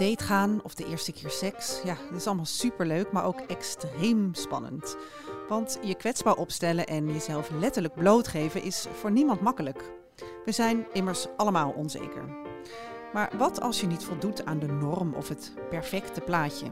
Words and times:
Date 0.00 0.24
gaan 0.24 0.60
of 0.62 0.74
de 0.74 0.86
eerste 0.86 1.12
keer 1.12 1.30
seks, 1.30 1.80
ja, 1.84 1.96
dat 2.10 2.18
is 2.18 2.26
allemaal 2.26 2.44
superleuk, 2.44 3.12
maar 3.12 3.24
ook 3.24 3.40
extreem 3.40 4.34
spannend. 4.34 4.96
Want 5.48 5.78
je 5.82 5.94
kwetsbaar 5.94 6.36
opstellen 6.36 6.86
en 6.86 7.12
jezelf 7.12 7.50
letterlijk 7.50 7.94
blootgeven 7.94 8.62
is 8.62 8.86
voor 8.92 9.10
niemand 9.10 9.40
makkelijk. 9.40 9.92
We 10.44 10.52
zijn 10.52 10.86
immers 10.92 11.26
allemaal 11.36 11.70
onzeker. 11.70 12.24
Maar 13.12 13.30
wat 13.38 13.60
als 13.60 13.80
je 13.80 13.86
niet 13.86 14.04
voldoet 14.04 14.44
aan 14.44 14.58
de 14.58 14.66
norm 14.66 15.14
of 15.14 15.28
het 15.28 15.52
perfecte 15.70 16.20
plaatje? 16.20 16.66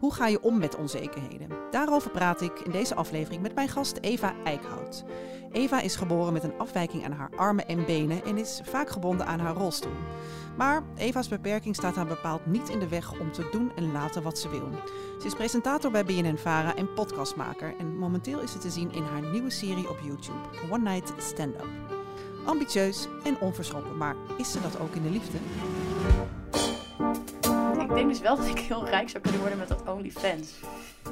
Hoe 0.00 0.14
ga 0.14 0.26
je 0.26 0.42
om 0.42 0.58
met 0.58 0.76
onzekerheden? 0.76 1.48
Daarover 1.70 2.10
praat 2.10 2.40
ik 2.40 2.60
in 2.60 2.70
deze 2.70 2.94
aflevering 2.94 3.42
met 3.42 3.54
mijn 3.54 3.68
gast 3.68 3.98
Eva 4.00 4.34
Eickhout. 4.44 5.04
Eva 5.52 5.80
is 5.80 5.96
geboren 5.96 6.32
met 6.32 6.42
een 6.42 6.58
afwijking 6.58 7.04
aan 7.04 7.12
haar 7.12 7.30
armen 7.36 7.66
en 7.68 7.84
benen 7.86 8.24
en 8.24 8.38
is 8.38 8.60
vaak 8.64 8.90
gebonden 8.90 9.26
aan 9.26 9.38
haar 9.38 9.54
rolstoel. 9.54 9.92
Maar 10.56 10.82
Eva's 10.96 11.28
beperking 11.28 11.76
staat 11.76 11.96
haar 11.96 12.06
bepaald 12.06 12.46
niet 12.46 12.68
in 12.68 12.78
de 12.78 12.88
weg 12.88 13.20
om 13.20 13.32
te 13.32 13.48
doen 13.50 13.72
en 13.76 13.92
laten 13.92 14.22
wat 14.22 14.38
ze 14.38 14.48
wil. 14.48 14.68
Ze 15.20 15.26
is 15.26 15.34
presentator 15.34 15.90
bij 15.90 16.04
BNN-Vara 16.04 16.76
en 16.76 16.92
podcastmaker. 16.92 17.74
En 17.78 17.96
momenteel 17.96 18.40
is 18.40 18.52
ze 18.52 18.58
te 18.58 18.70
zien 18.70 18.92
in 18.92 19.02
haar 19.02 19.30
nieuwe 19.30 19.50
serie 19.50 19.88
op 19.88 19.98
YouTube, 20.02 20.72
One 20.72 20.90
Night 20.90 21.12
Stand-Up. 21.16 21.68
Ambitieus 22.44 23.08
en 23.24 23.40
onverschrokken, 23.40 23.96
maar 23.96 24.16
is 24.36 24.52
ze 24.52 24.60
dat 24.60 24.80
ook 24.80 24.94
in 24.94 25.02
de 25.02 25.10
liefde? 25.10 25.38
Ik 27.90 27.96
denk 27.96 28.08
dus 28.08 28.20
wel 28.20 28.36
dat 28.36 28.46
ik 28.46 28.58
heel 28.58 28.88
rijk 28.88 29.08
zou 29.08 29.22
kunnen 29.22 29.40
worden 29.40 29.58
met 29.58 29.68
dat 29.68 29.82
OnlyFans. 29.88 30.52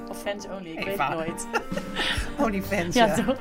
Of 0.09 0.23
fans 0.23 0.47
only, 0.59 0.71
ik 0.71 0.85
weet 0.85 0.99
het 0.99 1.09
nooit. 1.11 1.47
OnlyFans, 2.45 2.95
Ja, 2.95 3.15
toch? 3.15 3.37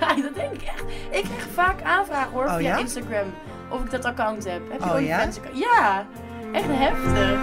Ja, 0.00 0.14
dat 0.14 0.34
denk 0.34 0.52
ik 0.52 0.62
echt. 0.62 0.82
Ik 1.10 1.22
krijg 1.22 1.46
vaak 1.54 1.82
aanvragen 1.82 2.32
hoor 2.32 2.44
Oh, 2.44 2.56
via 2.56 2.68
ja? 2.68 2.76
Instagram 2.76 3.32
of 3.68 3.84
ik 3.84 3.90
dat 3.90 4.04
account 4.04 4.44
heb. 4.44 4.70
Heb 4.70 4.80
je 4.82 4.90
Oh, 4.92 5.00
ja? 5.00 5.16
OnlyFans 5.16 5.38
account? 5.38 5.58
Ja, 5.58 6.06
echt 6.52 6.66
heftig. 6.68 7.38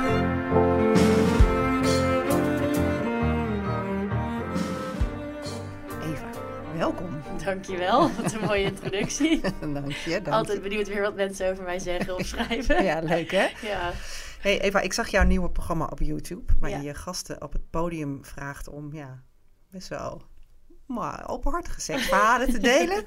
Eva, 6.03 6.29
welkom. 6.77 7.16
Dankjewel, 7.47 8.11
wat 8.21 8.33
een 8.33 8.41
mooie 8.45 8.63
introductie. 8.63 9.41
dank 9.73 9.91
je, 9.91 10.09
dank 10.21 10.27
Altijd 10.27 10.61
benieuwd 10.61 10.87
weer 10.87 11.01
wat 11.01 11.15
mensen 11.15 11.51
over 11.51 11.63
mij 11.63 11.79
zeggen 11.79 12.15
of 12.15 12.25
schrijven. 12.35 12.83
Ja, 12.83 12.99
leuk 12.99 13.31
hè? 13.31 13.47
Ja. 13.61 13.91
Hey 14.39 14.61
Eva, 14.61 14.79
ik 14.79 14.93
zag 14.93 15.07
jouw 15.07 15.23
nieuwe 15.23 15.49
programma 15.49 15.85
op 15.85 15.99
YouTube, 15.99 16.53
waarin 16.59 16.81
Ja. 16.81 16.85
je 16.87 16.93
gasten 16.93 17.41
op 17.41 17.53
het 17.53 17.69
podium 17.69 18.25
vraagt 18.25 18.67
om, 18.67 18.93
ja, 18.93 19.23
best 19.71 19.87
wel 19.87 20.21
maar 20.87 21.29
openhartige 21.29 21.81
seksverhalen 21.81 22.49
te 22.49 22.59
delen. 22.59 22.95
Het 22.95 23.05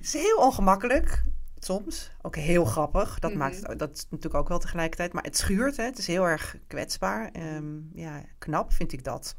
is 0.00 0.12
heel 0.12 0.36
ongemakkelijk, 0.36 1.22
soms. 1.58 2.10
Ook 2.22 2.36
heel 2.36 2.64
grappig. 2.64 3.18
Dat 3.18 3.30
Mhm. 3.30 3.38
maakt 3.38 3.66
het, 3.66 3.78
dat 3.78 3.90
is 3.96 4.06
natuurlijk 4.10 4.34
ook 4.34 4.48
wel 4.48 4.58
tegelijkertijd. 4.58 5.12
Maar 5.12 5.22
het 5.22 5.36
schuurt, 5.36 5.76
hè. 5.76 5.84
Het 5.84 5.98
is 5.98 6.06
heel 6.06 6.24
erg 6.24 6.56
kwetsbaar. 6.66 7.30
Ehm, 7.32 7.74
ja, 7.92 8.22
knap 8.38 8.72
vind 8.72 8.92
ik 8.92 9.04
dat. 9.04 9.36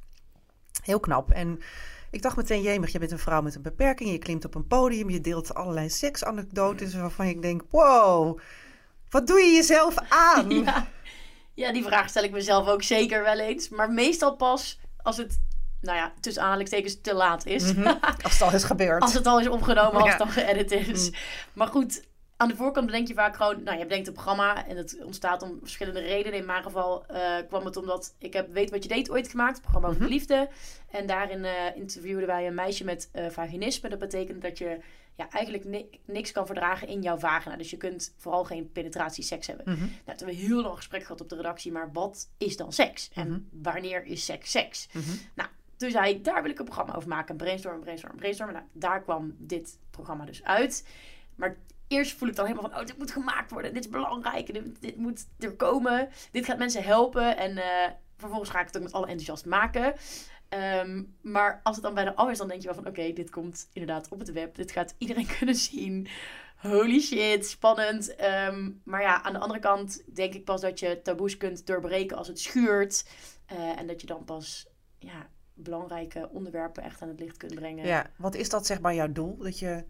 Heel 0.84 1.00
knap. 1.00 1.32
En 1.32 1.60
ik 2.12 2.22
dacht 2.22 2.36
meteen, 2.36 2.62
jemig, 2.62 2.92
je 2.92 3.00
bent 3.00 3.12
een 3.12 3.20
vrouw 3.20 3.42
met 3.42 3.56
een 3.56 3.62
beperking. 3.62 4.10
Je 4.12 4.18
klimt 4.18 4.46
op 4.46 4.56
een 4.56 4.68
podium, 4.68 5.10
je 5.10 5.22
deelt 5.22 5.54
allerlei 5.54 5.90
seksanekdotes 5.90 6.94
waarvan 6.94 7.26
ik 7.26 7.42
denk, 7.42 7.62
wow, 7.70 8.40
wat 9.10 9.28
doe 9.28 9.40
je 9.40 9.52
jezelf 9.52 9.96
aan? 10.10 10.50
Ja. 10.64 10.88
ja, 11.54 11.72
die 11.72 11.84
vraag 11.84 12.10
stel 12.10 12.24
ik 12.24 12.32
mezelf 12.32 12.68
ook 12.68 12.84
zeker 12.84 13.24
wel 13.24 13.40
eens. 13.40 13.70
Maar 13.70 13.92
meestal 13.92 14.36
pas 14.36 14.80
als 15.02 15.18
het, 15.18 15.40
nou 15.82 15.98
ja, 15.98 16.14
tussen 16.20 16.44
aanhalingstekens 16.44 17.02
te 17.02 17.14
laat 17.14 17.46
is. 17.46 17.74
Mhm. 17.74 17.88
Als 18.24 18.34
het 18.34 18.42
al 18.42 18.54
is 18.54 18.64
gebeurd. 18.64 19.02
Als 19.02 19.14
het 19.14 19.26
al 19.28 19.40
is 19.40 19.48
opgenomen, 19.48 19.94
als 20.02 20.04
Ja. 20.04 20.10
het 20.10 20.18
dan 20.18 20.30
geëdit 20.30 20.72
is. 20.72 21.10
Mm. 21.10 21.16
Maar 21.54 21.68
goed, 21.68 22.04
aan 22.38 22.48
de 22.48 22.56
voorkant 22.56 22.86
bedenk 22.86 23.08
je 23.08 23.14
vaak 23.14 23.36
gewoon... 23.36 23.64
Nou, 23.64 23.78
je 23.78 23.84
bedenkt 23.84 24.08
een 24.08 24.14
programma 24.14 24.68
en 24.68 24.78
het 24.78 24.98
ontstaat 25.04 25.42
om 25.42 25.58
verschillende 25.60 26.00
redenen. 26.00 26.40
In 26.40 26.46
mijn 26.46 26.64
geval 26.64 27.06
eh, 27.06 27.38
kwam 27.48 27.66
het 27.66 27.78
omdat 27.78 28.16
ik 28.20 28.34
heb 28.34 28.54
Weet 28.54 28.70
Wat 28.70 28.84
Je 28.84 28.90
Deed 28.90 29.10
ooit 29.10 29.28
gemaakt. 29.30 29.56
Een 29.56 29.62
programma 29.62 29.88
over 29.88 30.02
de 30.02 30.08
liefde. 30.08 30.50
En 30.92 31.06
daarin 31.08 31.46
eh, 31.46 31.76
interviewden 31.76 32.28
wij 32.28 32.48
een 32.48 32.54
meisje 32.56 32.84
met 32.84 33.10
eh, 33.12 33.30
vaginisme. 33.30 33.90
Dat 33.90 34.00
betekent 34.00 34.42
dat 34.42 34.58
je 34.58 34.80
ja, 35.16 35.30
eigenlijk 35.30 35.66
ni- 35.66 35.90
niks 36.06 36.32
kan 36.32 36.46
verdragen 36.46 36.88
in 36.88 37.02
jouw 37.02 37.18
vagina. 37.18 37.56
Dus 37.56 37.70
je 37.70 37.78
kunt 37.78 38.14
vooral 38.18 38.44
geen 38.44 38.72
penetratieseks 38.72 39.48
hebben. 39.48 39.66
Mhm. 39.70 39.80
Nou, 39.80 39.90
toen 39.90 40.28
hebben 40.28 40.28
we 40.28 40.34
heel 40.42 40.62
lang 40.62 40.76
gesprek 40.76 41.02
gehad 41.02 41.22
op 41.22 41.30
de 41.30 41.36
redactie. 41.36 41.72
Maar 41.72 41.90
wat 41.94 42.30
is 42.38 42.58
dan 42.58 42.74
seks? 42.74 43.10
En 43.14 43.28
Mhm. 43.30 43.40
wanneer 43.52 44.06
is 44.06 44.26
seks 44.26 44.52
seks? 44.52 44.88
Mhm. 44.94 45.06
Nou, 45.36 45.50
toen 45.78 45.92
zei 45.92 46.14
ik, 46.14 46.24
daar 46.24 46.42
wil 46.42 46.52
ik 46.52 46.60
een 46.60 46.66
programma 46.66 46.96
over 46.96 47.10
maken. 47.10 47.38
Brainstorm, 47.38 47.80
brainstorm, 47.80 48.16
brainstorm. 48.16 48.52
Nou, 48.52 48.66
daar 48.72 49.02
kwam 49.04 49.36
dit 49.38 49.80
programma 49.92 50.26
dus 50.26 50.44
uit. 50.44 50.88
Maar 51.36 51.58
eerst 51.88 52.18
voel 52.18 52.30
ik 52.30 52.36
dan 52.36 52.46
helemaal 52.46 52.70
van, 52.70 52.80
oh, 52.80 52.86
dit 52.86 52.98
moet 52.98 53.12
gemaakt 53.12 53.52
worden. 53.52 53.74
Dit 53.74 53.86
is 53.86 53.92
belangrijk. 53.92 54.54
Dit, 54.54 54.82
dit 54.82 54.96
moet 54.96 55.28
er 55.40 55.56
komen. 55.56 56.10
Dit 56.32 56.46
gaat 56.46 56.58
mensen 56.58 56.84
helpen. 56.84 57.38
En 57.38 57.58
eh, 57.58 57.92
vervolgens 58.18 58.50
ga 58.50 58.60
ik 58.60 58.66
het 58.66 58.78
ook 58.78 58.84
met 58.84 58.94
alle 58.94 59.06
enthousiast 59.06 59.46
maken. 59.46 59.94
Ehm, 60.50 61.04
maar 61.22 61.60
als 61.64 61.76
het 61.76 61.86
dan 61.86 61.94
bij 61.94 62.04
de 62.04 62.16
af 62.16 62.30
is, 62.30 62.38
dan 62.38 62.48
denk 62.48 62.62
je 62.62 62.68
wel 62.68 62.76
van, 62.76 62.88
oké, 62.88 63.14
dit 63.14 63.30
komt 63.30 63.70
inderdaad 63.74 64.10
op 64.10 64.20
het 64.20 64.32
web. 64.32 64.56
Dit 64.56 64.72
gaat 64.72 64.96
iedereen 64.98 65.28
kunnen 65.38 65.56
zien. 65.56 66.08
Holy 66.58 67.00
shit, 67.00 67.48
spannend. 67.48 68.16
Ehm, 68.16 68.72
maar 68.84 69.02
ja, 69.02 69.24
aan 69.24 69.34
de 69.34 69.40
andere 69.40 69.60
kant 69.60 70.16
denk 70.16 70.34
ik 70.34 70.46
pas 70.46 70.62
dat 70.62 70.80
je 70.80 71.02
taboes 71.02 71.38
kunt 71.38 71.66
doorbreken 71.66 72.18
als 72.18 72.28
het 72.28 72.40
schuurt. 72.40 73.10
Eh, 73.46 73.80
en 73.80 73.88
dat 73.88 74.02
je 74.02 74.08
dan 74.08 74.24
pas 74.24 74.68
ja, 75.00 75.30
belangrijke 75.54 76.30
onderwerpen 76.32 76.84
echt 76.84 77.02
aan 77.02 77.08
het 77.08 77.20
licht 77.20 77.38
kunt 77.38 77.56
brengen. 77.56 77.86
Ja, 77.86 78.12
want 78.18 78.36
is 78.36 78.50
dat 78.50 78.66
zeg 78.66 78.82
maar 78.82 78.94
jouw 78.94 79.12
doel? 79.12 79.38
Dat 79.38 79.60
je 79.60 79.86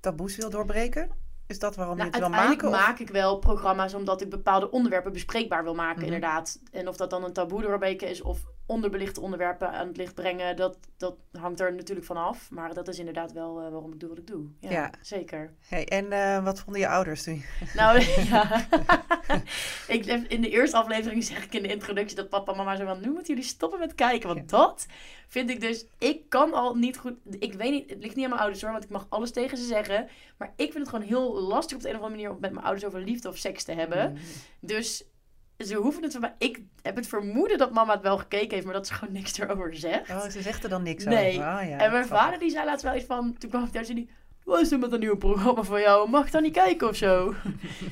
taboes 0.00 0.36
wil 0.36 0.50
doorbreken? 0.50 1.10
Is 1.46 1.58
dat 1.58 1.76
waarom 1.76 1.96
Nou, 1.96 2.08
je 2.10 2.16
het 2.16 2.28
wil 2.28 2.38
maken? 2.38 2.68
of- 2.68 2.74
maak 2.74 2.98
ik 2.98 3.08
wel 3.10 3.38
programma's 3.38 3.94
omdat 3.94 4.20
ik 4.20 4.28
bepaalde 4.30 4.70
onderwerpen 4.70 5.12
bespreekbaar 5.12 5.64
wil 5.64 5.74
maken, 5.74 5.96
Mhm. 5.96 6.04
inderdaad. 6.04 6.58
En 6.70 6.88
of 6.88 6.96
dat 6.96 7.10
dan 7.10 7.24
een 7.24 7.32
taboe 7.32 7.62
doorbreken 7.62 8.08
is 8.08 8.22
of 8.22 8.38
onderbelichte 8.66 9.20
onderwerpen 9.20 9.70
aan 9.70 9.86
het 9.86 9.96
licht 9.96 10.14
brengen, 10.14 10.56
dat, 10.56 10.78
dat 10.96 11.16
hangt 11.32 11.60
er 11.60 11.74
natuurlijk 11.74 12.06
van 12.06 12.16
af. 12.16 12.50
Maar 12.50 12.74
dat 12.74 12.88
is 12.88 12.98
inderdaad 12.98 13.32
wel 13.32 13.60
eh, 13.60 13.70
waarom 13.70 13.92
ik 13.92 14.00
doe 14.00 14.08
wat 14.08 14.18
ik 14.18 14.26
doe. 14.26 14.46
Ja, 14.60 14.70
Ja. 14.70 14.90
zeker. 15.00 15.52
Hey, 15.68 15.86
en 15.88 16.12
eh, 16.12 16.44
wat 16.44 16.60
vonden 16.60 16.80
je 16.80 16.88
ouders 16.88 17.22
toen? 17.22 17.44
Nou, 17.74 18.00
ja. 18.30 18.66
ik, 19.88 20.06
in 20.06 20.40
de 20.40 20.50
eerste 20.50 20.76
aflevering 20.76 21.24
zeg 21.24 21.44
ik 21.44 21.54
in 21.54 21.62
de 21.62 21.68
introductie 21.68 22.16
dat 22.16 22.28
papa 22.28 22.50
en 22.52 22.58
mama 22.58 22.76
zo 22.76 22.84
van... 22.84 23.00
Nu 23.00 23.10
moeten 23.10 23.34
jullie 23.34 23.48
stoppen 23.48 23.78
met 23.78 23.94
kijken. 23.94 24.28
Want 24.34 24.48
dat 24.48 24.86
vind 25.28 25.50
ik 25.50 25.60
dus... 25.60 25.86
Ik 25.98 26.28
kan 26.28 26.52
al 26.52 26.74
niet 26.74 26.98
goed... 26.98 27.14
Ik 27.38 27.52
weet 27.52 27.70
niet... 27.70 27.90
Het 27.90 28.02
ligt 28.02 28.14
niet 28.14 28.24
aan 28.24 28.30
mijn 28.30 28.42
ouders 28.42 28.62
hoor. 28.62 28.72
Want 28.72 28.84
ik 28.84 28.90
mag 28.90 29.06
alles 29.08 29.30
tegen 29.30 29.58
ze 29.58 29.64
zeggen. 29.64 30.08
Maar 30.38 30.52
ik 30.56 30.72
vind 30.72 30.78
het 30.78 30.88
gewoon 30.88 31.06
heel 31.06 31.40
lastig 31.42 31.76
op 31.76 31.82
de 31.82 31.88
een 31.88 31.96
of 31.96 32.00
andere 32.02 32.20
manier... 32.20 32.34
om 32.34 32.40
met 32.40 32.52
mijn 32.52 32.64
ouders 32.64 32.86
over 32.86 33.00
liefde 33.00 33.28
of 33.28 33.36
seks 33.36 33.64
te 33.64 33.72
hebben. 33.72 34.10
Mm. 34.12 34.18
Dus 34.60 35.04
ze 35.58 35.74
hoeven 35.74 36.02
het 36.02 36.12
van 36.12 36.20
mij... 36.20 36.34
Ik 36.38 36.60
heb 36.82 36.96
het 36.96 37.06
vermoeden 37.06 37.58
dat 37.58 37.72
mama 37.72 37.92
het 37.92 38.02
wel 38.02 38.18
gekeken 38.18 38.50
heeft. 38.50 38.64
Maar 38.64 38.74
dat 38.74 38.86
ze 38.86 38.94
gewoon 38.94 39.14
niks 39.14 39.38
erover 39.38 39.74
zegt. 39.76 40.10
Oh, 40.10 40.26
ze 40.28 40.42
zegt 40.42 40.62
er 40.64 40.68
dan 40.70 40.82
niks 40.82 41.04
Nee. 41.04 41.32
over. 41.32 41.44
Ah, 41.48 41.68
ja, 41.68 41.78
en 41.78 41.92
mijn 41.92 42.06
vader 42.06 42.38
die 42.38 42.50
zei 42.50 42.64
laatst 42.64 42.84
wel 42.84 42.94
iets 42.94 43.04
van... 43.04 43.36
Toen 43.38 43.50
kwam 43.50 43.64
ik 43.64 43.70
thuis 43.70 43.88
en 43.88 43.94
die... 43.94 44.10
Wat 44.44 44.60
is 44.60 44.72
er 44.72 44.78
met 44.78 44.92
een 44.92 45.00
nieuw 45.00 45.16
programma 45.16 45.62
van 45.62 45.80
jou? 45.80 46.10
Mag 46.10 46.26
ik 46.26 46.32
dan 46.32 46.42
niet 46.42 46.52
kijken 46.52 46.88
of 46.88 46.96
zo? 46.96 47.34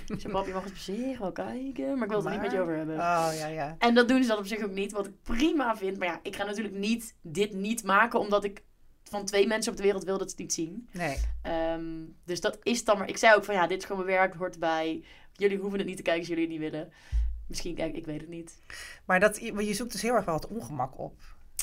ik 0.07 0.21
zei, 0.21 0.33
pap, 0.33 0.47
je 0.47 0.53
mag 0.53 0.63
het 0.63 0.73
op 0.73 0.79
zich 0.79 1.19
wel 1.19 1.33
kijken, 1.33 1.95
maar 1.95 2.03
ik 2.03 2.09
wil 2.09 2.17
het 2.17 2.25
er 2.27 2.33
niet 2.33 2.41
met 2.41 2.51
je 2.51 2.57
Maar- 2.57 2.67
over 2.67 2.77
hebben. 2.77 2.95
Oh, 2.97 3.29
ja, 3.39 3.47
ja. 3.47 3.77
En 3.79 3.95
dat 3.95 4.09
doen 4.09 4.23
ze 4.23 4.29
dan 4.29 4.39
op 4.39 4.47
zich 4.47 4.65
ook 4.65 4.71
niet, 4.71 4.93
wat 4.93 5.07
ik 5.07 5.13
prima 5.23 5.77
vind. 5.77 5.99
Maar 5.99 6.09
ja, 6.09 6.21
ik 6.23 6.37
ga 6.37 6.45
natuurlijk 6.45 6.75
niet 6.75 7.15
dit 7.23 7.53
niet 7.55 7.85
maken, 7.85 8.19
omdat 8.21 8.45
ik 8.45 8.63
van 9.05 9.25
twee 9.25 9.47
mensen 9.47 9.71
op 9.71 9.77
de 9.77 9.83
wereld 9.85 10.05
wil 10.05 10.19
dat 10.19 10.27
ze 10.31 10.35
het 10.37 10.43
niet 10.45 10.53
zien. 10.53 10.89
Nee. 10.93 11.17
Ehm, 11.43 11.83
dus 12.25 12.41
dat 12.41 12.59
is 12.63 12.85
dan 12.85 12.99
maar... 12.99 13.09
Ik 13.09 13.17
zei 13.17 13.37
ook 13.37 13.45
van, 13.45 13.55
ja, 13.55 13.67
dit 13.67 13.79
is 13.79 13.85
gewoon 13.85 14.05
mijn 14.05 14.17
werk, 14.19 14.31
het 14.31 14.39
hoort 14.41 14.55
erbij. 14.55 15.05
Jullie 15.33 15.59
hoeven 15.59 15.79
het 15.79 15.89
niet 15.89 15.97
te 15.97 16.03
kijken 16.03 16.21
als 16.21 16.31
jullie 16.31 16.45
het 16.45 16.53
niet 16.61 16.71
willen. 16.71 16.93
Misschien 17.53 17.75
kijk 17.75 17.97
ik 17.97 18.07
weet 18.07 18.21
het 18.21 18.29
niet. 18.29 18.59
Maar 19.05 19.21
dat, 19.21 19.39
je 19.41 19.75
zoekt 19.75 19.93
dus 19.93 20.03
heel 20.03 20.15
erg 20.15 20.25
wel 20.25 20.35
het 20.35 20.49
ongemak 20.49 20.99
op. 20.99 21.21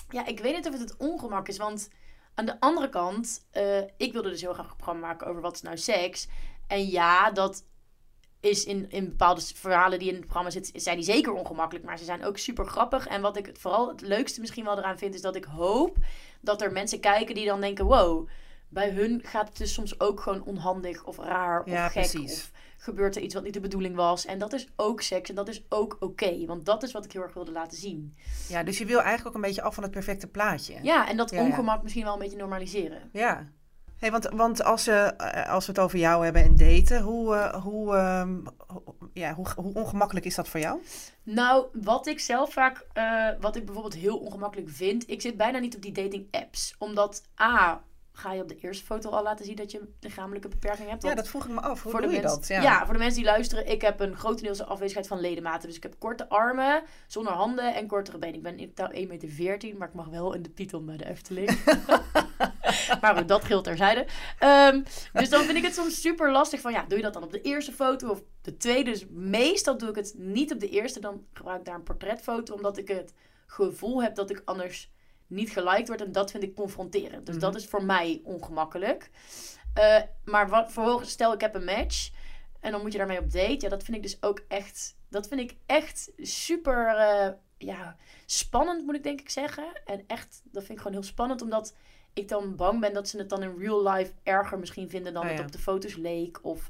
Ja, 0.09 0.25
ik 0.25 0.39
weet 0.39 0.56
niet 0.56 0.68
of 0.68 0.71
het 0.71 0.81
het 0.89 0.97
ongemak 0.97 1.47
is, 1.47 1.57
want 1.57 1.89
aan 2.33 2.45
de 2.45 2.59
andere 2.59 2.89
kant, 2.89 3.45
eh, 3.51 3.77
ik 3.97 4.13
wilde 4.13 4.30
dus 4.30 4.41
heel 4.41 4.53
graag 4.53 4.69
een 4.69 4.75
programma 4.75 5.07
maken 5.07 5.27
over 5.27 5.41
wat 5.41 5.56
is 5.56 5.62
nou 5.62 5.77
seks. 5.77 6.27
En 6.68 6.88
ja, 6.88 7.31
dat 7.31 7.63
is 8.39 8.65
in, 8.65 8.89
in 8.89 9.09
bepaalde 9.09 9.41
verhalen 9.41 10.00
die 10.00 10.07
in 10.07 10.13
het 10.13 10.24
programma 10.24 10.50
zitten, 10.50 10.81
zijn 10.81 10.95
die 10.95 11.06
zeker 11.06 11.33
ongemakkelijk, 11.33 11.86
maar 11.86 11.97
ze 11.97 12.03
zijn 12.03 12.25
ook 12.25 12.38
super 12.38 12.65
grappig. 12.65 13.07
En 13.07 13.21
wat 13.21 13.38
ik 13.38 13.45
het, 13.45 13.57
vooral 13.57 13.88
het 13.88 14.01
leukste 14.01 14.39
misschien 14.39 14.65
wel 14.65 14.77
eraan 14.77 14.97
vind, 14.97 15.13
is 15.15 15.21
dat 15.21 15.36
ik 15.36 15.44
hoop 15.44 15.97
dat 16.41 16.62
er 16.62 16.71
mensen 16.71 17.00
kijken 17.00 17.36
die 17.36 17.45
dan 17.45 17.62
denken, 17.62 17.86
wow, 17.86 18.27
bij 18.68 18.89
hun 18.89 19.21
gaat 19.24 19.47
het 19.47 19.57
dus 19.57 19.74
soms 19.74 20.00
ook 20.00 20.19
gewoon 20.19 20.44
onhandig 20.44 21.03
of 21.03 21.18
raar 21.18 21.59
of 21.62 21.71
Ja, 21.71 21.89
gek 21.89 22.09
precies. 22.09 22.33
of 22.33 22.51
gebeurt 22.81 23.16
er 23.16 23.22
iets 23.22 23.34
wat 23.34 23.44
niet 23.44 23.54
de 23.54 23.60
bedoeling 23.60 23.96
was. 23.96 24.26
En 24.26 24.40
dat 24.40 24.54
is 24.54 24.68
ook 24.76 25.02
seks 25.02 25.30
en 25.30 25.36
dat 25.36 25.48
is 25.48 25.66
ook 25.70 25.98
oké. 26.00 26.46
want 26.46 26.66
dat 26.66 26.84
is 26.84 26.92
wat 26.92 27.06
ik 27.06 27.12
heel 27.12 27.22
erg 27.22 27.34
wilde 27.34 27.52
laten 27.52 27.78
zien. 27.78 28.16
Ja, 28.48 28.64
dus 28.64 28.78
je 28.78 28.86
wil 28.86 29.00
eigenlijk 29.00 29.28
ook 29.28 29.36
een 29.36 29.48
beetje 29.48 29.62
af 29.62 29.74
van 29.74 29.84
het 29.84 29.92
perfecte 29.92 30.28
plaatje. 30.28 30.80
Ja, 30.81 31.10
en 31.10 31.18
dat 31.18 31.30
Ja, 31.30 31.40
ja. 31.40 31.46
ongemak 31.46 31.84
misschien 31.84 32.04
wel 32.04 32.14
een 32.14 32.20
beetje 32.20 32.38
normaliseren. 32.38 33.10
Ja. 33.12 33.48
Hey, 34.00 34.12
want 34.12 34.30
want 34.30 34.64
als, 34.64 34.86
we 34.86 34.92
eh, 34.92 35.50
als 35.54 35.66
we 35.66 35.72
het 35.72 35.81
over 35.81 36.00
jou 36.00 36.24
hebben 36.24 36.44
en 36.44 36.56
daten, 36.56 37.02
hoe, 37.02 37.36
eh, 37.36 37.64
hoe, 37.64 37.96
ehm, 37.96 38.38
ja, 39.14 39.34
hoe, 39.34 39.48
hoe 39.56 39.74
ongemakkelijk 39.74 40.25
is 40.25 40.36
dat 40.36 40.48
voor 40.48 40.60
jou? 40.60 40.82
Nou, 41.24 41.66
wat 41.74 42.08
ik 42.08 42.20
zelf 42.20 42.54
vaak, 42.54 42.86
eh, 42.94 43.30
wat 43.40 43.56
ik 43.56 43.66
bijvoorbeeld 43.66 43.96
heel 43.96 44.18
ongemakkelijk 44.18 44.70
vind, 44.70 45.10
ik 45.10 45.22
zit 45.22 45.38
bijna 45.38 45.60
niet 45.60 45.75
op 45.75 45.82
die 45.82 45.92
dating 45.92 46.28
apps. 46.32 46.75
Omdat 46.78 47.24
A, 47.42 47.84
ga 48.19 48.33
je 48.33 48.42
op 48.42 48.48
de 48.48 48.57
eerste 48.57 48.86
foto 48.86 49.10
al 49.10 49.24
laten 49.24 49.45
zien 49.45 49.56
dat 49.56 49.71
je 49.71 49.80
een 49.80 49.94
lichamelijke 50.00 50.48
beperking 50.48 50.89
hebt. 50.89 51.04
Ja, 51.04 51.16
dat 51.16 51.27
vroeg 51.27 51.45
ik 51.45 51.51
me 51.51 51.62
af. 51.62 51.83
Hoe 51.83 51.92
voor 51.92 52.01
doe 52.01 52.10
de 52.10 52.16
je 52.16 52.21
mensen, 52.21 52.56
dat? 52.56 52.63
Ja. 52.63 52.86
voor 52.86 52.94
de 52.94 53.00
mensen 53.00 53.21
die 53.21 53.31
luisteren, 53.31 53.68
ik 53.68 53.81
heb 53.81 54.00
een 54.00 54.16
grotendeels 54.16 54.62
afwezigheid 54.62 55.07
van 55.07 55.19
ledematen. 55.19 55.68
Dus 55.68 55.77
ik 55.77 55.83
heb 55.83 55.95
korte 55.98 56.30
armen, 56.30 56.83
zonder 57.07 57.33
handen 57.33 57.75
en 57.75 57.88
kortere 57.88 58.18
benen. 58.18 58.36
Ik 58.36 58.44
ben 58.44 58.57
in 58.57 58.74
totaal 58.74 58.94
1,14 58.94 59.07
meter, 59.07 59.77
maar 59.77 59.88
ik 59.88 59.94
mag 59.94 60.07
wel 60.07 60.33
in 60.33 60.42
de 60.42 60.50
Python 60.50 60.86
bij 60.86 60.98
de 60.98 61.06
Efteling. 61.06 61.63
maar 63.01 63.16
goed, 63.18 63.27
dat 63.27 63.44
geldt 63.45 63.63
terzijde. 63.63 64.06
Ehm, 64.39 64.83
dus 65.13 65.30
dan 65.30 65.44
vind 65.44 65.57
ik 65.57 65.63
het 65.63 65.74
soms 65.74 66.01
super 66.01 66.31
lastig 66.31 66.62
van, 66.62 66.72
ja, 66.72 66.86
doe 66.88 66.98
je 66.98 67.04
dat 67.04 67.13
dan 67.13 67.24
op 67.24 67.31
de 67.31 67.42
eerste 67.42 67.72
foto 67.72 68.10
of 68.10 68.22
de 68.42 68.57
tweede? 68.57 68.92
Dus 68.92 69.06
meestal 69.10 69.77
doe 69.77 69.89
ik 69.89 69.95
het 69.95 70.13
niet 70.18 70.54
op 70.54 70.60
de 70.60 70.69
eerste, 70.69 71.00
dan 71.00 71.25
gebruik 71.33 71.60
ik 71.60 71.65
daar 71.65 71.75
een 71.75 71.83
portretfoto, 71.83 72.54
omdat 72.54 72.77
ik 72.77 72.88
het 72.88 73.13
gevoel 73.45 74.04
heb 74.04 74.15
dat 74.15 74.30
ik 74.30 74.42
anders 74.45 74.92
niet 75.30 75.52
geliked 75.52 75.88
word. 75.88 76.02
En 76.02 76.12
dat 76.12 76.31
vind 76.31 76.44
ik 76.44 76.56
confronterend. 76.56 77.26
Dus 77.26 77.38
dat 77.38 77.56
is 77.56 77.66
voor 77.66 77.84
mij 77.84 78.22
ongemakkelijk. 78.24 79.10
Eh, 79.74 80.02
maar 80.26 80.50
wat, 80.50 80.72
vervolgens, 80.72 81.10
stel 81.10 81.34
ik 81.34 81.42
heb 81.42 81.56
een 81.56 81.64
match 81.64 82.10
en 82.60 82.72
dan 82.72 82.81
moet 82.81 82.92
je 82.92 82.98
daarmee 82.98 83.20
op 83.20 83.31
date. 83.31 83.58
Ja, 83.60 83.70
dat 83.70 83.84
vind 83.84 83.98
ik 83.98 84.04
dus 84.04 84.18
ook 84.22 84.42
echt, 84.48 84.96
dat 85.10 85.28
vind 85.28 85.42
ik 85.42 85.56
echt 85.66 86.12
super 86.18 86.88
eh, 86.88 87.30
ja, 87.58 87.96
spannend, 88.26 88.86
moet 88.86 88.96
ik 88.96 89.04
denk 89.04 89.20
ik 89.20 89.30
zeggen. 89.30 89.66
En 89.86 90.04
echt, 90.08 90.42
dat 90.44 90.64
vind 90.64 90.78
ik 90.78 90.84
gewoon 90.84 90.98
heel 91.00 91.08
spannend, 91.08 91.42
omdat 91.42 91.74
ik 92.14 92.28
dan 92.28 92.56
bang 92.56 92.80
ben 92.80 92.94
dat 92.94 93.08
ze 93.08 93.18
het 93.18 93.30
dan 93.30 93.44
in 93.44 93.58
real 93.58 93.90
life 93.90 94.12
erger 94.24 94.60
misschien 94.60 94.90
vinden 94.90 95.14
dan 95.14 95.24
Oh, 95.24 95.30
het 95.30 95.38
ja. 95.38 95.46
op 95.46 95.52
de 95.52 95.58
foto's 95.60 95.96
leek. 95.96 96.40
Of 96.42 96.70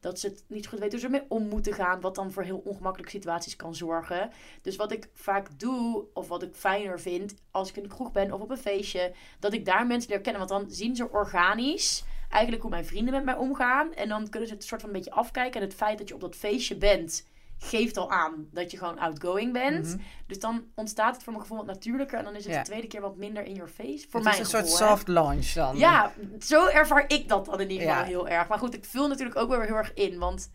dat 0.00 0.20
ze 0.20 0.26
het 0.26 0.44
niet 0.46 0.66
goed 0.66 0.78
weten 0.78 0.98
hoe 0.98 1.08
ze 1.08 1.14
ermee 1.14 1.30
om 1.30 1.48
moeten 1.48 1.72
gaan. 1.72 2.00
Wat 2.00 2.14
dan 2.14 2.32
voor 2.32 2.42
heel 2.42 2.62
ongemakkelijke 2.64 3.12
situaties 3.12 3.56
kan 3.56 3.74
zorgen. 3.74 4.30
Dus 4.62 4.76
wat 4.76 4.92
ik 4.92 5.08
vaak 5.12 5.58
doe, 5.58 6.04
of 6.14 6.28
wat 6.28 6.42
ik 6.42 6.54
fijner 6.54 7.00
vind, 7.00 7.34
als 7.50 7.68
ik 7.68 7.76
in 7.76 7.82
de 7.82 7.88
kroeg 7.88 8.12
ben 8.12 8.32
of 8.32 8.40
op 8.40 8.50
een 8.50 8.56
feestje, 8.58 9.12
dat 9.38 9.52
ik 9.52 9.64
daar 9.64 9.86
mensen 9.86 10.10
leer 10.10 10.20
kennen. 10.20 10.46
Want 10.46 10.60
dan 10.60 10.74
zien 10.74 10.96
ze 10.96 11.10
organisch 11.10 12.04
eigenlijk 12.30 12.62
hoe 12.62 12.70
mijn 12.70 12.86
vrienden 12.86 13.14
met 13.14 13.24
mij 13.24 13.36
omgaan. 13.36 13.94
En 13.94 14.08
dan 14.08 14.28
kunnen 14.28 14.48
ze 14.48 14.54
het 14.54 14.64
soort 14.64 14.80
van 14.80 14.90
een 14.90 14.96
beetje 14.96 15.10
afkijken. 15.10 15.60
En 15.60 15.66
het 15.66 15.76
feit 15.76 15.98
dat 15.98 16.08
je 16.08 16.14
op 16.14 16.20
dat 16.20 16.36
feestje 16.36 16.76
bent, 16.76 17.26
geeft 17.58 17.96
al 17.96 18.10
aan 18.10 18.48
dat 18.52 18.70
je 18.70 18.78
gewoon 18.78 18.98
outgoing 18.98 19.52
bent. 19.52 19.86
Mhm. 19.86 19.98
Dus 20.26 20.38
dan 20.38 20.64
ontstaat 20.74 21.14
het 21.14 21.22
voor 21.24 21.32
mijn 21.32 21.44
gevoel 21.44 21.64
wat 21.64 21.74
natuurlijker. 21.74 22.18
En 22.18 22.24
dan 22.24 22.34
is 22.34 22.44
het 22.44 22.52
Ja. 22.52 22.58
de 22.60 22.66
tweede 22.66 22.86
keer 22.86 23.00
wat 23.00 23.16
minder 23.16 23.44
in 23.44 23.54
your 23.54 23.70
face. 23.70 24.06
Voor 24.10 24.20
het 24.20 24.22
mij 24.28 24.32
is 24.32 24.38
een 24.38 24.46
soort 24.46 24.68
soft 24.68 25.08
launch 25.08 25.46
dan. 25.52 25.76
ja, 25.76 26.12
zo 26.40 26.66
ervaar 26.66 27.04
ik 27.08 27.28
dat 27.28 27.44
dan 27.44 27.60
in 27.60 27.70
ieder 27.70 27.86
geval 27.86 28.02
Ja. 28.02 28.08
heel 28.08 28.28
erg. 28.28 28.48
Maar 28.48 28.58
goed, 28.58 28.74
ik 28.74 28.84
vul 28.84 29.08
natuurlijk 29.08 29.36
ook 29.38 29.48
wel 29.48 29.58
weer 29.58 29.66
heel 29.66 29.76
erg 29.76 29.94
in. 29.94 30.18
Want 30.18 30.50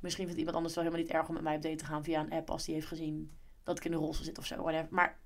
misschien 0.00 0.24
vindt 0.24 0.38
iemand 0.38 0.56
anders 0.56 0.74
wel 0.74 0.84
helemaal 0.84 1.04
niet 1.06 1.14
erg 1.14 1.28
om 1.28 1.34
met 1.34 1.42
mij 1.42 1.56
op 1.56 1.62
date 1.62 1.76
te 1.76 1.84
gaan 1.84 2.04
via 2.04 2.20
een 2.20 2.32
app 2.32 2.50
als 2.50 2.64
die 2.64 2.74
heeft 2.74 2.86
gezien 2.86 3.32
dat 3.64 3.76
ik 3.78 3.84
in 3.84 3.90
de 3.90 3.96
rolstoel 3.96 4.24
zit 4.26 4.38
of 4.38 4.46
zo. 4.46 4.56
Whatever. 4.56 4.86
Maar 4.90 5.18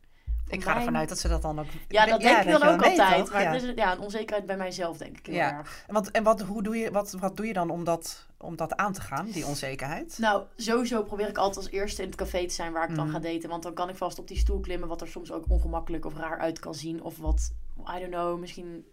Ik 0.51 0.63
ga 0.65 0.77
ervan 0.77 0.97
uit 0.97 1.09
dat 1.09 1.19
ze 1.19 1.29
dat 1.29 1.43
dan 1.43 1.59
ook... 1.59 1.67
Ja, 1.89 2.07
dat 2.07 2.21
denk 2.21 2.39
ik 2.39 2.51
dan 2.51 2.63
ook 2.63 2.83
altijd. 2.83 3.31
Maar 3.33 3.55
is 3.55 3.73
ja, 3.75 3.93
een 3.93 3.99
onzekerheid 4.01 4.47
bij 4.47 4.57
mijzelf, 4.57 4.97
denk 4.97 5.19
ik 5.19 5.27
heel 5.27 5.35
Ja. 5.35 5.59
erg. 5.59 5.85
En 5.87 5.95
wat, 5.95 6.09
en 6.09 6.23
wat, 6.23 6.41
hoe 6.41 6.63
doe 6.63 6.77
je, 6.77 6.91
wat, 6.91 7.11
wat 7.21 7.37
doe 7.37 7.47
je 7.47 7.53
dan 7.53 7.71
om 7.71 7.85
dat, 7.85 8.27
om 8.39 8.57
dat 8.57 8.77
aan 8.77 8.93
te 8.93 9.01
gaan, 9.01 9.31
die 9.31 9.47
onzekerheid? 9.47 10.19
Nou, 10.19 10.43
sowieso 10.57 11.03
probeer 11.03 11.29
ik 11.29 11.39
altijd 11.39 11.57
als 11.57 11.75
eerste 11.75 12.03
in 12.03 12.09
het 12.09 12.17
café 12.17 12.47
te 12.47 12.55
zijn 12.55 12.73
waar 12.73 12.89
ik 12.91 12.97
dan 12.97 13.05
Mhm. 13.07 13.15
ga 13.15 13.21
daten. 13.21 13.49
Want 13.49 13.63
dan 13.63 13.75
kan 13.75 13.89
ik 13.89 13.97
vast 13.97 14.19
op 14.19 14.29
die 14.29 14.39
stoel 14.39 14.61
klimmen, 14.61 14.89
wat 14.89 15.01
er 15.01 15.09
soms 15.09 15.33
ook 15.33 15.45
ongemakkelijk 15.49 16.05
of 16.05 16.17
raar 16.17 16.39
uit 16.39 16.59
kan 16.59 16.75
zien. 16.75 17.03
Of 17.03 17.17
wat, 17.19 17.53
I 17.97 17.99
don't 17.99 18.11
know, 18.11 18.39
misschien 18.41 18.85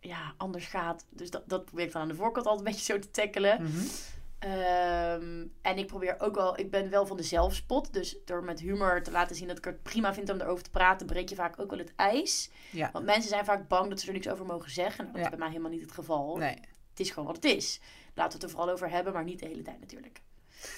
ja, 0.00 0.32
anders 0.36 0.66
gaat. 0.66 1.04
Dus 1.10 1.30
dat, 1.30 1.42
dat 1.46 1.64
probeer 1.64 1.84
ik 1.86 1.92
dan 1.92 2.02
aan 2.02 2.08
de 2.08 2.14
voorkant 2.14 2.46
altijd 2.46 2.66
een 2.66 2.72
beetje 2.72 2.92
zo 2.92 2.98
te 2.98 3.10
tackelen. 3.10 3.62
Mhm. 3.62 3.72
Ehm, 4.38 5.44
en 5.62 5.78
ik 5.78 5.86
probeer 5.86 6.14
ook 6.20 6.34
wel, 6.34 6.58
ik 6.58 6.70
ben 6.70 6.90
wel 6.90 7.06
van 7.06 7.16
de 7.16 7.22
zelfspot. 7.22 7.92
Dus 7.92 8.16
door 8.24 8.44
met 8.44 8.60
humor 8.60 9.02
te 9.02 9.10
laten 9.10 9.36
zien 9.36 9.48
dat 9.48 9.58
ik 9.58 9.64
het 9.64 9.82
prima 9.82 10.14
vind 10.14 10.30
om 10.30 10.40
erover 10.40 10.64
te 10.64 10.70
praten, 10.70 11.06
breek 11.06 11.28
je 11.28 11.34
vaak 11.34 11.60
ook 11.60 11.70
wel 11.70 11.78
het 11.78 11.92
ijs. 11.96 12.50
Ja. 12.70 12.90
Want 12.92 13.04
mensen 13.04 13.28
zijn 13.30 13.44
vaak 13.44 13.68
bang 13.68 13.88
dat 13.88 14.00
ze 14.00 14.06
er 14.06 14.12
niks 14.12 14.28
over 14.28 14.46
mogen 14.46 14.70
zeggen. 14.70 15.04
Nou, 15.04 15.16
dat 15.16 15.16
Ja. 15.16 15.22
is 15.24 15.28
bij 15.30 15.38
mij 15.38 15.48
helemaal 15.48 15.70
niet 15.70 15.80
het 15.82 15.92
geval. 15.92 16.36
Nee. 16.36 16.58
Het 16.90 17.00
is 17.00 17.10
gewoon 17.10 17.26
wat 17.26 17.36
het 17.36 17.44
is. 17.44 17.80
Laten 18.14 18.38
we 18.38 18.38
het 18.38 18.42
er 18.42 18.50
vooral 18.58 18.74
over 18.74 18.90
hebben, 18.90 19.12
maar 19.12 19.24
niet 19.24 19.38
de 19.38 19.46
hele 19.46 19.62
tijd 19.62 19.80
natuurlijk. 19.80 20.20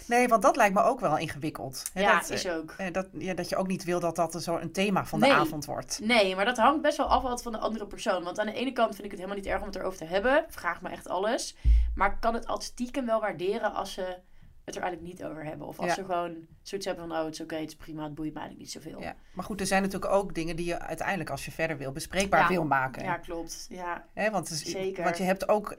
Nee, 0.06 0.28
want 0.28 0.42
dat 0.42 0.56
lijkt 0.56 0.74
me 0.74 0.82
ook 0.82 1.00
wel 1.00 1.18
ingewikkeld. 1.18 1.82
Hè, 1.92 2.00
ja, 2.00 2.18
dat, 2.18 2.30
is 2.30 2.44
eh, 2.44 2.56
ook. 2.56 2.74
eh, 2.78 2.92
dat, 2.92 3.06
ja, 3.12 3.34
dat 3.34 3.48
je 3.48 3.56
ook 3.56 3.66
niet 3.66 3.84
wil 3.84 4.00
dat 4.00 4.16
dat 4.16 4.42
zo 4.42 4.56
een 4.56 4.72
thema 4.72 5.04
van 5.06 5.18
Nee. 5.20 5.30
de 5.30 5.36
avond 5.36 5.64
wordt. 5.64 6.00
Nee, 6.02 6.36
maar 6.36 6.44
dat 6.44 6.56
hangt 6.56 6.82
best 6.82 6.96
wel 6.96 7.06
af 7.06 7.22
altijd 7.22 7.42
van 7.42 7.52
de 7.52 7.58
andere 7.58 7.86
persoon. 7.86 8.24
Want 8.24 8.38
aan 8.40 8.46
de 8.46 8.52
ene 8.52 8.72
kant 8.72 8.90
vind 8.94 9.04
ik 9.04 9.10
het 9.10 9.20
helemaal 9.20 9.42
niet 9.42 9.50
erg 9.52 9.60
om 9.60 9.66
het 9.66 9.76
erover 9.76 9.98
te 9.98 10.04
hebben. 10.04 10.44
Vraag 10.48 10.80
me 10.82 10.88
echt 10.88 11.08
alles. 11.08 11.56
Maar 11.94 12.10
ik 12.10 12.16
kan 12.20 12.34
het 12.34 12.46
als 12.46 12.64
stiekem 12.64 13.06
wel 13.06 13.20
waarderen 13.20 13.74
als 13.74 13.92
ze 13.92 14.16
het 14.68 14.76
er 14.76 14.82
eigenlijk 14.82 15.18
niet 15.18 15.24
over 15.30 15.44
hebben. 15.44 15.66
Of 15.66 15.78
als 15.78 15.86
Ja. 15.88 15.94
ze 15.94 16.04
gewoon 16.04 16.36
zoiets 16.62 16.86
hebben 16.86 17.08
van, 17.08 17.16
oh, 17.18 17.24
het 17.24 17.34
is 17.34 17.40
oké, 17.40 17.54
het 17.56 17.68
is 17.68 17.76
prima, 17.76 18.02
het 18.04 18.14
boeit 18.14 18.34
me 18.34 18.38
eigenlijk 18.40 18.58
niet 18.74 18.82
zoveel. 18.82 19.00
Ja. 19.00 19.14
Maar 19.32 19.44
goed, 19.44 19.60
er 19.60 19.66
zijn 19.66 19.82
natuurlijk 19.82 20.12
ook 20.12 20.34
dingen 20.34 20.56
die 20.56 20.66
je 20.66 20.78
uiteindelijk, 20.80 21.30
als 21.30 21.44
je 21.44 21.50
verder 21.50 21.76
wil, 21.78 21.92
bespreekbaar 21.92 22.40
Ja. 22.40 22.48
wil 22.48 22.64
maken. 22.64 23.02
Ja, 23.02 23.16
klopt. 23.16 23.66
Ja, 23.68 24.04
Hè, 24.14 24.30
want, 24.30 24.50
is- 24.50 24.62
Zeker. 24.64 25.04
want 25.04 25.16
je 25.18 25.24
hebt 25.24 25.48
ook, 25.48 25.72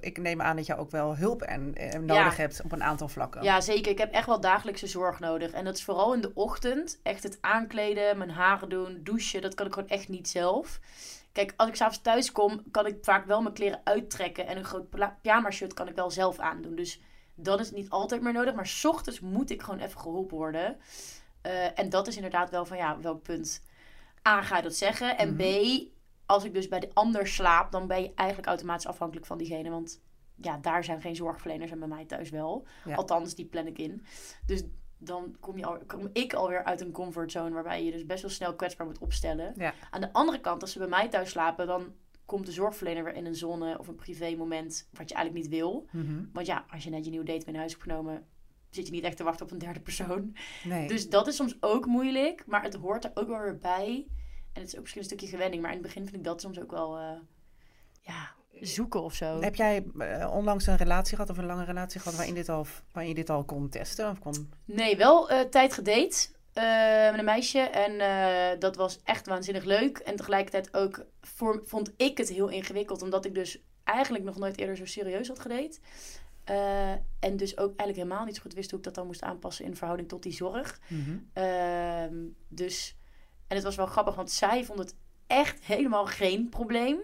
ik 0.00 0.18
neem 0.18 0.40
aan 0.42 0.56
dat 0.56 0.66
je 0.66 0.76
ook 0.76 0.90
wel 0.90 1.16
hulp 1.16 1.42
en, 1.42 1.74
eh, 1.74 1.98
nodig 2.00 2.36
hebt 2.36 2.62
op 2.64 2.72
een 2.72 2.82
aantal 2.82 3.08
vlakken. 3.08 3.42
ja, 3.42 3.60
zeker. 3.60 3.90
Ik 3.92 3.98
heb 3.98 4.12
echt 4.12 4.26
wel 4.26 4.40
dagelijkse 4.40 4.86
zorg 4.86 5.20
nodig. 5.20 5.50
En 5.50 5.64
dat 5.64 5.76
is 5.76 5.84
vooral 5.84 6.14
in 6.14 6.20
de 6.20 6.30
ochtend. 6.34 7.00
Echt 7.02 7.22
het 7.22 7.38
aankleden, 7.40 8.18
mijn 8.18 8.30
haren 8.30 8.68
doen, 8.68 9.00
douchen. 9.04 9.42
Dat 9.42 9.54
kan 9.54 9.66
ik 9.66 9.72
gewoon 9.72 9.88
echt 9.88 10.08
niet 10.08 10.28
zelf. 10.28 10.80
Kijk, 11.32 11.52
als 11.56 11.68
ik 11.68 11.74
s'avonds 11.74 12.00
thuis 12.02 12.32
kom, 12.32 12.62
kan 12.70 12.86
ik 12.86 12.96
vaak 13.02 13.26
wel 13.26 13.42
mijn 13.42 13.54
kleren 13.54 13.80
uittrekken. 13.84 14.46
En 14.46 14.56
een 14.56 14.64
groot 14.64 14.86
pyjama 15.22 15.50
shirt 15.50 15.74
kan 15.74 15.88
ik 15.88 15.94
wel 15.94 16.10
zelf 16.10 16.38
aandoen. 16.38 16.74
Dus 16.74 17.00
dat 17.42 17.60
is 17.60 17.70
niet 17.70 17.90
altijd 17.90 18.22
meer 18.22 18.32
nodig. 18.32 18.54
Maar 18.54 18.66
's 18.66 18.84
ochtends 18.84 19.20
moet 19.20 19.50
ik 19.50 19.62
gewoon 19.62 19.80
even 19.80 20.00
geholpen 20.00 20.36
worden. 20.36 20.76
Eh, 21.40 21.78
en 21.78 21.88
dat 21.88 22.06
is 22.06 22.16
inderdaad 22.16 22.50
wel 22.50 22.64
van, 22.64 22.76
ja, 22.76 23.00
welk 23.00 23.22
punt 23.22 23.62
A, 24.28 24.42
ga 24.42 24.56
je 24.56 24.62
dat 24.62 24.74
zeggen? 24.74 25.18
En 25.18 25.36
B, 25.36 25.42
als 26.26 26.44
ik 26.44 26.54
dus 26.54 26.68
bij 26.68 26.80
de 26.80 26.90
ander 26.94 27.26
slaap, 27.26 27.72
dan 27.72 27.86
ben 27.86 28.02
je 28.02 28.12
eigenlijk 28.14 28.48
automatisch 28.48 28.86
afhankelijk 28.86 29.26
van 29.26 29.38
diegene. 29.38 29.70
Want 29.70 30.00
ja, 30.36 30.58
daar 30.58 30.84
zijn 30.84 31.00
geen 31.00 31.16
zorgverleners 31.16 31.70
en 31.70 31.78
bij 31.78 31.88
mij 31.88 32.04
thuis 32.04 32.30
wel. 32.30 32.66
Ja. 32.84 32.94
Althans, 32.94 33.34
die 33.34 33.46
plan 33.46 33.66
ik 33.66 33.78
in. 33.78 34.04
Dus 34.46 34.62
dan 34.98 35.36
kom, 35.40 35.58
je 35.58 35.64
al, 35.64 35.78
kom 35.86 36.08
ik 36.12 36.32
alweer 36.32 36.64
uit 36.64 36.80
een 36.80 36.92
comfortzone 36.92 37.54
waarbij 37.54 37.84
je 37.84 37.92
dus 37.92 38.06
best 38.06 38.22
wel 38.22 38.30
snel 38.30 38.54
kwetsbaar 38.54 38.86
moet 38.86 38.98
opstellen. 38.98 39.52
Ja. 39.56 39.74
Aan 39.90 40.00
de 40.00 40.12
andere 40.12 40.40
kant, 40.40 40.62
als 40.62 40.72
ze 40.72 40.78
bij 40.78 40.88
mij 40.88 41.08
thuis 41.08 41.30
slapen, 41.30 41.66
dan 41.66 41.94
komt 42.30 42.46
de 42.46 42.52
zorgverlener 42.52 43.04
weer 43.04 43.14
in 43.14 43.26
een 43.26 43.34
zone 43.34 43.78
of 43.78 43.88
een 43.88 43.94
privé 43.94 44.34
moment 44.36 44.88
wat 44.92 45.08
je 45.08 45.14
eigenlijk 45.14 45.44
niet 45.44 45.54
wil. 45.60 45.86
Mhm. 45.90 46.24
Want 46.32 46.46
ja, 46.46 46.64
als 46.68 46.84
je 46.84 46.90
net 46.90 47.04
je 47.04 47.10
nieuwe 47.10 47.24
date 47.24 47.42
mee 47.44 47.52
naar 47.52 47.60
huis 47.60 47.72
hebt 47.72 47.84
genomen, 47.84 48.26
zit 48.70 48.86
je 48.86 48.92
niet 48.92 49.04
echt 49.04 49.16
te 49.16 49.24
wachten 49.24 49.46
op 49.46 49.52
een 49.52 49.58
derde 49.58 49.80
persoon. 49.80 50.36
Nee. 50.64 50.88
Dus 50.88 51.08
dat 51.08 51.26
is 51.26 51.36
soms 51.36 51.56
ook 51.60 51.86
moeilijk, 51.86 52.46
maar 52.46 52.62
het 52.62 52.74
hoort 52.74 53.04
er 53.04 53.10
ook 53.14 53.28
wel 53.28 53.40
weer 53.40 53.58
bij. 53.58 54.06
En 54.52 54.60
het 54.60 54.66
is 54.66 54.74
ook 54.74 54.80
misschien 54.80 55.02
een 55.02 55.08
stukje 55.08 55.26
gewenning, 55.26 55.62
maar 55.62 55.70
in 55.70 55.76
het 55.76 55.86
begin 55.86 56.02
vind 56.02 56.16
ik 56.16 56.24
dat 56.24 56.40
soms 56.40 56.60
ook 56.60 56.70
wel, 56.70 56.98
eh, 56.98 57.18
ja, 58.00 58.34
zoeken 58.60 59.02
of 59.02 59.14
zo. 59.14 59.40
Heb 59.40 59.54
jij 59.54 59.84
eh, 59.98 60.32
onlangs 60.34 60.66
een 60.66 60.76
relatie 60.76 61.16
gehad 61.16 61.30
of 61.30 61.38
een 61.38 61.46
lange 61.46 61.64
relatie 61.64 62.00
gehad 62.00 62.16
waarin, 62.16 62.34
dit 62.34 62.48
al, 62.48 62.66
waarin 62.92 63.12
je 63.12 63.18
dit 63.18 63.30
al 63.30 63.44
kon 63.44 63.68
testen? 63.68 64.10
Of 64.10 64.18
kon... 64.18 64.52
Nee, 64.64 64.96
wel 64.96 65.30
eh, 65.30 65.40
tijd 65.40 65.72
gedate 65.72 66.28
eh, 66.52 67.10
met 67.10 67.18
een 67.18 67.24
meisje. 67.24 67.58
En 67.58 68.00
eh, 68.00 68.58
dat 68.58 68.76
was 68.76 69.00
echt 69.04 69.26
waanzinnig 69.26 69.64
leuk. 69.64 69.98
En 69.98 70.16
tegelijkertijd 70.16 70.74
ook 70.74 71.04
voor, 71.20 71.62
vond 71.64 71.92
ik 71.96 72.18
het 72.18 72.28
heel 72.28 72.48
ingewikkeld. 72.48 73.02
Omdat 73.02 73.24
ik 73.24 73.34
dus 73.34 73.58
eigenlijk 73.84 74.24
nog 74.24 74.38
nooit 74.38 74.58
eerder 74.58 74.76
zo 74.76 74.84
serieus 74.84 75.28
had 75.28 75.40
gedate. 75.40 75.78
Eh, 76.44 76.90
en 77.20 77.36
dus 77.36 77.56
ook 77.56 77.76
eigenlijk 77.76 77.96
helemaal 77.96 78.24
niet 78.24 78.34
zo 78.34 78.42
goed 78.42 78.54
wist 78.54 78.70
hoe 78.70 78.78
ik 78.78 78.84
dat 78.84 78.94
dan 78.94 79.06
moest 79.06 79.22
aanpassen 79.22 79.64
in 79.64 79.76
verhouding 79.76 80.08
tot 80.08 80.22
die 80.22 80.32
zorg. 80.32 80.80
Ehm, 81.32 82.16
dus, 82.48 82.96
en 83.46 83.56
het 83.56 83.64
was 83.64 83.76
wel 83.76 83.86
grappig, 83.86 84.14
want 84.14 84.30
zij 84.30 84.64
vond 84.64 84.78
het 84.78 84.94
echt 85.26 85.64
helemaal 85.64 86.06
geen 86.06 86.48
probleem. 86.48 86.98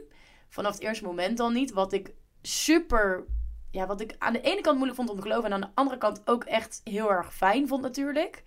Vanaf 0.48 0.72
het 0.72 0.82
eerste 0.82 1.04
moment 1.04 1.36
dan 1.36 1.52
niet. 1.52 1.72
Wat 1.72 1.92
ik 1.92 2.12
super, 2.42 3.24
ja, 3.70 3.86
wat 3.86 4.00
ik 4.00 4.14
aan 4.18 4.32
de 4.32 4.40
ene 4.40 4.60
kant 4.60 4.76
moeilijk 4.76 4.96
vond 4.96 5.10
om 5.10 5.16
te 5.16 5.22
geloven. 5.22 5.44
En 5.44 5.52
aan 5.52 5.60
de 5.60 5.74
andere 5.74 5.98
kant 5.98 6.22
ook 6.24 6.44
echt 6.44 6.80
heel 6.84 7.10
erg 7.10 7.34
fijn 7.34 7.68
vond 7.68 7.82
natuurlijk. 7.82 8.42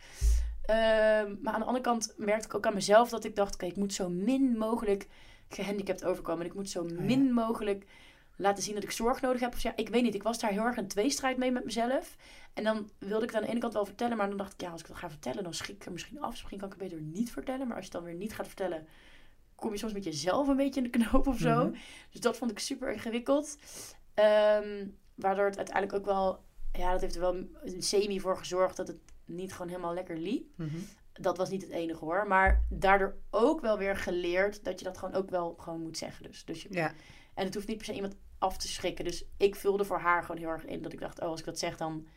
Ehm, 0.69 1.35
maar 1.41 1.53
aan 1.53 1.59
de 1.59 1.65
andere 1.65 1.83
kant 1.83 2.13
merkte 2.17 2.47
ik 2.47 2.53
ook 2.55 2.65
aan 2.65 2.73
mezelf 2.73 3.09
dat 3.09 3.23
ik 3.23 3.35
dacht, 3.35 3.53
oké, 3.53 3.65
ik 3.65 3.75
moet 3.75 3.93
zo 3.93 4.09
min 4.09 4.57
mogelijk 4.57 5.07
gehandicapt 5.49 6.05
overkomen. 6.05 6.41
En 6.41 6.49
ik 6.49 6.53
moet 6.53 6.69
zo 6.69 6.87
ja. 6.87 7.01
min 7.01 7.33
mogelijk 7.33 7.85
laten 8.35 8.63
zien 8.63 8.73
dat 8.73 8.83
ik 8.83 8.91
zorg 8.91 9.21
nodig 9.21 9.41
heb. 9.41 9.53
Of 9.53 9.59
ja, 9.59 9.73
ik 9.75 9.89
weet 9.89 10.03
niet, 10.03 10.15
ik 10.15 10.23
was 10.23 10.39
daar 10.39 10.51
heel 10.51 10.63
erg 10.63 10.77
een 10.77 10.87
tweestrijd 10.87 11.37
mee 11.37 11.51
met 11.51 11.65
mezelf. 11.65 12.15
En 12.53 12.63
dan 12.63 12.89
wilde 12.97 13.23
ik 13.23 13.29
het 13.29 13.35
aan 13.35 13.45
de 13.45 13.49
ene 13.49 13.59
kant 13.59 13.73
wel 13.73 13.85
vertellen, 13.85 14.17
maar 14.17 14.27
dan 14.27 14.37
dacht 14.37 14.53
ik, 14.53 14.61
ja, 14.61 14.71
als 14.71 14.81
ik 14.81 14.87
dat 14.87 14.97
ga 14.97 15.09
vertellen, 15.09 15.43
dan 15.43 15.53
schrik 15.53 15.75
ik 15.75 15.85
er 15.85 15.91
misschien 15.91 16.19
af. 16.21 16.29
Dus 16.29 16.39
misschien 16.39 16.59
kan 16.59 16.71
ik 16.71 16.79
het 16.79 16.89
beter 16.89 17.01
niet 17.01 17.31
vertellen. 17.31 17.67
Maar 17.67 17.75
als 17.75 17.85
je 17.85 17.91
het 17.91 18.01
dan 18.01 18.11
weer 18.11 18.19
niet 18.19 18.33
gaat 18.35 18.47
vertellen, 18.47 18.87
kom 19.55 19.71
je 19.71 19.77
soms 19.77 19.93
met 19.93 20.03
jezelf 20.03 20.47
een 20.47 20.57
beetje 20.57 20.81
in 20.81 20.91
de 20.91 20.97
knoop 20.99 21.27
of 21.27 21.37
zo. 21.37 21.63
Mhm. 21.63 21.75
Dus 22.11 22.21
dat 22.21 22.37
vond 22.37 22.51
ik 22.51 22.59
super 22.59 22.91
ingewikkeld. 22.91 23.57
Ehm, 24.13 24.87
waardoor 25.15 25.45
het 25.45 25.57
uiteindelijk 25.57 25.97
ook 25.97 26.05
wel 26.05 26.39
ja, 26.71 26.91
dat 26.91 27.01
heeft 27.01 27.15
er 27.15 27.21
wel 27.21 27.35
een 27.63 27.83
semi 27.83 28.19
voor 28.19 28.37
gezorgd 28.37 28.77
dat 28.77 28.87
het 28.87 28.99
niet 29.29 29.51
gewoon 29.53 29.67
helemaal 29.67 29.93
lekker 29.93 30.17
liep. 30.17 30.47
Mhm. 30.55 30.77
Dat 31.13 31.37
was 31.37 31.49
niet 31.49 31.61
het 31.61 31.71
enige 31.71 32.05
hoor. 32.05 32.27
Maar 32.27 32.65
daardoor 32.69 33.15
ook 33.29 33.61
wel 33.61 33.77
weer 33.77 33.97
geleerd 33.97 34.63
dat 34.63 34.79
je 34.79 34.85
dat 34.85 34.97
gewoon 34.97 35.15
ook 35.15 35.29
wel 35.29 35.55
gewoon 35.57 35.81
moet 35.81 35.97
zeggen. 35.97 36.23
Dus, 36.23 36.45
dus 36.45 36.61
je, 36.61 36.67
Ja, 36.71 36.93
En 37.33 37.45
het 37.45 37.53
hoeft 37.53 37.67
niet 37.67 37.77
per 37.77 37.85
se 37.85 37.93
iemand 37.93 38.15
af 38.37 38.57
te 38.57 38.67
schrikken. 38.67 39.05
Dus 39.05 39.25
ik 39.37 39.55
vulde 39.55 39.85
voor 39.85 39.99
haar 39.99 40.21
gewoon 40.23 40.41
heel 40.41 40.49
erg 40.49 40.65
in. 40.65 40.81
Dat 40.81 40.93
ik 40.93 40.99
dacht, 40.99 41.19
oh, 41.19 41.27
als 41.27 41.39
ik 41.39 41.45
dat 41.45 41.59
zeg, 41.59 41.77
dan, 41.77 42.07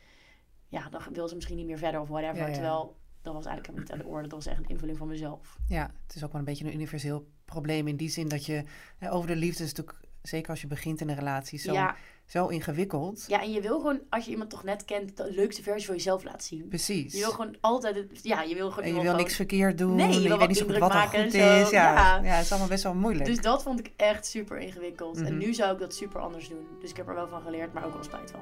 ja, 0.69 0.89
dan 0.89 1.03
wil 1.13 1.29
ze 1.29 1.35
misschien 1.35 1.57
niet 1.57 1.67
meer 1.67 1.79
verder 1.79 2.01
of 2.01 2.09
whatever. 2.09 2.37
Ja, 2.37 2.47
ja. 2.47 2.53
Terwijl 2.53 2.97
dat 3.23 3.35
was 3.35 3.47
eigenlijk 3.47 3.67
helemaal 3.67 3.83
niet 3.83 3.93
aan 3.93 4.11
de 4.11 4.15
orde. 4.17 4.29
Dat 4.29 4.45
was 4.45 4.47
echt 4.47 4.59
een 4.59 4.71
invulling 4.71 4.99
van 4.99 5.09
mezelf. 5.09 5.59
ja, 5.69 5.95
het 6.07 6.15
is 6.15 6.25
ook 6.25 6.33
wel 6.33 6.41
een 6.41 6.47
beetje 6.47 6.65
een 6.65 6.75
universeel 6.75 7.27
probleem 7.45 7.89
in 7.89 7.97
die 7.97 8.09
zin 8.09 8.29
dat 8.29 8.47
je 8.47 8.65
hè, 8.99 9.13
over 9.13 9.27
de 9.27 9.37
liefde 9.37 9.63
is 9.65 9.73
natuurlijk, 9.73 9.99
zeker 10.23 10.51
als 10.51 10.61
je 10.61 10.67
begint 10.67 11.01
in 11.01 11.09
een 11.09 11.15
relatie, 11.15 11.59
zo, 11.59 11.73
Ja, 11.73 11.97
zo 12.33 12.47
ingewikkeld. 12.47 13.25
ja, 13.29 13.43
en 13.43 13.53
je 13.53 13.61
wil 13.61 13.77
gewoon, 13.81 14.01
als 14.11 14.25
je 14.25 14.31
iemand 14.31 14.51
toch 14.51 14.65
net 14.65 14.85
kent, 14.85 15.17
de 15.17 15.31
leukste 15.33 15.63
versie 15.63 15.87
van 15.87 15.95
jezelf 15.97 16.25
laten 16.25 16.43
zien. 16.43 16.69
Precies. 16.69 17.13
Je 17.13 17.19
wil 17.19 17.31
gewoon 17.31 17.57
altijd, 17.61 17.95
het- 17.97 18.09
ja, 18.23 18.43
je 18.43 18.55
wil 18.55 18.69
gewoon 18.71 18.85
en 18.85 18.89
je 18.89 18.93
wil 18.95 19.03
gewoon- 19.03 19.17
niks 19.17 19.37
verkeerd 19.37 19.79
doen. 19.79 19.95
Nee, 19.95 20.07
je 20.09 20.13
wil 20.21 20.23
weet 20.23 20.39
wat 20.39 20.49
niet 20.49 20.57
zo 20.57 20.65
goed 20.65 20.79
wat 20.79 20.89
er 20.91 20.95
maken 20.97 21.23
goed 21.25 21.35
en 21.35 21.41
zo. 21.41 21.63
is. 21.63 21.71
Ja. 21.71 21.93
Ja. 21.95 22.21
Ja. 22.23 22.29
het 22.35 22.45
is 22.45 22.51
allemaal 22.51 22.69
best 22.69 22.83
wel 22.83 22.95
moeilijk. 22.95 23.25
Dus 23.27 23.41
dat 23.41 23.63
vond 23.63 23.79
ik 23.79 23.91
echt 23.97 24.27
super 24.27 24.59
ingewikkeld. 24.59 25.17
En 25.17 25.23
Mhm. 25.23 25.39
nu 25.39 25.55
zou 25.55 25.73
ik 25.73 25.79
dat 25.79 25.95
super 25.95 26.21
anders 26.21 26.49
doen. 26.49 26.67
Dus 26.81 26.91
ik 26.91 26.97
heb 26.97 27.09
er 27.09 27.15
wel 27.15 27.29
van 27.29 27.43
geleerd, 27.43 27.73
maar 27.73 27.85
ook 27.87 27.93
wel 27.95 28.03
spijt 28.05 28.31
van. 28.31 28.41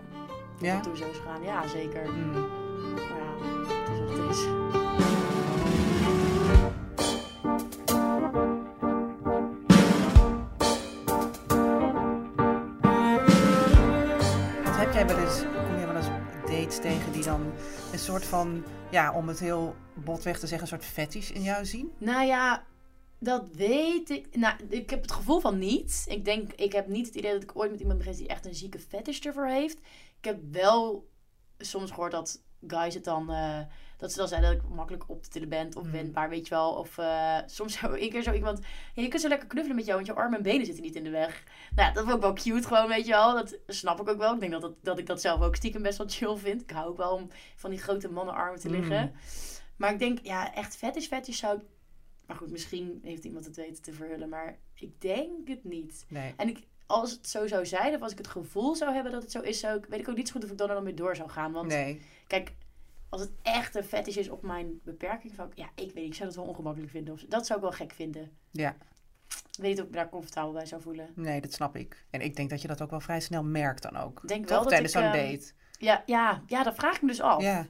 Dat 0.59 0.69
Ja? 0.69 0.81
toen 0.81 0.97
zo 0.97 1.05
is 1.11 1.17
gegaan. 1.17 1.43
Ja, 1.43 1.69
zeker. 1.69 2.11
Mm. 2.13 2.31
Maar 2.33 3.19
ja, 3.19 3.47
het 3.49 3.91
is 3.91 4.09
wat 4.09 4.29
het 4.29 4.37
is. 4.37 5.20
Kom 15.39 15.79
je 15.79 15.87
wel 15.87 15.97
eens 15.97 16.09
dates 16.47 16.79
tegen 16.81 17.13
die 17.13 17.25
dan 17.25 17.53
een 17.93 17.99
soort 17.99 18.25
van, 18.25 18.65
ja, 18.91 19.13
om 19.15 19.29
het 19.29 19.39
heel 19.41 19.75
botweg 19.95 20.39
te 20.39 20.47
zeggen, 20.47 20.61
een 20.61 20.79
soort 20.79 20.93
fetish 20.93 21.31
in 21.31 21.43
jou 21.43 21.65
zien? 21.65 21.93
Nou 21.99 22.27
ja, 22.27 22.65
dat 23.19 23.49
weet 23.53 24.11
ik. 24.11 24.37
Nou, 24.37 24.55
ik 24.69 24.91
heb 24.91 25.03
het 25.03 25.13
gevoel 25.13 25.41
van 25.41 25.59
niet. 25.59 26.05
Ik 26.09 26.25
denk, 26.25 26.53
ik 26.53 26.73
heb 26.73 26.87
niet 26.87 27.07
het 27.07 27.15
idee 27.15 27.33
dat 27.33 27.43
ik 27.43 27.57
ooit 27.57 27.71
met 27.71 27.81
iemand 27.81 27.99
ben 27.99 28.07
geweest 28.07 28.27
die 28.27 28.37
echt 28.37 28.47
een 28.47 28.55
zieke 28.55 28.79
fetish 28.79 29.21
ervoor 29.21 29.47
heeft. 29.47 29.79
Ik 30.19 30.25
heb 30.25 30.39
wel 30.51 31.09
soms 31.59 31.91
gehoord 31.91 32.13
dat 32.13 32.43
guys 32.67 32.95
het 32.95 33.05
dan. 33.05 33.31
eh, 33.31 33.61
dat 34.01 34.13
ze 34.13 34.19
dan 34.19 34.29
zeiden 34.29 34.51
dat 34.55 34.63
ik 34.63 34.69
makkelijk 34.75 35.05
op 35.09 35.23
te 35.23 35.29
tillen 35.29 35.49
ben 35.49 35.77
of 35.77 35.83
Mhm. 35.83 35.93
wendbaar, 35.93 36.29
weet 36.29 36.49
je 36.49 36.55
wel. 36.55 36.73
Of 36.73 36.99
eh, 36.99 37.39
soms 37.47 37.79
zo, 37.79 37.93
een 37.93 38.11
keer 38.11 38.23
zo 38.23 38.33
iemand. 38.33 38.61
Je 38.95 39.09
kunt 39.09 39.23
zo 39.23 39.29
lekker 39.29 39.49
knuffelen 39.49 39.77
met 39.77 39.85
jou, 39.87 39.97
want 39.97 40.07
je 40.11 40.15
armen 40.23 40.37
en 40.37 40.43
benen 40.45 40.67
zitten 40.67 40.85
niet 40.85 40.95
in 40.95 41.05
de 41.05 41.11
weg. 41.11 41.45
Nou, 41.75 41.89
ja, 41.89 41.95
dat 41.95 42.03
vond 42.05 42.17
ik 42.17 42.23
wel 42.23 42.33
cute, 42.33 42.67
gewoon, 42.67 42.89
weet 42.89 43.07
je 43.07 43.13
wel. 43.13 43.35
Dat 43.35 43.59
snap 43.67 44.01
ik 44.01 44.09
ook 44.09 44.19
wel. 44.19 44.35
Ik 44.35 44.41
denk 44.41 44.53
dat, 44.53 44.61
dat, 44.61 44.75
dat 44.83 44.99
ik 44.99 45.07
dat 45.07 45.21
zelf 45.21 45.41
ook 45.41 45.57
stiekem 45.57 45.83
best 45.83 45.99
wel 45.99 46.09
chill 46.09 46.37
vind. 46.37 46.63
Ik 46.63 46.71
hou 46.71 46.89
ook 46.89 46.97
wel 46.97 47.15
om 47.15 47.29
van 47.57 47.71
die 47.71 47.79
grote 47.79 48.09
mannenarmen 48.11 48.61
te 48.61 48.69
Mm. 48.69 48.75
liggen. 48.75 49.13
Maar 49.77 49.93
ik 49.93 49.99
denk, 49.99 50.19
ja, 50.23 50.55
echt 50.55 50.77
fetish, 50.77 51.07
fetish 51.07 51.39
zou 51.39 51.57
ik 51.59 51.63
maar 52.27 52.39
goed, 52.39 52.51
misschien 52.51 53.01
heeft 53.03 53.25
iemand 53.25 53.45
het 53.45 53.57
weten 53.57 53.83
te 53.83 53.93
verhullen, 53.93 54.29
maar 54.29 54.59
ik 54.75 55.01
denk 55.01 55.49
het 55.49 55.65
niet. 55.65 56.05
Nee. 56.09 56.35
En 56.37 56.49
ik, 56.49 56.67
als 56.87 57.11
het 57.11 57.29
zo 57.29 57.47
zou 57.47 57.67
zijn, 57.67 57.95
of 57.95 58.01
als 58.03 58.13
ik 58.13 58.19
het 58.19 58.27
gevoel 58.27 58.75
zou 58.77 58.93
hebben 58.93 59.13
dat 59.13 59.23
het 59.23 59.33
zo 59.33 59.41
is, 59.41 59.61
zou 59.61 59.79
ik, 59.79 59.85
weet 59.89 60.01
ik 60.01 60.09
ook 60.09 60.17
niet 60.17 60.27
zo 60.27 60.33
goed 60.33 60.45
of 60.45 60.51
ik 60.51 60.59
dan 60.59 60.69
er 60.69 60.75
dan 60.75 60.85
mee 60.85 60.95
door 60.95 61.17
zou 61.17 61.31
gaan. 61.31 61.53
Want 61.53 61.67
Nee. 61.67 62.01
kijk, 62.27 62.53
als 63.11 63.21
het 63.21 63.31
echt 63.43 63.75
een 63.75 63.85
fetish 63.85 64.17
is 64.17 64.29
op 64.29 64.43
mijn 64.43 64.81
beperking, 64.85 65.35
van, 65.35 65.53
ja, 65.55 65.65
ik 65.75 65.85
weet 65.85 65.95
niet, 65.95 66.05
ik 66.07 66.15
zou 66.15 66.29
dat 66.29 66.37
wel 66.39 66.47
ongemakkelijk 66.47 66.91
vinden. 66.91 67.15
Of, 67.15 67.25
dat 67.29 67.47
zou 67.47 67.59
ik 67.59 67.65
wel 67.65 67.75
gek 67.75 67.93
vinden. 67.93 68.31
Ja. 68.51 68.77
Ik 69.29 69.67
weet 69.67 69.71
niet 69.71 69.79
of 69.79 69.85
ik 69.85 69.91
me 69.91 69.97
daar 69.97 70.09
comfortabel 70.09 70.53
bij 70.53 70.67
zou 70.67 70.83
voelen. 70.83 71.09
Nee, 71.15 71.41
dat 71.41 71.53
snap 71.53 71.77
ik. 71.77 72.05
En 72.11 72.21
ik 72.21 72.37
denk 72.37 72.51
dat 72.51 72.63
je 72.63 72.69
dat 72.69 72.83
ook 72.83 72.91
wel 72.91 73.01
vrij 73.01 73.21
snel 73.21 73.43
merkt 73.45 73.83
dan 73.83 73.97
ook. 73.97 74.29
Denk 74.29 74.41
Toch 74.41 74.51
wel 74.51 74.61
dat 74.61 74.69
tijdens 74.69 74.93
zo'n 74.93 75.03
ehm, 75.03 75.13
date. 75.13 75.53
Ja, 75.79 76.03
ja, 76.07 76.43
ja, 76.47 76.63
dat 76.63 76.75
vraag 76.75 76.95
ik 76.95 77.03
me 77.03 77.09
dus 77.09 77.21
af. 77.21 77.43
Ja. 77.43 77.67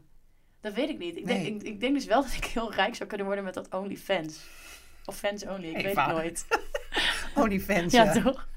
Dat 0.61 0.73
weet 0.75 0.89
ik 0.89 0.99
niet. 0.99 1.17
Ik, 1.17 1.25
Nee. 1.25 1.43
denk, 1.43 1.63
ik, 1.63 1.69
ik 1.69 1.81
denk 1.81 1.95
dus 1.95 2.05
wel 2.05 2.23
dat 2.27 2.33
ik 2.33 2.45
heel 2.45 2.73
rijk 2.73 2.95
zou 2.95 3.09
kunnen 3.09 3.27
worden 3.27 3.45
met 3.45 3.55
dat 3.55 3.75
OnlyFans. 3.75 4.41
Of 5.05 5.17
fans 5.17 5.47
only, 5.47 5.69
ik 5.69 5.85
weet 5.85 5.97
het 5.97 6.07
nooit. 6.07 6.47
OnlyFans. 7.43 7.93
Ja, 7.99 8.05
ja. 8.05 8.23
toch? 8.23 8.49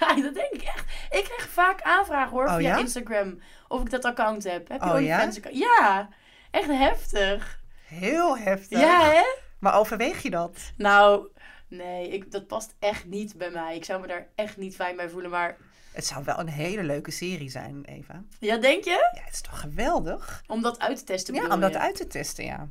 Ja, 0.00 0.14
dat 0.14 0.34
denk 0.34 0.52
ik 0.52 0.62
echt. 0.62 0.84
Ik 1.10 1.24
krijg 1.24 1.48
vaak 1.48 1.82
aanvragen 1.82 2.30
hoor, 2.30 2.44
Oh, 2.46 2.56
via 2.56 2.68
ja? 2.68 2.78
Instagram. 2.78 3.38
Of 3.68 3.80
ik 3.80 3.90
dat 3.90 4.04
account 4.04 4.44
heb. 4.44 4.68
Heb 4.68 4.80
je 4.80 4.86
Oh? 4.88 4.94
OnlyFans 4.94 5.36
account? 5.36 5.58
Ja, 5.58 6.08
echt 6.54 6.68
heftig. 6.68 7.62
Heel 7.86 8.38
heftig. 8.38 8.80
Ja, 8.80 9.10
hè? 9.10 9.22
Maar 9.58 9.78
overweeg 9.78 10.22
je 10.22 10.30
dat? 10.30 10.56
Nou, 10.76 11.28
nee, 11.68 12.08
ik, 12.08 12.32
dat 12.32 12.46
past 12.46 12.74
echt 12.78 13.04
niet 13.04 13.36
bij 13.36 13.50
mij. 13.50 13.76
Ik 13.76 13.84
zou 13.84 14.00
me 14.00 14.06
daar 14.06 14.28
echt 14.34 14.56
niet 14.56 14.74
fijn 14.74 14.96
bij 14.96 15.08
voelen. 15.08 15.30
Maar 15.30 15.56
Het 15.92 16.06
zou 16.06 16.24
wel 16.24 16.38
een 16.38 16.48
hele 16.48 16.82
leuke 16.82 17.10
serie 17.10 17.50
zijn, 17.50 17.84
Eva. 17.84 18.22
ja, 18.40 18.56
denk 18.56 18.84
je? 18.84 19.10
Ja, 19.14 19.22
het 19.24 19.32
is 19.34 19.40
toch 19.40 19.60
geweldig? 19.60 20.42
Om 20.46 20.62
dat 20.62 20.78
uit 20.78 20.96
te 20.96 21.04
testen 21.04 21.34
Ja, 21.34 21.48
om 21.48 21.60
dat 21.60 21.72
je? 21.72 21.78
uit 21.78 21.96
te 21.96 22.06
testen, 22.06 22.44
ja. 22.44 22.68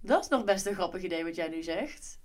Dat 0.00 0.22
is 0.24 0.28
nog 0.28 0.44
best 0.44 0.66
een 0.66 0.74
grappig 0.74 1.02
idee 1.02 1.24
wat 1.24 1.34
jij 1.34 1.48
nu 1.48 1.62
zegt. 1.62 2.18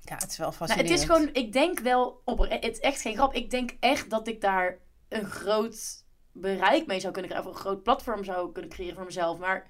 Ja, 0.00 0.14
het 0.14 0.30
is 0.30 0.36
wel 0.36 0.46
Nou, 0.46 0.58
fascinerend. 0.58 0.92
het 0.92 0.98
is 1.08 1.14
gewoon, 1.14 1.28
ik 1.32 1.52
denk 1.52 1.78
wel, 1.80 2.22
op, 2.24 2.38
het 2.38 2.64
is 2.64 2.80
echt 2.80 3.00
geen 3.00 3.14
grap. 3.16 3.34
Ik 3.34 3.50
denk 3.50 3.70
echt 3.80 4.10
dat 4.10 4.28
ik 4.28 4.40
daar 4.40 4.78
een 5.08 5.24
groot 5.30 6.04
bereik 6.32 6.86
mee 6.86 7.00
zou 7.00 7.12
kunnen 7.12 7.30
krijgen. 7.30 7.50
Of 7.50 7.56
een 7.56 7.62
groot 7.64 7.82
platform 7.82 8.24
zou 8.24 8.52
kunnen 8.52 8.70
creëren 8.70 8.94
voor 8.96 9.04
mezelf. 9.04 9.38
Maar 9.38 9.66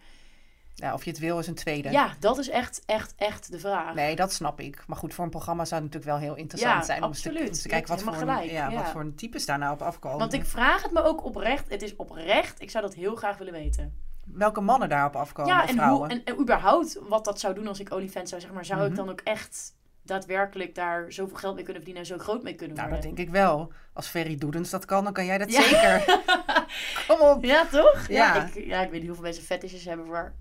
Ja, 0.79 0.93
of 0.95 1.05
je 1.05 1.11
het 1.11 1.19
wil 1.19 1.39
is 1.39 1.47
een 1.47 1.55
tweede. 1.55 1.91
ja, 1.91 2.11
dat 2.19 2.39
is 2.39 2.49
echt, 2.49 2.83
echt, 2.87 3.15
echt 3.17 3.51
de 3.51 3.59
vraag. 3.59 3.95
Nee, 3.95 4.17
dat 4.17 4.33
snap 4.33 4.61
ik. 4.61 4.85
Maar 4.87 4.97
goed, 4.97 5.15
voor 5.15 5.25
een 5.25 5.31
programma 5.31 5.65
zou 5.65 5.83
het 5.83 5.93
natuurlijk 5.93 6.21
wel 6.21 6.29
heel 6.31 6.39
interessant 6.43 6.75
Ja, 6.79 6.85
zijn 6.85 7.03
om 7.03 7.09
eens 7.09 7.21
te, 7.23 7.29
absoluut. 7.29 7.51
om 7.51 7.55
te 7.57 7.69
kijken 7.69 7.89
wat 7.89 8.03
voor, 8.03 8.29
een, 8.29 8.49
ja, 8.49 8.73
wat 8.73 8.89
voor 8.89 9.01
een 9.01 9.15
types 9.15 9.47
daar 9.47 9.59
nou 9.59 9.73
op 9.73 9.83
afkomen. 9.83 10.19
Want 10.19 10.33
ik 10.33 10.45
vraag 10.45 10.83
het 10.83 10.93
me 10.93 11.03
ook 11.03 11.25
oprecht. 11.25 11.69
Het 11.69 11.83
is 11.83 11.97
oprecht. 11.97 12.61
Ik 12.63 12.71
zou 12.71 12.85
dat 12.85 12.95
heel 12.95 13.15
graag 13.17 13.37
willen 13.39 13.53
weten. 13.53 13.95
Welke 14.25 14.61
mannen 14.61 14.89
daarop 14.89 15.17
afkomen, 15.17 15.53
ja, 15.55 15.69
en, 15.69 15.75
vrouwen. 15.75 15.99
hoe, 15.99 16.09
en, 16.09 16.25
en 16.25 16.41
überhaupt 16.41 16.99
wat 17.09 17.25
dat 17.25 17.41
zou 17.41 17.55
doen 17.55 17.67
als 17.67 17.81
ik 17.81 17.93
OnlyFans 17.93 18.29
zou 18.29 18.41
zeggen. 18.41 18.55
Maar 18.55 18.65
zou 18.67 18.81
ik 18.83 18.87
Mhm. 18.89 18.97
dan 18.97 19.09
ook 19.11 19.21
echt 19.21 19.75
daadwerkelijk 20.03 20.75
daar 20.75 21.13
zoveel 21.13 21.37
geld 21.37 21.55
mee 21.55 21.65
kunnen 21.65 21.83
verdienen 21.83 22.11
en 22.11 22.17
zo 22.19 22.25
groot 22.25 22.43
mee 22.43 22.55
kunnen 22.55 22.77
Nou, 22.77 22.89
dat 22.91 22.99
worden? 22.99 23.17
denk 23.17 23.29
ik 23.29 23.35
wel. 23.35 23.73
Als 23.93 24.07
Ferry 24.07 24.37
Doedens 24.37 24.71
dat 24.71 24.85
kan, 24.85 25.05
dan 25.05 25.13
kan 25.13 25.25
jij 25.27 25.39
dat 25.39 25.53
Ja. 25.53 25.63
zeker. 25.63 26.21
Kom 27.07 27.21
op. 27.21 27.45
Ja, 27.45 27.67
toch? 27.67 28.07
Ja. 28.09 28.35
Ja. 28.35 28.45
ik, 28.55 28.65
ja, 28.67 28.83
ik 28.83 28.91
weet 28.91 28.99
niet 28.99 29.07
hoeveel 29.09 29.25
mensen 29.25 29.43
fetishes 29.45 29.85
hebben 29.85 30.07
voor 30.07 30.33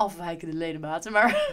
afwijkende 0.00 0.56
ledematen. 0.56 1.12
Maar 1.12 1.48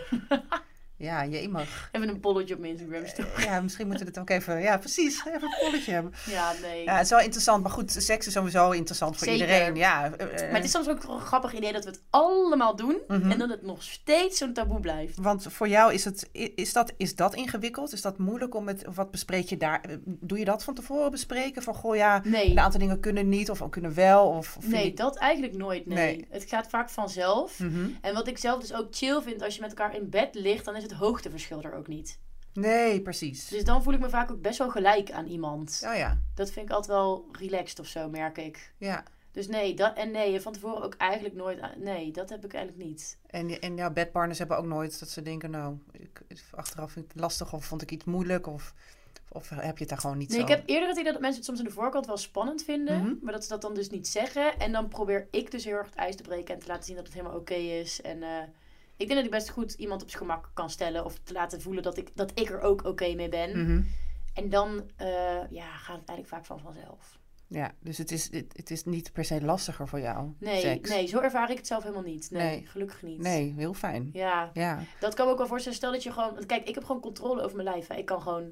Ja, 0.97 1.25
jemig. 1.25 1.89
even 1.91 2.09
een 2.09 2.19
polletje 2.19 2.53
op 2.53 2.59
mijn 2.59 2.71
Instagram 2.71 3.05
story. 3.07 3.27
Ja, 3.43 3.61
misschien 3.61 3.87
moeten 3.87 4.05
we 4.05 4.11
het 4.11 4.19
ook 4.21 4.29
even... 4.29 4.61
Ja, 4.61 4.77
precies. 4.77 5.25
Even 5.25 5.41
een 5.43 5.55
polletje 5.59 5.91
hebben. 5.91 6.13
Ja, 6.25 6.53
nee. 6.61 6.83
Ja, 6.83 6.93
het 6.95 7.03
is 7.03 7.09
wel 7.09 7.19
interessant. 7.19 7.63
Maar 7.63 7.71
goed, 7.71 7.91
seks 7.91 8.27
is 8.27 8.33
sowieso 8.33 8.71
interessant 8.71 9.17
voor 9.17 9.27
Zeker. 9.27 9.41
iedereen. 9.47 9.75
Ja, 9.75 10.11
eh, 10.13 10.27
Maar 10.41 10.55
het 10.55 10.63
is 10.63 10.71
soms 10.71 10.89
ook 10.89 11.03
een 11.03 11.19
grappig 11.19 11.53
idee 11.53 11.73
dat 11.73 11.83
we 11.83 11.89
het 11.89 12.01
allemaal 12.09 12.75
doen. 12.75 12.97
Mhm. 13.07 13.31
En 13.31 13.37
dat 13.37 13.49
het 13.49 13.61
nog 13.61 13.83
steeds 13.83 14.37
zo'n 14.37 14.53
taboe 14.53 14.79
blijft. 14.79 15.17
Want 15.17 15.45
voor 15.49 15.67
jou 15.67 15.93
is, 15.93 16.05
het, 16.05 16.29
is, 16.55 16.73
dat, 16.73 16.93
is 16.97 17.15
dat 17.15 17.35
ingewikkeld? 17.35 17.93
Is 17.93 18.01
dat 18.01 18.17
moeilijk 18.17 18.55
om 18.55 18.67
het... 18.67 18.85
Wat 18.93 19.11
bespreek 19.11 19.49
je 19.49 19.57
daar? 19.57 19.81
Doe 20.05 20.39
je 20.39 20.45
dat 20.45 20.63
van 20.63 20.73
tevoren 20.73 21.11
bespreken? 21.11 21.61
Van, 21.63 21.73
goh 21.73 21.95
ja, 21.95 22.21
Nee. 22.23 22.49
een 22.51 22.59
aantal 22.59 22.79
dingen 22.79 22.99
kunnen 22.99 23.29
niet 23.29 23.49
of 23.49 23.69
kunnen 23.69 23.93
wel? 23.93 24.27
Of, 24.27 24.57
Nee, 24.61 24.85
je- 24.85 24.93
dat 24.93 25.17
eigenlijk 25.17 25.53
nooit. 25.55 25.85
Nee. 25.85 25.95
Nee. 26.15 26.27
Het 26.29 26.43
gaat 26.47 26.67
vaak 26.69 26.89
vanzelf. 26.89 27.59
Mhm. 27.59 27.89
En 28.01 28.13
wat 28.13 28.27
ik 28.27 28.37
zelf 28.37 28.59
dus 28.61 28.73
ook 28.73 28.87
chill 28.91 29.21
vind, 29.21 29.43
als 29.43 29.55
je 29.55 29.61
met 29.61 29.69
elkaar 29.69 29.95
in 29.95 30.09
bed 30.09 30.29
ligt, 30.35 30.65
dan 30.65 30.75
is 30.75 30.83
het 30.83 30.87
hoogteverschil 30.91 31.62
er 31.62 31.74
ook 31.74 31.88
niet. 31.88 32.20
Nee, 32.53 33.01
precies. 33.01 33.48
Dus 33.48 33.63
dan 33.63 33.84
voel 33.84 33.94
ik 33.94 34.00
me 34.00 34.10
vaak 34.10 34.32
ook 34.32 34.41
best 34.41 34.58
wel 34.58 34.70
gelijk 34.70 35.12
aan 35.12 35.25
iemand. 35.27 35.82
Oh 35.86 35.96
ja, 35.96 36.17
Dat 36.36 36.51
vind 36.51 36.70
ik 36.70 36.75
altijd 36.75 36.98
wel 36.98 37.25
relaxed 37.32 37.79
of 37.79 37.88
zo, 37.88 38.10
merk 38.10 38.38
ik. 38.38 38.74
ja. 38.77 39.03
Dus 39.32 39.48
nee, 39.48 39.74
dat, 39.75 39.96
en 39.98 40.12
nee, 40.12 40.41
van 40.41 40.53
tevoren 40.53 40.84
ook 40.84 40.96
eigenlijk 40.96 41.36
nooit. 41.36 41.60
aan- 41.60 41.72
Nee, 41.84 42.12
dat 42.12 42.29
heb 42.29 42.46
ik 42.46 42.53
eigenlijk 42.53 42.86
niet. 42.89 43.17
En, 43.27 43.60
en 43.62 43.75
jouw 43.75 43.91
bedpartners 43.91 44.39
hebben 44.39 44.58
ook 44.58 44.65
nooit 44.65 45.00
dat 45.00 45.10
ze 45.10 45.22
denken, 45.22 45.51
nou, 45.51 45.77
ik, 45.91 46.22
achteraf 46.51 46.91
vind 46.91 47.06
ik 47.06 47.12
het 47.12 47.22
lastig 47.22 47.53
of 47.53 47.65
vond 47.65 47.82
ik 47.82 47.91
iets 47.91 48.06
moeilijk 48.06 48.48
of, 48.48 48.74
of 49.29 49.50
heb 49.50 49.74
je 49.77 49.79
het 49.79 49.89
daar 49.89 49.98
gewoon 49.98 50.17
niet 50.17 50.29
Nee, 50.29 50.38
zo? 50.38 50.44
ik 50.44 50.50
heb 50.50 50.63
eerder 50.65 50.89
het 50.89 50.98
idee 50.98 51.12
dat 51.12 51.22
mensen 51.22 51.38
het 51.38 51.46
soms 51.46 51.60
aan 51.60 51.65
de 51.65 51.72
voorkant 51.72 52.06
wel 52.06 52.17
spannend 52.17 52.63
vinden, 52.63 53.00
Mhm. 53.01 53.13
maar 53.22 53.34
dat 53.34 53.44
ze 53.44 53.50
dat 53.50 53.62
dan 53.62 53.74
dus 53.74 53.89
niet 53.89 54.08
zeggen. 54.08 54.60
En 54.60 54.72
dan 54.72 54.88
probeer 54.88 55.27
ik 55.32 55.51
dus 55.51 55.63
heel 55.63 55.75
erg 55.75 55.86
het 55.86 55.96
ijs 55.96 56.15
te 56.15 56.24
breken 56.24 56.53
en 56.53 56.60
te 56.60 56.67
laten 56.67 56.84
zien 56.86 56.96
dat 56.96 57.06
het 57.06 57.13
helemaal 57.13 57.38
oké 57.38 57.53
is. 57.53 58.01
En 58.01 58.24
eh, 58.24 58.29
ik 58.97 59.07
denk 59.07 59.13
dat 59.13 59.23
ik 59.25 59.31
best 59.31 59.49
goed 59.49 59.73
iemand 59.73 60.01
op 60.01 60.09
zijn 60.09 60.21
gemak 60.21 60.49
kan 60.53 60.69
stellen 60.69 61.05
of 61.05 61.19
te 61.23 61.33
laten 61.33 61.61
voelen 61.61 61.83
dat 61.83 61.97
ik, 61.97 62.11
dat 62.15 62.31
ik 62.39 62.49
er 62.49 62.61
ook 62.61 62.85
oké 62.85 63.13
mee 63.15 63.29
ben. 63.29 63.61
Mhm. 63.63 63.81
En 64.33 64.49
dan 64.49 64.83
eh, 64.95 65.07
ja, 65.49 65.65
gaat 65.75 65.99
het 65.99 66.09
eigenlijk 66.09 66.27
vaak 66.27 66.45
van 66.45 66.59
vanzelf. 66.59 67.19
Ja, 67.49 67.71
dus 67.79 67.97
het 67.97 68.11
is, 68.11 68.31
het, 68.31 68.45
het 68.55 68.71
is 68.71 68.83
niet 68.83 69.11
per 69.13 69.25
se 69.25 69.41
lastiger 69.41 69.87
voor 69.87 69.99
jou, 69.99 70.33
Nee, 70.39 70.59
seks? 70.61 70.89
nee, 70.89 71.07
zo 71.07 71.19
ervaar 71.19 71.51
ik 71.51 71.57
het 71.57 71.67
zelf 71.67 71.83
helemaal 71.83 72.03
niet. 72.03 72.31
Nee, 72.31 72.41
Nee. 72.47 72.65
gelukkig 72.65 73.01
niet. 73.01 73.21
Nee, 73.21 73.53
heel 73.57 73.73
fijn. 73.73 74.09
Ja, 74.13 74.49
Ja, 74.53 74.79
dat 74.99 75.13
kan 75.13 75.25
me 75.25 75.31
ook 75.31 75.37
wel 75.37 75.47
voorstellen. 75.47 75.77
Stel 75.77 75.91
dat 75.91 76.03
je 76.03 76.11
gewoon... 76.11 76.45
Kijk, 76.45 76.67
ik 76.67 76.75
heb 76.75 76.83
gewoon 76.85 77.01
controle 77.01 77.41
over 77.41 77.55
mijn 77.55 77.67
lijf. 77.69 77.87
Hè. 77.87 77.95
Ik 77.95 78.05
kan 78.05 78.21
gewoon 78.21 78.51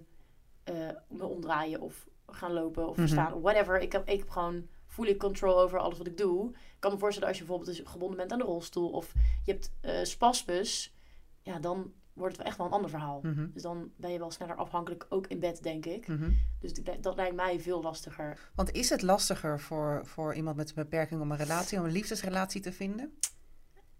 eh, 0.63 0.73
me 1.09 1.25
omdraaien 1.25 1.81
of 1.81 2.07
gaan 2.27 2.51
lopen 2.53 2.89
of 2.89 2.97
Mhm. 2.97 3.07
staan 3.07 3.33
of 3.33 3.41
whatever. 3.41 3.79
Ik 3.79 3.91
heb, 3.91 4.09
ik 4.09 4.19
heb 4.19 4.29
gewoon 4.29 4.67
fully 4.95 5.15
control 5.17 5.59
over 5.59 5.79
alles 5.79 5.97
wat 5.97 6.07
ik 6.07 6.17
doe. 6.17 6.49
Ik 6.49 6.55
kan 6.79 6.91
me 6.91 6.97
voorstellen 6.97 7.27
als 7.29 7.37
je 7.37 7.43
bijvoorbeeld 7.45 7.77
dus 7.77 7.87
gebonden 7.87 8.17
bent 8.17 8.31
aan 8.31 8.37
de 8.37 8.43
rolstoel 8.43 8.89
of 8.89 9.13
je 9.43 9.51
hebt 9.51 9.71
eh 9.81 10.03
spasmus. 10.03 10.93
Ja, 11.41 11.59
dan 11.59 11.93
wordt 12.13 12.37
het 12.37 12.45
echt 12.45 12.57
wel 12.57 12.65
een 12.65 12.71
ander 12.71 12.89
verhaal. 12.89 13.19
Mhm. 13.23 13.47
Dus 13.53 13.61
dan 13.61 13.91
ben 13.97 14.11
je 14.11 14.17
wel 14.19 14.31
sneller 14.31 14.55
afhankelijk, 14.55 15.05
ook 15.09 15.27
in 15.27 15.39
bed, 15.39 15.63
denk 15.63 15.85
ik. 15.85 16.07
Mhm. 16.07 16.31
Dus 16.59 16.73
dat- 17.01 17.15
lijkt 17.15 17.35
mij 17.35 17.59
veel 17.59 17.81
lastiger. 17.81 18.51
Want 18.55 18.71
is 18.71 18.89
het 18.89 19.01
lastiger 19.01 19.59
voor, 19.59 20.01
voor 20.05 20.35
iemand 20.35 20.55
met 20.55 20.69
een 20.69 20.75
beperking 20.75 21.21
om 21.21 21.31
een 21.31 21.37
relatie, 21.37 21.79
om 21.79 21.85
een 21.85 21.91
liefdesrelatie 21.91 22.61
te 22.61 22.71
vinden? 22.73 23.17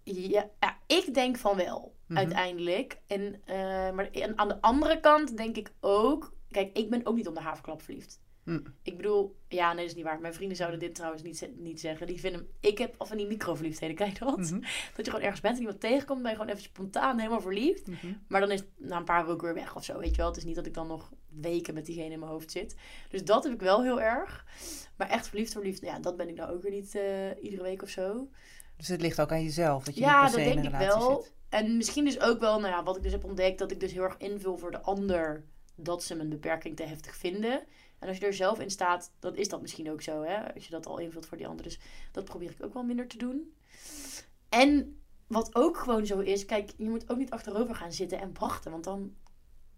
Ja, 0.03 0.49
ja, 0.59 0.77
ik 0.87 1.13
denk 1.13 1.37
van 1.37 1.55
wel, 1.55 1.95
Mhm. 2.07 2.17
uiteindelijk. 2.17 2.97
En, 3.07 3.41
eh, 3.45 3.55
maar 3.91 4.11
en 4.11 4.37
aan 4.37 4.47
de 4.47 4.61
andere 4.61 4.99
kant 4.99 5.37
denk 5.37 5.55
ik 5.57 5.73
ook... 5.79 6.33
Kijk, 6.49 6.77
ik 6.77 6.89
ben 6.89 7.05
ook 7.05 7.15
niet 7.15 7.27
om 7.27 7.33
de 7.33 7.39
haverklap 7.41 7.81
verliefd. 7.81 8.19
Hm. 8.45 8.59
Ik 8.81 8.97
bedoel, 8.97 9.35
ja, 9.47 9.67
nee, 9.67 9.81
dat 9.81 9.89
is 9.89 9.95
niet 9.95 10.03
waar. 10.05 10.19
Mijn 10.19 10.33
vrienden 10.33 10.57
zouden 10.57 10.79
dit 10.79 10.95
trouwens 10.95 11.23
niet, 11.23 11.49
niet 11.57 11.79
zeggen. 11.79 12.07
Die 12.07 12.19
vinden, 12.19 12.47
ik 12.59 12.77
heb 12.77 12.95
al 12.97 13.05
van 13.05 13.17
die 13.17 13.27
microverliefdheden, 13.27 13.95
kijk 14.05 14.19
dat? 14.19 14.37
Mhm. 14.37 14.59
Dat 14.95 15.05
je 15.05 15.11
gewoon 15.11 15.21
ergens 15.21 15.41
bent 15.41 15.53
en 15.55 15.61
iemand 15.61 15.79
tegenkomt, 15.79 16.21
ben 16.21 16.31
je 16.31 16.37
gewoon 16.37 16.51
even 16.51 16.63
spontaan 16.63 17.17
helemaal 17.17 17.41
verliefd. 17.41 17.87
Mhm. 17.87 18.13
Maar 18.27 18.39
dan 18.41 18.51
is 18.51 18.63
na 18.77 18.97
een 18.97 19.03
paar 19.03 19.27
weken 19.27 19.43
weer 19.43 19.53
weg 19.53 19.75
of 19.75 19.83
zo, 19.83 19.99
weet 19.99 20.09
je 20.09 20.17
wel. 20.17 20.27
Het 20.27 20.37
is 20.37 20.43
niet 20.43 20.55
dat 20.55 20.65
ik 20.65 20.73
dan 20.73 20.87
nog 20.87 21.11
weken 21.29 21.73
met 21.73 21.85
diegene 21.85 22.13
in 22.13 22.19
mijn 22.19 22.31
hoofd 22.31 22.51
zit. 22.51 22.75
Dus 23.09 23.23
dat 23.23 23.43
heb 23.43 23.53
ik 23.53 23.61
wel 23.61 23.83
heel 23.83 24.01
erg. 24.01 24.45
Maar 24.97 25.09
echt 25.09 25.27
verliefd, 25.27 25.51
verliefd, 25.51 25.81
ja, 25.81 25.99
dat 25.99 26.17
ben 26.17 26.29
ik 26.29 26.35
nou 26.35 26.51
ook 26.53 26.61
weer 26.61 26.71
niet 26.71 26.95
eh, 26.95 27.43
iedere 27.43 27.63
week 27.63 27.81
of 27.81 27.89
zo. 27.89 28.29
Dus 28.77 28.87
het 28.87 29.01
ligt 29.01 29.21
ook 29.21 29.31
aan 29.31 29.43
jezelf, 29.43 29.83
dat 29.83 29.95
je 29.95 30.01
Ja, 30.01 30.23
niet 30.23 30.31
per 30.33 30.39
dat 30.39 30.45
se 30.45 30.49
in 30.49 30.55
denk 30.55 30.67
een 30.67 30.73
ik 30.73 30.79
relatie 30.79 31.07
wel. 31.09 31.21
zit. 31.21 31.33
En 31.49 31.77
misschien 31.77 32.05
dus 32.05 32.19
ook 32.19 32.39
wel, 32.39 32.59
nou 32.59 32.73
ja, 32.73 32.83
wat 32.83 32.97
ik 32.97 33.03
dus 33.03 33.11
heb 33.11 33.23
ontdekt, 33.23 33.59
dat 33.59 33.71
ik 33.71 33.79
dus 33.79 33.91
heel 33.91 34.03
erg 34.03 34.17
invul 34.17 34.57
voor 34.57 34.71
de 34.71 34.81
ander 34.81 35.43
dat 35.75 36.03
ze 36.03 36.15
mijn 36.15 36.29
beperking 36.29 36.75
te 36.75 36.83
heftig 36.83 37.15
vinden. 37.15 37.63
En 38.05 38.11
als 38.11 38.19
je 38.19 38.25
er 38.25 38.33
zelf 38.33 38.59
in 38.59 38.69
staat, 38.69 39.11
dan 39.19 39.35
is 39.35 39.49
dat 39.49 39.61
misschien 39.61 39.91
ook 39.91 40.01
zo, 40.01 40.21
hè? 40.23 40.53
Als 40.53 40.65
je 40.65 40.71
dat 40.71 40.85
al 40.85 40.97
invult 40.99 41.25
voor 41.25 41.37
die 41.37 41.47
ander. 41.47 41.63
Dus 41.65 41.79
dat 42.11 42.25
probeer 42.25 42.49
ik 42.49 42.63
ook 42.65 42.73
wel 42.73 42.83
minder 42.83 43.07
te 43.07 43.17
doen. 43.17 43.53
En 44.49 44.99
wat 45.27 45.55
ook 45.55 45.77
gewoon 45.77 46.05
zo 46.05 46.19
is, 46.19 46.45
kijk, 46.45 46.71
je 46.77 46.89
moet 46.89 47.09
ook 47.09 47.17
niet 47.17 47.31
achterover 47.31 47.75
gaan 47.75 47.91
zitten 47.91 48.19
en 48.19 48.31
wachten, 48.39 48.71
want 48.71 48.83
dan 48.83 49.13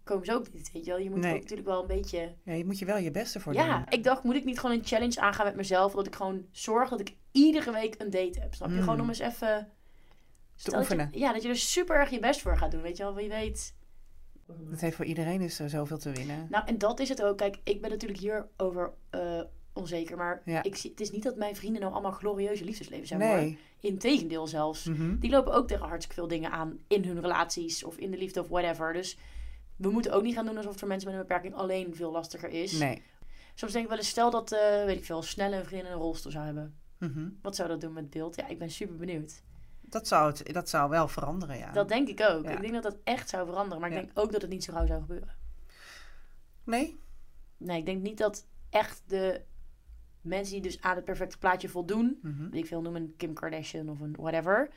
komen 0.04 0.26
ze 0.26 0.32
ook 0.34 0.52
niet, 0.52 0.72
weet 0.72 0.84
je 0.84 0.90
wel. 0.90 1.00
Je 1.00 1.10
moet 1.10 1.18
Nee. 1.20 1.34
ook 1.34 1.40
natuurlijk 1.40 1.68
wel 1.68 1.80
een 1.80 1.86
beetje... 1.86 2.34
Ja, 2.44 2.52
je 2.52 2.64
moet 2.64 2.78
je 2.78 2.84
wel 2.84 2.96
je 2.96 3.10
beste 3.10 3.40
voor 3.40 3.52
Ja, 3.54 3.76
doen. 3.76 3.86
ik 3.88 4.04
dacht, 4.04 4.22
moet 4.22 4.34
ik 4.34 4.44
niet 4.44 4.58
gewoon 4.60 4.76
een 4.78 4.84
challenge 4.84 5.20
aangaan 5.20 5.46
met 5.46 5.56
mezelf, 5.56 5.92
dat 5.92 6.06
ik 6.06 6.14
gewoon 6.14 6.46
zorg 6.50 6.88
dat 6.90 7.00
ik 7.00 7.14
iedere 7.32 7.72
week 7.72 7.94
een 7.98 8.10
date 8.10 8.40
heb, 8.40 8.54
snap 8.54 8.68
je? 8.68 8.74
Mm. 8.74 8.82
Gewoon 8.82 9.00
om 9.00 9.08
eens 9.08 9.18
even... 9.18 9.72
Je- 10.56 10.76
oefenen. 10.76 11.08
ja, 11.12 11.32
dat 11.32 11.42
je 11.42 11.48
er 11.48 11.56
super 11.56 11.96
erg 11.96 12.10
je 12.10 12.18
best 12.18 12.40
voor 12.40 12.56
gaat 12.58 12.70
doen, 12.70 12.82
weet 12.82 12.96
je 12.96 13.02
wel. 13.02 13.14
Wie 13.14 13.28
weet... 13.28 13.74
Dat 14.70 14.80
heeft 14.80 14.96
voor 14.96 15.04
iedereen 15.04 15.40
is 15.40 15.58
er 15.58 15.68
zoveel 15.70 15.98
te 15.98 16.12
winnen. 16.12 16.46
Nou, 16.50 16.66
en 16.66 16.78
dat 16.78 17.00
is 17.00 17.08
het 17.08 17.22
ook. 17.22 17.36
Kijk, 17.36 17.58
ik 17.64 17.80
ben 17.80 17.90
natuurlijk 17.90 18.20
hierover 18.20 18.92
eh 19.10 19.40
onzeker. 19.72 20.16
Maar 20.16 20.42
Ja. 20.44 20.62
ik 20.62 20.76
zie, 20.76 20.90
het 20.90 21.00
is 21.00 21.10
niet 21.10 21.22
dat 21.22 21.36
mijn 21.36 21.56
vrienden 21.56 21.80
nou 21.80 21.92
allemaal 21.92 22.10
glorieuze 22.12 22.64
liefdeslevens 22.64 23.10
hebben. 23.10 23.28
Hoor. 23.28 23.36
Nee. 23.36 23.58
Integendeel 23.80 24.46
zelfs. 24.46 24.84
Mhm. 24.84 25.18
Die 25.18 25.30
lopen 25.30 25.52
ook 25.52 25.68
tegen 25.68 25.86
hartstikke 25.86 26.14
veel 26.20 26.28
dingen 26.28 26.50
aan 26.50 26.78
in 26.88 27.04
hun 27.04 27.20
relaties 27.20 27.84
of 27.84 27.96
in 27.96 28.10
de 28.10 28.16
liefde 28.18 28.40
of 28.40 28.48
whatever. 28.48 28.92
Dus 28.92 29.18
we 29.76 29.90
moeten 29.90 30.12
ook 30.12 30.22
niet 30.22 30.34
gaan 30.34 30.46
doen 30.46 30.56
alsof 30.56 30.70
het 30.70 30.78
voor 30.80 30.88
mensen 30.88 31.08
met 31.10 31.18
een 31.20 31.26
beperking 31.26 31.54
alleen 31.54 31.94
veel 31.94 32.10
lastiger 32.12 32.48
is. 32.48 32.72
Nee. 32.78 33.02
Soms 33.54 33.72
denk 33.72 33.84
ik 33.84 33.90
wel 33.90 33.98
eens, 33.98 34.08
stel 34.08 34.30
dat, 34.30 34.52
eh, 34.52 34.84
weet 34.84 34.96
ik 34.96 35.04
veel, 35.04 35.22
snelle 35.22 35.56
een 35.56 35.64
vriendin 35.64 35.90
een 35.92 35.98
rolstoel 35.98 36.32
zou 36.32 36.44
hebben. 36.44 36.74
Mhm. 36.98 37.28
Wat 37.42 37.56
zou 37.56 37.68
dat 37.68 37.80
doen 37.80 37.92
met 37.92 38.10
beeld? 38.10 38.36
Ja, 38.36 38.48
ik 38.48 38.58
ben 38.58 38.70
super 38.70 38.96
benieuwd. 38.96 39.42
Dat, 39.90 40.08
zou 40.08 40.26
het, 40.30 40.52
dat 40.54 40.68
zou 40.68 40.90
wel 40.90 41.08
veranderen, 41.08 41.58
ja. 41.58 41.72
Dat 41.72 41.88
denk 41.88 42.08
ik 42.08 42.20
ook. 42.20 42.44
Ja. 42.44 42.50
Ik 42.50 42.60
denk 42.60 42.72
dat 42.72 42.82
dat 42.82 42.96
echt 43.04 43.28
zou 43.28 43.46
veranderen. 43.46 43.80
Maar 43.80 43.90
ik 43.90 43.96
Ja. 43.96 44.02
denk 44.02 44.18
ook 44.18 44.32
dat 44.32 44.42
het 44.42 44.50
niet 44.50 44.64
zo 44.64 44.72
gauw 44.72 44.86
zou 44.86 45.00
gebeuren. 45.00 45.34
Nee? 46.64 47.00
Nee, 47.56 47.78
ik 47.78 47.86
denk 47.86 48.02
niet 48.02 48.18
dat 48.18 48.46
echt 48.70 49.02
de 49.06 49.42
mensen 50.20 50.52
die 50.52 50.62
dus 50.62 50.80
aan 50.80 50.96
het 50.96 51.04
perfecte 51.04 51.38
plaatje 51.38 51.68
voldoen, 51.68 52.18
weet 52.50 52.62
ik 52.62 52.66
veel, 52.66 52.80
noem 52.82 52.96
een 52.96 53.14
Kim 53.16 53.34
Kardashian 53.34 53.88
of 53.88 54.00
een 54.00 54.16
whatever, 54.18 54.70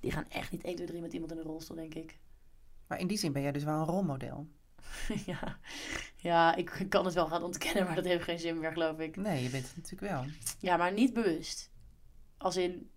die 0.00 0.10
gaan 0.12 0.28
echt 0.28 0.52
niet 0.52 0.64
1, 0.64 0.74
2, 0.74 0.86
3 0.86 1.00
met 1.00 1.12
iemand 1.12 1.32
in 1.32 1.38
een 1.38 1.44
rolstoel, 1.44 1.76
denk 1.76 1.94
ik. 1.94 2.18
Maar 2.86 2.98
in 2.98 3.06
die 3.06 3.18
zin 3.18 3.32
ben 3.32 3.42
jij 3.42 3.52
dus 3.52 3.64
wel 3.64 3.78
een 3.78 3.84
rolmodel. 3.86 4.46
ja. 5.26 5.58
ja, 6.16 6.54
ik 6.54 6.86
kan 6.88 7.04
het 7.04 7.14
wel 7.14 7.26
gaan 7.26 7.42
ontkennen, 7.42 7.84
maar 7.84 7.94
dat 7.94 8.04
heeft 8.04 8.24
geen 8.24 8.38
zin 8.38 8.58
meer, 8.58 8.72
geloof 8.72 8.98
ik. 8.98 9.16
Nee, 9.16 9.42
je 9.42 9.50
bent 9.50 9.66
het 9.66 9.76
natuurlijk 9.76 10.12
wel. 10.12 10.24
Ja, 10.58 10.76
maar 10.76 10.92
niet 10.92 11.12
bewust. 11.12 11.70
Als 12.36 12.56
in, 12.56 12.90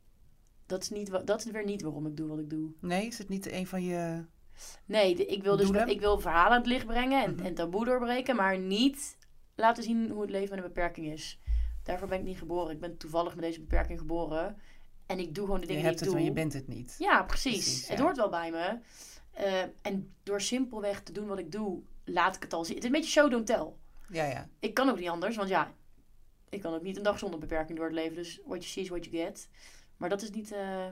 dat 0.74 0.82
is, 0.84 0.90
niet, 0.90 1.28
dat 1.28 1.46
is 1.46 1.52
weer 1.52 1.66
niet 1.66 1.82
waarom 1.82 2.06
ik 2.08 2.18
doe 2.18 2.28
wat 2.28 2.40
ik 2.40 2.50
doe. 2.50 2.72
Nee, 2.80 3.08
is 3.08 3.18
het 3.18 3.30
niet 3.30 3.52
een 3.52 3.68
van 3.68 3.84
je... 3.84 4.26
Nee, 4.86 5.16
de- 5.16 5.26
ik 5.26 5.44
wil 5.44 5.58
dus 5.58 5.66
Doelen? 5.66 5.88
ik 5.88 6.00
wil 6.00 6.20
verhalen 6.20 6.52
aan 6.52 6.58
het 6.58 6.66
licht 6.68 6.86
brengen 6.86 7.24
en, 7.24 7.34
Mhm. 7.36 7.46
en 7.46 7.54
taboe 7.54 7.86
doorbreken, 7.86 8.36
maar 8.36 8.58
niet 8.60 9.18
laten 9.56 9.84
zien 9.84 10.10
hoe 10.10 10.22
het 10.22 10.30
leven 10.30 10.50
met 10.56 10.58
een 10.64 10.72
beperking 10.74 11.08
is. 11.12 11.40
Daarvoor 11.84 12.08
ben 12.08 12.20
ik 12.20 12.26
niet 12.26 12.38
geboren. 12.38 12.72
Ik 12.74 12.80
ben 12.80 12.98
toevallig 12.98 13.36
met 13.36 13.44
deze 13.44 13.60
beperking 13.60 14.00
geboren. 14.00 14.58
En 15.06 15.20
ik 15.20 15.36
doe 15.36 15.46
gewoon 15.46 15.60
de 15.60 15.66
Je 15.68 15.72
dingen 15.74 15.86
hebt 15.88 16.00
die 16.00 16.08
het, 16.10 16.18
ik 16.18 16.24
maar 16.24 16.34
doe. 16.34 16.44
je 16.44 16.50
bent 16.50 16.54
het 16.68 16.76
niet. 16.78 16.96
Ja, 17.00 17.24
precies. 17.24 17.52
Precies, 17.54 17.88
Het 17.88 18.00
hoort 18.00 18.18
wel 18.18 18.30
bij 18.30 18.52
me. 18.52 18.78
Eh, 19.32 19.62
en 19.82 20.14
door 20.24 20.42
simpelweg 20.42 21.02
te 21.02 21.12
doen 21.12 21.28
wat 21.28 21.40
ik 21.40 21.52
doe, 21.52 21.82
laat 22.06 22.36
ik 22.36 22.42
het 22.44 22.54
al 22.54 22.66
zien. 22.66 22.76
Het 22.76 22.84
is 22.84 22.90
een 22.90 22.96
beetje 22.96 23.12
show, 23.12 23.32
don't 23.32 23.46
tell. 23.46 23.68
Ja, 24.10 24.26
ja. 24.26 24.48
Ik 24.60 24.74
kan 24.74 24.90
ook 24.90 25.00
niet 25.00 25.10
anders, 25.10 25.36
want 25.36 25.50
ja, 25.50 25.72
ik 26.50 26.62
kan 26.62 26.74
ook 26.74 26.82
niet 26.84 26.98
een 26.98 27.04
dag 27.04 27.20
zonder 27.20 27.40
beperking 27.40 27.78
door 27.78 27.86
het 27.88 27.96
leven. 27.96 28.16
Dus 28.16 28.36
what 28.46 28.58
you 28.58 28.64
see 28.64 28.84
is 28.84 28.90
what 28.90 29.06
you 29.06 29.18
get. 29.18 29.48
Maar 29.98 30.10
dat 30.10 30.22
is 30.22 30.30
niet, 30.32 30.52
eh, 30.52 30.88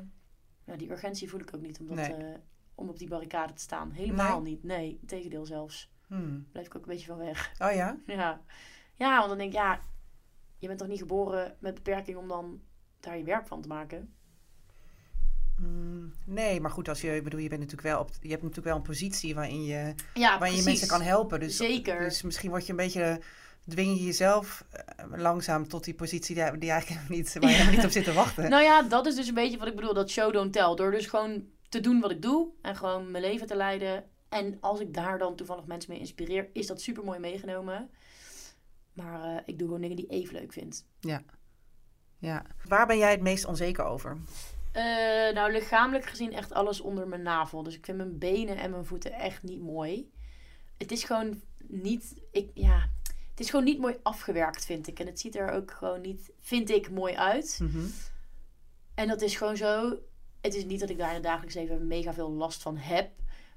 ja, 0.65 0.75
die 0.77 0.91
urgentie 0.91 1.29
voel 1.29 1.39
ik 1.39 1.55
ook 1.55 1.61
niet 1.61 1.79
om, 1.79 1.87
dat, 1.87 1.95
Nee. 1.95 2.13
eh, 2.13 2.37
om 2.75 2.89
op 2.89 2.97
die 2.99 3.07
barricade 3.07 3.53
te 3.53 3.61
staan. 3.61 3.91
Helemaal 3.91 4.41
niet. 4.41 4.63
Nee, 4.63 4.99
tegendeel 5.05 5.45
zelfs. 5.45 5.91
Hmm. 6.07 6.47
Blijf 6.51 6.65
ik 6.65 6.75
ook 6.75 6.81
een 6.81 6.89
beetje 6.91 7.05
van 7.07 7.17
weg. 7.17 7.51
Oh 7.59 7.73
ja? 7.73 7.97
Ja. 8.05 8.41
ja, 8.95 9.15
want 9.17 9.29
dan 9.29 9.37
denk 9.37 9.49
ik, 9.49 9.57
ja, 9.57 9.79
je 10.57 10.67
bent 10.67 10.79
toch 10.79 10.87
niet 10.87 10.99
geboren 10.99 11.55
met 11.59 11.73
beperking 11.73 12.17
om 12.17 12.27
dan 12.27 12.61
daar 12.99 13.17
je 13.17 13.23
werk 13.23 13.47
van 13.47 13.61
te 13.61 13.67
maken? 13.67 14.13
Mm, 15.57 16.13
nee, 16.25 16.61
maar 16.61 16.71
goed, 16.71 16.89
als 16.89 17.01
je, 17.01 17.15
ik 17.15 17.23
bedoel, 17.23 17.39
je, 17.39 17.49
bent 17.49 17.61
natuurlijk 17.61 17.87
wel 17.87 17.99
op, 17.99 18.09
je 18.21 18.29
hebt 18.29 18.41
natuurlijk 18.41 18.67
wel 18.67 18.75
een 18.75 18.81
positie 18.81 19.35
waarin 19.35 19.63
je, 19.63 19.93
Ja, 20.13 20.39
waarin 20.39 20.57
je 20.57 20.63
mensen 20.63 20.87
kan 20.87 21.01
helpen. 21.01 21.39
Dus, 21.39 21.57
Zeker. 21.57 21.99
dus 21.99 22.21
misschien 22.21 22.49
word 22.49 22.65
je 22.65 22.71
een 22.71 22.77
beetje, 22.77 23.21
dwing 23.67 23.97
je 23.97 24.06
jezelf 24.06 24.65
eh, 24.71 25.06
langzaam 25.15 25.67
tot 25.67 25.84
die 25.84 25.93
positie 25.93 26.36
die, 26.36 26.58
die 26.58 26.71
eigenlijk 26.71 27.10
niet, 27.17 27.34
waar 27.34 27.50
je 27.50 27.56
helemaal 27.56 27.76
niet 27.76 27.86
op 27.86 27.91
zit 27.91 28.04
te 28.04 28.13
wachten. 28.13 28.50
Nou 28.50 28.63
ja, 28.63 28.82
dat 28.82 29.06
is 29.06 29.15
dus 29.15 29.28
een 29.28 29.34
beetje 29.34 29.58
wat 29.58 29.67
ik 29.67 29.76
bedoel, 29.76 29.93
dat 29.93 30.10
show 30.10 30.34
don't 30.34 30.54
tell. 30.54 30.76
Door 30.76 30.91
dus 30.91 31.06
gewoon 31.06 31.45
te 31.69 31.80
doen 31.80 32.00
wat 32.00 32.12
ik 32.12 32.21
doe 32.21 32.50
en 32.62 32.76
gewoon 32.76 33.12
mijn 33.12 33.24
leven 33.24 33.47
te 33.47 33.56
leiden. 33.56 34.04
En 34.30 34.58
als 34.60 34.80
ik 34.80 34.93
daar 34.93 35.17
dan 35.17 35.36
toevallig 35.36 35.65
mensen 35.65 35.91
mee 35.91 36.00
inspireer, 36.00 36.50
is 36.54 36.67
dat 36.67 36.82
super 36.82 37.04
mooi 37.04 37.19
meegenomen. 37.19 37.89
Maar 38.93 39.24
eh, 39.24 39.41
ik 39.45 39.58
doe 39.58 39.67
gewoon 39.67 39.82
dingen 39.82 39.95
die 39.95 40.06
ik 40.06 40.12
even 40.12 40.36
leuk 40.36 40.54
vind. 40.54 40.86
Ja. 41.00 41.24
Waar 42.67 42.88
ben 42.88 42.97
jij 42.97 43.12
het 43.12 43.21
meest 43.21 43.45
onzeker 43.45 43.84
over? 43.84 44.17
Eh, 44.71 44.84
nou, 45.34 45.52
lichamelijk 45.52 46.06
gezien 46.06 46.34
echt 46.34 46.54
alles 46.54 46.82
onder 46.82 47.08
mijn 47.08 47.21
navel. 47.21 47.63
Dus 47.63 47.76
ik 47.76 47.86
vind 47.86 47.97
mijn 47.97 48.17
benen 48.17 48.58
en 48.58 48.71
mijn 48.71 48.86
voeten 48.86 49.13
echt 49.13 49.43
niet 49.43 49.62
mooi. 49.62 50.12
Het 50.78 50.91
is 50.91 51.04
gewoon 51.04 51.41
niet, 51.67 52.15
ik, 52.32 52.52
ja, 52.54 52.89
het 53.31 53.39
is 53.39 53.49
gewoon 53.49 53.65
niet 53.65 53.79
mooi 53.79 53.95
afgewerkt, 54.03 54.65
vind 54.65 54.87
ik. 54.87 54.99
En 54.99 55.05
het 55.05 55.19
ziet 55.19 55.35
er 55.35 55.51
ook 55.51 55.71
gewoon 55.71 56.01
niet, 56.01 56.31
vind 56.39 56.69
ik, 56.69 56.91
mooi 56.91 57.15
uit. 57.15 57.59
Mhm. 57.61 57.85
En 58.95 59.07
dat 59.07 59.21
is 59.21 59.35
gewoon 59.35 59.57
zo. 59.57 59.97
Het 60.41 60.55
is 60.55 60.65
niet 60.65 60.79
dat 60.79 60.89
ik 60.89 60.97
daar 60.97 61.07
in 61.07 61.13
het 61.13 61.23
dagelijks 61.23 61.55
leven 61.55 61.87
mega 61.87 62.13
veel 62.13 62.31
last 62.31 62.61
van 62.61 62.77
heb. 62.77 63.11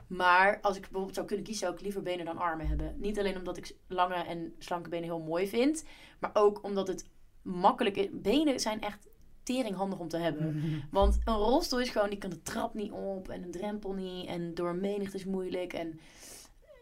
Maar 0.07 0.61
als 0.61 0.77
ik 0.77 0.83
bijvoorbeeld 0.83 1.15
zou 1.15 1.27
kunnen 1.27 1.45
kiezen, 1.45 1.65
zou 1.65 1.77
ik 1.79 1.85
liever 1.85 2.03
benen 2.03 2.25
dan 2.25 2.39
armen 2.39 2.69
hebben. 2.69 2.95
Niet 2.97 3.19
alleen 3.19 3.37
omdat 3.37 3.57
ik 3.57 3.77
lange 3.87 4.15
en 4.15 4.55
slanke 4.59 4.89
benen 4.89 5.05
heel 5.05 5.21
mooi 5.21 5.49
vind. 5.49 5.85
Maar 6.19 6.31
ook 6.33 6.63
omdat 6.63 6.89
het 6.89 7.05
makkelijk 7.43 7.97
is. 7.97 8.09
Benen 8.13 8.61
zijn 8.61 8.81
echt 8.81 9.07
teringhandig 9.43 9.99
om 9.99 10.09
te 10.09 10.17
hebben. 10.17 10.63
Want 10.91 11.19
een 11.25 11.35
rolstoel 11.35 11.81
is 11.81 11.89
gewoon, 11.89 12.11
die 12.11 12.19
kan 12.19 12.31
de 12.31 12.43
trap 12.43 12.75
niet 12.75 12.93
op. 12.93 13.29
En 13.29 13.43
een 13.43 13.51
drempel 13.51 13.93
niet. 13.93 14.27
En 14.27 14.55
door 14.55 14.75
menigte 14.75 15.17
is 15.17 15.25
moeilijk. 15.25 15.73
En 15.73 16.01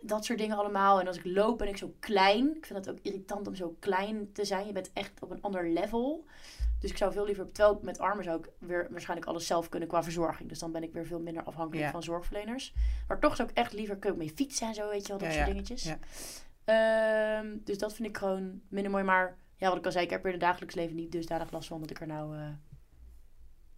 dat 0.02 0.24
soort 0.24 0.38
dingen 0.38 0.56
allemaal. 0.56 1.00
En 1.00 1.06
als 1.06 1.16
ik 1.16 1.24
loop 1.24 1.58
ben 1.58 1.68
ik 1.68 1.76
zo 1.76 1.94
klein. 2.00 2.56
Ik 2.56 2.66
vind 2.66 2.78
het 2.78 2.90
ook 2.90 2.98
irritant 3.02 3.46
om 3.46 3.54
zo 3.54 3.76
klein 3.78 4.32
te 4.32 4.44
zijn. 4.44 4.66
Je 4.66 4.72
bent 4.72 4.90
echt 4.92 5.22
op 5.22 5.30
een 5.30 5.42
ander 5.42 5.68
level. 5.70 6.24
Dus 6.78 6.90
ik 6.90 6.96
zou 6.96 7.12
veel 7.12 7.24
liever, 7.24 7.52
terwijl 7.52 7.78
met 7.82 7.98
armen 7.98 8.24
zou 8.24 8.38
ik 8.38 8.48
weer 8.58 8.86
waarschijnlijk 8.90 9.28
alles 9.28 9.46
zelf 9.46 9.68
kunnen 9.68 9.88
qua 9.88 10.02
verzorging. 10.02 10.48
Dus 10.48 10.58
dan 10.58 10.72
ben 10.72 10.82
ik 10.82 10.92
weer 10.92 11.06
veel 11.06 11.20
minder 11.20 11.42
afhankelijk 11.42 11.90
van 11.90 12.02
zorgverleners. 12.02 12.74
Maar 13.08 13.20
toch 13.20 13.36
zou 13.36 13.48
ik 13.48 13.56
echt 13.56 13.72
liever 13.72 13.96
kunnen 13.96 14.18
mee 14.18 14.32
fietsen 14.34 14.66
en 14.66 14.74
zo, 14.74 14.88
weet 14.88 15.02
je 15.02 15.08
wel, 15.08 15.18
dat 15.18 15.28
Ja, 15.28 15.34
soort 15.34 15.46
ja. 15.46 15.52
dingetjes. 15.52 15.84
Ja. 15.84 15.98
Ehm, 16.64 17.56
dus 17.64 17.78
dat 17.78 17.94
vind 17.94 18.08
ik 18.08 18.16
gewoon 18.16 18.60
minder 18.68 18.90
mooi. 18.90 19.04
Maar 19.04 19.36
ja, 19.56 19.68
wat 19.68 19.78
ik 19.78 19.84
al 19.84 19.92
zei, 19.92 20.04
ik 20.04 20.10
heb 20.10 20.20
er 20.20 20.26
in 20.26 20.32
het 20.32 20.40
dagelijks 20.40 20.74
leven 20.74 20.96
niet 20.96 21.12
dusdanig 21.12 21.50
last 21.50 21.68
van 21.68 21.80
dat 21.80 21.90
ik 21.90 22.00
er 22.00 22.06
nou 22.06 22.36
eh 22.36 22.48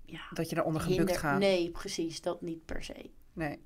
ja, 0.05 0.21
Dat 0.33 0.51
je 0.51 0.57
eronder 0.57 0.83
gebukt 0.83 1.17
gaat. 1.17 1.39
Nee, 1.39 1.71
precies, 1.71 2.21
dat 2.21 2.41
niet 2.41 2.65
per 2.65 2.85
se. 2.85 3.11
Nee. 3.33 3.61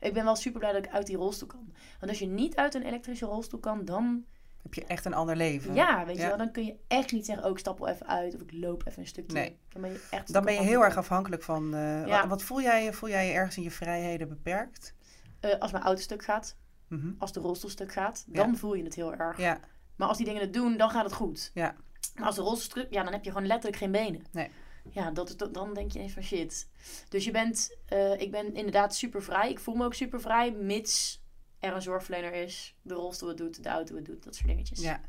Ik 0.00 0.12
ben 0.12 0.24
wel 0.24 0.36
super 0.36 0.60
blij 0.60 0.72
dat 0.72 0.84
ik 0.84 0.90
uit 0.92 1.06
die 1.06 1.16
rolstoel 1.16 1.48
kan. 1.48 1.72
Want 2.00 2.10
als 2.10 2.18
je 2.18 2.26
niet 2.26 2.56
uit 2.56 2.74
een 2.74 2.82
elektrische 2.82 3.26
rolstoel 3.26 3.60
kan, 3.60 3.84
dan 3.84 4.24
Heb 4.62 4.74
je 4.74 4.84
echt 4.84 5.04
een 5.04 5.14
ander 5.14 5.36
leven. 5.36 5.74
ja, 5.74 6.04
weet 6.06 6.16
je 6.16 6.26
wel, 6.26 6.36
dan 6.36 6.50
kun 6.52 6.64
je 6.64 6.74
echt 6.88 7.12
niet 7.12 7.26
zeggen, 7.26 7.44
oh, 7.44 7.50
ik 7.50 7.58
stap 7.58 7.78
wel 7.78 7.88
even 7.88 8.06
uit 8.06 8.34
of 8.34 8.40
ik 8.40 8.52
loop 8.52 8.86
even 8.86 9.00
een 9.00 9.06
stukje. 9.08 9.36
Nee. 9.36 9.58
Dan 9.68 9.82
ben 9.82 9.90
je 9.90 10.06
echt 10.10 10.32
Dan 10.32 10.44
ben 10.44 10.54
je 10.54 10.60
heel 10.60 10.84
erg 10.84 10.96
afhankelijk. 10.96 11.42
van... 11.42 11.68
Ja. 11.70 12.06
wat, 12.20 12.28
wat 12.28 12.42
voel 12.42 12.62
jij? 12.62 12.92
Voel 12.92 13.08
jij 13.08 13.26
je 13.26 13.32
ergens 13.32 13.56
in 13.56 13.62
je 13.62 13.70
vrijheden 13.70 14.28
beperkt? 14.28 14.94
Eh, 15.40 15.58
als 15.58 15.72
mijn 15.72 15.84
auto 15.84 16.00
stuk 16.00 16.24
gaat, 16.24 16.56
Mhm. 16.88 17.10
als 17.18 17.32
de 17.32 17.40
rolstoel 17.40 17.70
stuk 17.70 17.92
gaat, 17.92 18.24
dan 18.28 18.50
Ja. 18.50 18.56
voel 18.56 18.74
je 18.74 18.84
het 18.84 18.94
heel 18.94 19.14
erg. 19.14 19.38
Ja, 19.38 19.60
Maar 19.96 20.08
als 20.08 20.16
die 20.16 20.26
dingen 20.26 20.40
het 20.42 20.52
doen, 20.54 20.76
dan 20.76 20.90
gaat 20.90 21.04
het 21.04 21.12
goed. 21.12 21.50
Ja. 21.54 21.74
Maar 22.14 22.26
als 22.26 22.34
de 22.36 22.42
rolstoel 22.42 22.70
stuk, 22.82 22.92
ja, 22.92 23.02
dan 23.02 23.12
heb 23.12 23.24
je 23.24 23.30
gewoon 23.30 23.46
letterlijk 23.46 23.76
geen 23.82 23.90
benen. 23.92 24.22
Nee. 24.32 24.50
Ja, 24.90 25.10
dat 25.10 25.48
dan 25.52 25.74
denk 25.74 25.92
je 25.92 25.98
even 25.98 26.12
van 26.12 26.22
shit. 26.22 26.68
Dus 27.08 27.24
je 27.24 27.30
bent, 27.30 27.76
eh, 27.86 28.20
ik 28.20 28.30
ben 28.30 28.54
inderdaad 28.54 28.94
super 28.94 29.22
vrij. 29.22 29.50
Ik 29.50 29.58
voel 29.58 29.74
me 29.74 29.84
ook 29.84 29.94
super 29.94 30.20
vrij, 30.20 30.50
mits 30.52 31.22
er 31.58 31.74
een 31.74 31.82
zorgverlener 31.82 32.32
is, 32.32 32.74
de 32.82 32.94
rolstoel 32.94 33.28
het 33.28 33.38
doet, 33.38 33.62
de 33.62 33.68
auto 33.68 33.94
het 33.94 34.04
doet, 34.04 34.24
dat 34.24 34.34
soort 34.34 34.46
dingetjes. 34.48 34.80
Ja. 34.80 35.00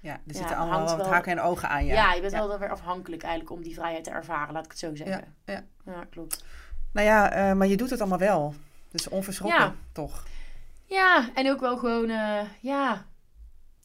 Ja, 0.00 0.12
er 0.12 0.20
Ja, 0.26 0.32
zitten 0.34 0.56
allemaal 0.56 0.84
wat 0.84 0.96
wel- 0.96 1.06
haken 1.06 1.32
en 1.32 1.40
ogen 1.40 1.68
aan. 1.68 1.84
Ja, 1.86 1.94
Ja, 1.94 2.12
je 2.12 2.20
bent 2.20 2.32
wel 2.32 2.58
weer 2.58 2.70
afhankelijk 2.70 3.22
eigenlijk 3.22 3.52
om 3.56 3.62
die 3.62 3.74
vrijheid 3.74 4.04
te 4.04 4.10
ervaren, 4.10 4.52
laat 4.54 4.64
ik 4.64 4.70
het 4.70 4.80
zo 4.80 4.94
zeggen. 4.94 5.34
Ja, 5.44 5.52
ja. 5.52 5.64
Ja, 5.92 6.04
klopt. 6.10 6.44
Nou 6.92 7.06
ja, 7.06 7.32
eh, 7.32 7.52
maar 7.56 7.66
je 7.66 7.76
doet 7.76 7.90
het 7.90 8.00
allemaal 8.00 8.18
wel. 8.18 8.54
Dus 8.90 9.08
onverschrokken, 9.08 9.60
Ja. 9.60 9.74
toch? 9.92 10.24
Ja, 10.84 11.30
en 11.34 11.50
ook 11.50 11.60
wel 11.60 11.76
gewoon, 11.76 12.08
eh, 12.10 12.40
ja, 12.60 13.06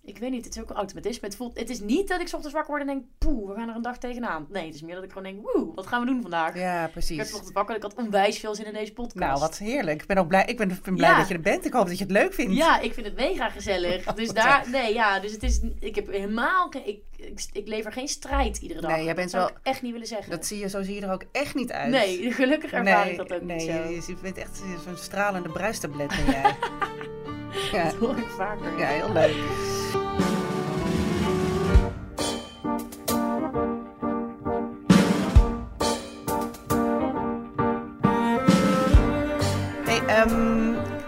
ik 0.10 0.18
weet 0.18 0.32
niet, 0.32 0.46
het 0.46 0.56
is 0.56 0.62
ook 0.62 0.70
een 0.70 0.76
automatisme. 0.76 1.28
Het, 1.28 1.36
voelt, 1.36 1.60
het 1.60 1.70
is 1.70 1.80
niet 1.80 2.08
dat 2.08 2.22
ik 2.22 2.28
's 2.28 2.34
ochtends 2.34 2.54
wakker 2.56 2.72
word 2.76 2.88
en 2.88 2.94
denk, 2.96 3.04
poeh, 3.18 3.50
we 3.50 3.56
gaan 3.56 3.70
er 3.70 3.76
een 3.76 3.82
dag 3.82 3.98
tegenaan. 3.98 4.48
Nee, 4.50 4.66
het 4.66 4.76
is 4.76 4.82
meer 4.82 4.96
dat 4.96 5.04
ik 5.04 5.12
gewoon 5.12 5.24
denk, 5.24 5.42
woe, 5.54 5.72
wat 5.76 5.88
gaan 5.88 6.00
we 6.00 6.06
doen 6.06 6.22
vandaag? 6.22 6.56
Ja, 6.56 6.74
Ik 6.74 6.80
werd 6.80 6.92
precies. 6.92 7.28
vanochtend 7.28 7.54
wakker 7.54 7.76
ik 7.76 7.82
had 7.82 7.94
onwijs 7.96 8.40
veel 8.40 8.56
zin 8.56 8.66
in 8.66 8.74
deze 8.74 8.94
podcast. 8.94 9.16
Nou, 9.20 9.40
wat 9.40 9.58
heerlijk. 9.58 10.02
Ik 10.02 10.08
ben 10.08 10.18
ook 10.18 10.28
blij, 10.28 10.46
ik 10.46 10.58
ben, 10.58 10.80
blij 10.84 11.10
Ja. 11.10 11.18
dat 11.18 11.28
je 11.28 11.34
er 11.34 11.42
bent. 11.42 11.66
Ik 11.66 11.74
hoop 11.74 11.88
dat 11.88 11.98
je 11.98 12.04
het 12.04 12.14
leuk 12.14 12.34
vindt. 12.34 12.56
Ja, 12.56 12.80
ik 12.80 12.94
vind 12.94 13.06
het 13.06 13.16
mega 13.16 13.50
gezellig. 13.50 14.04
Dus 14.20 14.30
daar, 14.30 14.70
nee, 14.70 14.94
ja, 14.94 15.20
dus 15.20 15.32
het 15.32 15.44
is, 15.44 15.60
ik 15.80 15.96
heb 15.96 16.08
helemaal, 16.08 16.74
ik, 16.86 17.00
ik, 17.18 17.46
ik 17.52 17.68
lever 17.68 17.92
geen 17.92 18.08
strijd 18.08 18.58
iedere 18.58 18.82
dag. 18.82 18.92
Nee, 18.92 19.04
jij 19.04 19.16
bent 19.16 19.32
dat 19.32 19.42
zou 19.42 19.44
wel- 19.44 19.62
ik 19.62 19.68
echt 19.68 19.82
niet 19.82 19.92
willen 19.92 20.08
zeggen. 20.08 20.30
Dat 20.32 20.46
zie 20.46 20.60
je, 20.60 20.70
zo 20.70 20.82
zie 20.82 20.96
je 20.96 21.02
er 21.02 21.12
ook 21.12 21.24
echt 21.32 21.56
niet 21.56 21.72
uit. 21.72 21.90
Nee, 21.92 22.32
gelukkig 22.34 22.72
ervaar 22.72 23.04
nee, 23.04 23.12
ik 23.12 23.18
dat 23.18 23.34
ook 23.34 23.42
nee, 23.42 23.56
niet 23.58 23.66
zo. 23.66 23.72
je- 23.72 24.04
Je 24.08 24.16
bent 24.22 24.38
echt 24.38 24.62
zo'n 24.86 24.98
stralende 24.98 25.50
bruistablet 25.50 26.08
ben 26.08 26.26
jij. 26.26 26.56
ja, 27.72 27.84
Dat 27.84 27.94
hoor 27.96 28.18
ik 28.18 28.28
vaker. 28.28 28.80
ja, 28.80 28.88
heel 28.88 29.12
leuk. 29.14 29.36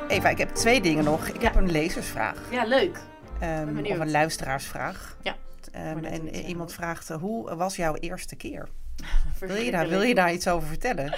Eva, 0.07 0.29
ik 0.29 0.37
heb 0.37 0.49
twee 0.49 0.81
dingen 0.81 1.03
nog. 1.03 1.27
Ik 1.27 1.41
heb 1.41 1.55
een 1.55 1.71
lezersvraag. 1.71 2.37
Ja, 2.51 2.63
leuk. 2.65 2.99
Benieuwd. 3.39 3.87
of 3.89 3.99
een 3.99 4.11
luisteraarsvraag. 4.11 5.17
Ja. 5.23 5.35
Ehm, 5.71 5.99
net 6.01 6.11
en 6.13 6.35
iemand 6.35 6.73
vraagt, 6.73 7.09
eh, 7.09 7.17
hoe 7.17 7.55
was 7.55 7.75
jouw 7.75 7.95
eerste 7.95 8.35
keer? 8.35 8.69
Wil 9.39 9.55
je, 9.55 9.71
daar, 9.71 9.87
wil 9.87 10.01
je 10.01 10.15
daar 10.15 10.33
iets 10.33 10.47
over 10.47 10.67
vertellen? 10.67 11.17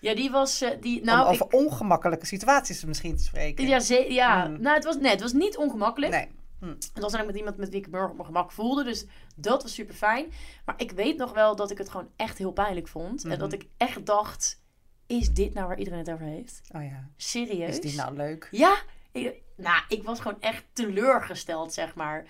Ja, 0.00 0.14
die 0.14 0.30
was, 0.30 0.60
eh, 0.60 0.70
die, 0.80 1.00
Om 1.00 1.06
nou, 1.06 1.28
over 1.28 1.46
ik, 1.46 1.54
ongemakkelijke 1.54 2.26
situaties 2.26 2.84
misschien 2.84 3.16
te 3.16 3.22
spreken. 3.22 3.66
ja, 3.66 3.80
ze, 3.80 4.06
ja 4.12 4.46
Mm. 4.48 4.60
nou, 4.60 4.74
het 4.74 4.84
was, 4.84 4.96
nee, 4.98 5.10
het 5.10 5.20
was 5.20 5.32
niet 5.32 5.56
ongemakkelijk. 5.56 6.12
Nee. 6.12 6.28
Het 6.70 6.88
was 7.02 7.12
eigenlijk 7.12 7.26
met 7.26 7.36
iemand 7.36 7.56
met 7.56 7.68
wie 7.68 7.78
ik 7.80 7.90
me 7.90 8.02
op 8.02 8.12
mijn 8.14 8.24
gemak 8.26 8.52
voelde. 8.52 8.84
Dus 8.84 9.06
dat 9.36 9.62
was 9.62 9.74
super 9.74 9.94
fijn. 9.94 10.26
Maar 10.64 10.74
ik 10.78 10.90
weet 10.90 11.16
nog 11.16 11.32
wel 11.32 11.56
dat 11.56 11.70
ik 11.70 11.78
het 11.78 11.88
gewoon 11.88 12.08
echt 12.16 12.38
heel 12.38 12.52
pijnlijk 12.52 12.88
vond. 12.88 13.22
En 13.22 13.28
Mhm. 13.30 13.38
dat 13.38 13.52
ik 13.52 13.66
echt 13.76 14.06
dacht, 14.06 14.60
is 15.08 15.32
dit 15.32 15.54
nou 15.54 15.66
waar 15.68 15.78
iedereen 15.78 15.98
het 15.98 16.10
over 16.10 16.26
heeft? 16.26 16.60
Oh 16.74 16.82
ja. 16.82 17.08
Serieus? 17.16 17.68
Is 17.78 17.80
die 17.80 17.94
nou 17.94 18.16
leuk? 18.16 18.48
Ja, 18.50 18.76
ik, 19.12 19.40
nou, 19.56 19.82
ik 19.88 20.02
was 20.02 20.20
gewoon 20.20 20.40
echt 20.40 20.64
teleurgesteld, 20.72 21.72
zeg 21.72 21.94
maar. 21.94 22.26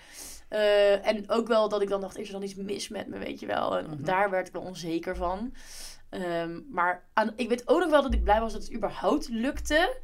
Eh, 0.47 1.07
en 1.07 1.29
ook 1.29 1.47
wel 1.47 1.69
dat 1.69 1.81
ik 1.81 1.89
dan 1.89 2.01
dacht, 2.01 2.17
is 2.17 2.27
er 2.27 2.33
dan 2.33 2.43
iets 2.43 2.55
mis 2.55 2.87
met 2.87 3.07
me, 3.07 3.17
weet 3.17 3.39
je 3.39 3.45
wel. 3.45 3.77
En 3.77 3.85
Mhm. 3.89 4.03
daar 4.03 4.29
werd 4.29 4.47
ik 4.47 4.53
wel 4.53 4.61
onzeker 4.61 5.15
van. 5.15 5.53
Ehm, 6.09 6.59
maar 6.71 7.07
aan, 7.13 7.33
ik 7.35 7.49
weet 7.49 7.67
ook 7.67 7.79
nog 7.79 7.89
wel 7.89 8.01
dat 8.01 8.13
ik 8.13 8.23
blij 8.23 8.39
was 8.39 8.53
dat 8.53 8.61
het 8.63 8.73
überhaupt 8.73 9.27
lukte. 9.29 9.97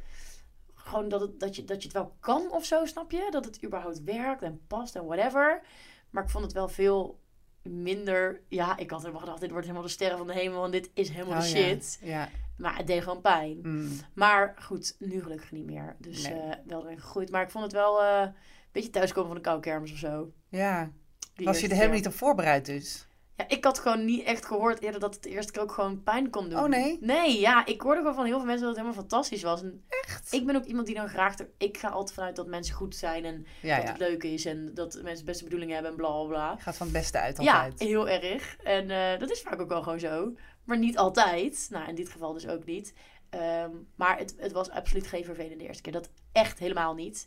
Gewoon 0.74 1.08
dat, 1.08 1.20
het, 1.20 1.40
dat, 1.40 1.56
je, 1.56 1.64
dat 1.64 1.82
je 1.82 1.88
het 1.88 1.96
wel 1.96 2.16
kan 2.20 2.50
of 2.50 2.64
zo, 2.64 2.84
snap 2.84 3.10
je? 3.10 3.26
Dat 3.30 3.44
het 3.44 3.64
überhaupt 3.64 4.02
werkt 4.04 4.42
en 4.42 4.60
past 4.66 4.94
en 4.96 5.04
whatever. 5.06 5.62
Maar 6.10 6.22
ik 6.22 6.30
vond 6.30 6.44
het 6.44 6.52
wel 6.52 6.68
veel 6.68 7.18
minder... 7.62 8.40
Ja, 8.48 8.76
ik 8.76 8.90
had 8.90 9.00
helemaal 9.00 9.20
gedacht, 9.20 9.40
dit 9.40 9.50
wordt 9.50 9.66
helemaal 9.66 9.86
de 9.86 9.92
sterren 9.92 10.18
van 10.18 10.26
de 10.26 10.32
hemel... 10.32 10.64
en 10.64 10.70
dit 10.70 10.90
is 10.94 11.08
helemaal 11.08 11.40
de 11.40 11.46
Oh 11.46 11.50
ja. 11.52 11.56
shit. 11.56 11.98
Ja. 12.02 12.28
Maar 12.56 12.76
het 12.76 12.86
deed 12.86 13.02
gewoon 13.02 13.20
pijn. 13.20 13.58
Mm. 13.62 13.88
Maar 14.14 14.54
goed, 14.62 14.96
nu 14.98 15.22
gelukkig 15.22 15.52
niet 15.52 15.66
meer. 15.66 15.96
Dus 15.98 16.28
Nee. 16.28 16.40
eh, 16.40 16.56
wel 16.66 16.84
erin 16.84 17.00
gegroeid. 17.00 17.30
Maar 17.30 17.42
ik 17.42 17.50
vond 17.50 17.64
het 17.64 17.72
wel 17.72 18.02
eh, 18.02 18.20
een 18.20 18.32
beetje 18.72 18.90
thuiskomen 18.90 19.26
van 19.26 19.36
de 19.36 19.42
koude 19.42 19.62
kermis 19.62 19.92
of 19.92 19.98
zo. 19.98 20.32
ja. 20.48 20.90
Die 21.34 21.46
Was 21.46 21.60
je 21.60 21.68
er 21.68 21.74
helemaal 21.74 21.96
niet 21.96 22.06
op 22.06 22.14
voorbereid 22.14 22.66
dus? 22.66 23.06
Ja, 23.36 23.44
ik 23.48 23.64
had 23.64 23.78
gewoon 23.78 24.04
niet 24.04 24.24
echt 24.24 24.46
gehoord 24.46 24.80
eerder 24.80 25.00
dat 25.00 25.14
het 25.14 25.22
de 25.22 25.28
eerste 25.28 25.52
keer 25.52 25.62
ook 25.62 25.72
gewoon 25.72 26.02
pijn 26.02 26.30
kon 26.30 26.48
doen. 26.48 26.58
Oh, 26.58 26.68
nee? 26.68 26.98
Nee, 27.00 27.40
ja. 27.40 27.66
Ik 27.66 27.80
hoorde 27.80 28.00
gewoon 28.00 28.14
van 28.14 28.24
heel 28.24 28.36
veel 28.36 28.46
mensen 28.46 28.66
dat 28.66 28.76
het 28.76 28.84
helemaal 28.84 29.02
fantastisch 29.08 29.42
was. 29.42 29.62
En 29.62 29.84
Echt? 29.88 30.32
ik 30.32 30.46
ben 30.46 30.56
ook 30.56 30.64
iemand 30.64 30.86
die 30.86 30.94
dan 30.96 31.08
graag... 31.08 31.34
ik 31.58 31.76
ga 31.78 31.88
altijd 31.88 32.14
vanuit 32.14 32.36
dat 32.36 32.46
mensen 32.46 32.74
goed 32.74 32.96
zijn 32.96 33.24
en 33.24 33.46
Ja, 33.62 33.76
dat 33.76 33.84
ja. 33.84 33.90
het 33.90 34.00
leuk 34.00 34.22
is. 34.22 34.44
En 34.44 34.70
dat 34.74 35.00
mensen 35.02 35.24
beste 35.24 35.44
bedoelingen 35.44 35.74
hebben 35.74 35.90
en 35.92 35.96
bla 35.96 36.08
bla 36.10 36.24
bla. 36.26 36.56
Gaat 36.58 36.76
van 36.76 36.86
het 36.86 36.96
beste 36.96 37.18
uit 37.18 37.42
Ja, 37.42 37.54
altijd. 37.64 37.78
heel 37.80 38.08
erg. 38.08 38.56
En 38.56 38.90
eh, 38.90 39.18
dat 39.20 39.30
is 39.30 39.40
vaak 39.40 39.60
ook 39.60 39.68
wel 39.68 39.82
gewoon 39.82 40.00
zo. 40.00 40.32
Maar 40.66 40.78
niet 40.78 40.96
altijd. 40.98 41.66
Nou, 41.70 41.88
in 41.88 41.94
dit 41.94 42.08
geval 42.08 42.32
dus 42.32 42.46
ook 42.48 42.64
niet. 42.64 42.94
Ehm, 43.30 43.70
maar 43.96 44.18
het, 44.18 44.34
het 44.38 44.52
was 44.52 44.70
absoluut 44.70 45.06
geen 45.06 45.24
vervelende 45.24 45.64
eerste 45.66 45.82
keer. 45.82 45.92
Dat 45.92 46.08
echt 46.32 46.58
helemaal 46.58 46.94
niet. 46.94 47.26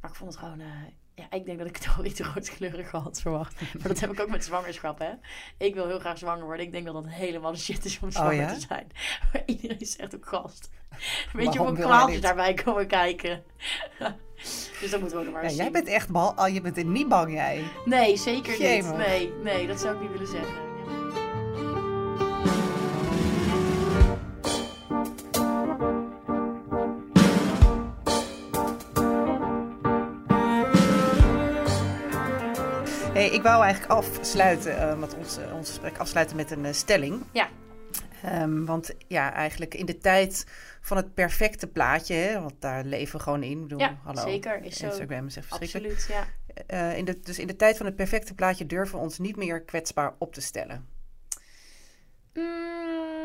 Maar 0.00 0.10
ik 0.10 0.16
vond 0.16 0.30
het 0.30 0.38
gewoon... 0.38 0.60
eh, 0.60 0.66
ja, 1.14 1.26
ik 1.30 1.44
denk 1.44 1.58
dat 1.58 1.66
ik 1.66 1.76
het 1.76 1.88
al 1.98 2.04
iets 2.04 2.20
rooskleurig 2.20 2.90
had 2.90 3.20
verwacht. 3.20 3.60
Maar 3.60 3.88
dat 3.88 4.00
heb 4.00 4.12
ik 4.12 4.20
ook 4.20 4.28
met 4.30 4.44
zwangerschap, 4.44 4.98
hè. 4.98 5.10
Ik 5.58 5.74
wil 5.74 5.86
heel 5.86 5.98
graag 5.98 6.18
zwanger 6.18 6.44
worden. 6.44 6.66
Ik 6.66 6.72
denk 6.72 6.84
dat 6.84 6.94
dat 6.94 7.06
helemaal 7.08 7.52
de 7.52 7.58
shit 7.58 7.84
is 7.84 7.98
om 8.02 8.10
zwanger 8.10 8.32
Oh, 8.32 8.38
ja? 8.38 8.52
te 8.54 8.60
zijn. 8.60 8.86
Maar 9.32 9.42
iedereen 9.46 9.86
zegt 9.86 10.14
ook 10.14 10.26
gast. 10.28 10.70
Weet 11.32 11.52
je 11.52 11.58
hoeveel 11.58 11.84
kwaaltjes 11.86 12.20
daarbij 12.20 12.54
komen 12.54 12.86
kijken? 12.86 13.42
dus 14.80 14.90
dat 14.90 15.00
moeten 15.00 15.18
we 15.20 15.26
ook 15.26 15.32
maar 15.32 15.42
Ja, 15.42 15.48
eens 15.48 15.56
jij 15.56 15.64
zien. 15.64 15.72
bent 15.72 15.88
echt 15.88 16.10
bal, 16.10 16.32
oh, 16.36 16.48
je 16.48 16.60
bent 16.60 16.76
er 16.76 16.84
niet 16.84 17.08
bang 17.08 17.32
jij. 17.32 17.64
Nee, 17.84 18.16
zeker 18.16 18.50
niet. 18.52 18.96
Nee, 18.96 19.32
nee, 19.42 19.66
dat 19.66 19.80
zou 19.80 19.94
ik 19.94 20.00
niet 20.00 20.10
willen 20.10 20.26
zeggen. 20.26 20.69
Ik 33.40 33.46
wou 33.46 33.62
eigenlijk 33.64 33.92
afsluiten, 33.92 34.78
eh, 34.78 34.98
met 34.98 35.14
ons, 35.14 35.38
eh, 35.38 35.54
ons 35.54 35.68
gesprek 35.68 35.98
afsluiten 35.98 36.36
met 36.36 36.50
een 36.50 36.64
eh, 36.64 36.72
stelling. 36.72 37.22
Ja. 37.32 37.48
Ehm, 38.22 38.64
want 38.64 38.94
ja, 39.08 39.32
eigenlijk 39.32 39.74
in 39.74 39.86
de 39.86 39.98
tijd 39.98 40.46
van 40.80 40.96
het 40.96 41.14
perfecte 41.14 41.66
plaatje, 41.66 42.14
hè, 42.14 42.40
want 42.40 42.54
daar 42.58 42.84
leven 42.84 43.16
we 43.16 43.22
gewoon 43.22 43.42
in. 43.42 43.50
Ik 43.50 43.62
bedoel, 43.62 43.78
Ja, 43.78 43.98
hallo. 44.02 44.20
zeker, 44.22 44.64
is 44.64 44.76
zo. 44.76 44.86
Instagram 44.86 45.26
is 45.26 45.36
echt 45.36 45.46
verschrikkelijk. 45.46 45.94
Absoluut, 45.94 46.16
ja. 46.18 46.26
Eh, 46.66 46.96
in 46.96 47.04
de, 47.04 47.20
dus 47.20 47.38
in 47.38 47.46
de 47.46 47.56
tijd 47.56 47.76
van 47.76 47.86
het 47.86 47.96
perfecte 47.96 48.34
plaatje 48.34 48.66
durven 48.66 48.98
we 48.98 49.04
ons 49.04 49.18
niet 49.18 49.36
meer 49.36 49.62
kwetsbaar 49.62 50.14
op 50.18 50.32
te 50.34 50.40
stellen. 50.40 50.86
Mm, 52.34 53.19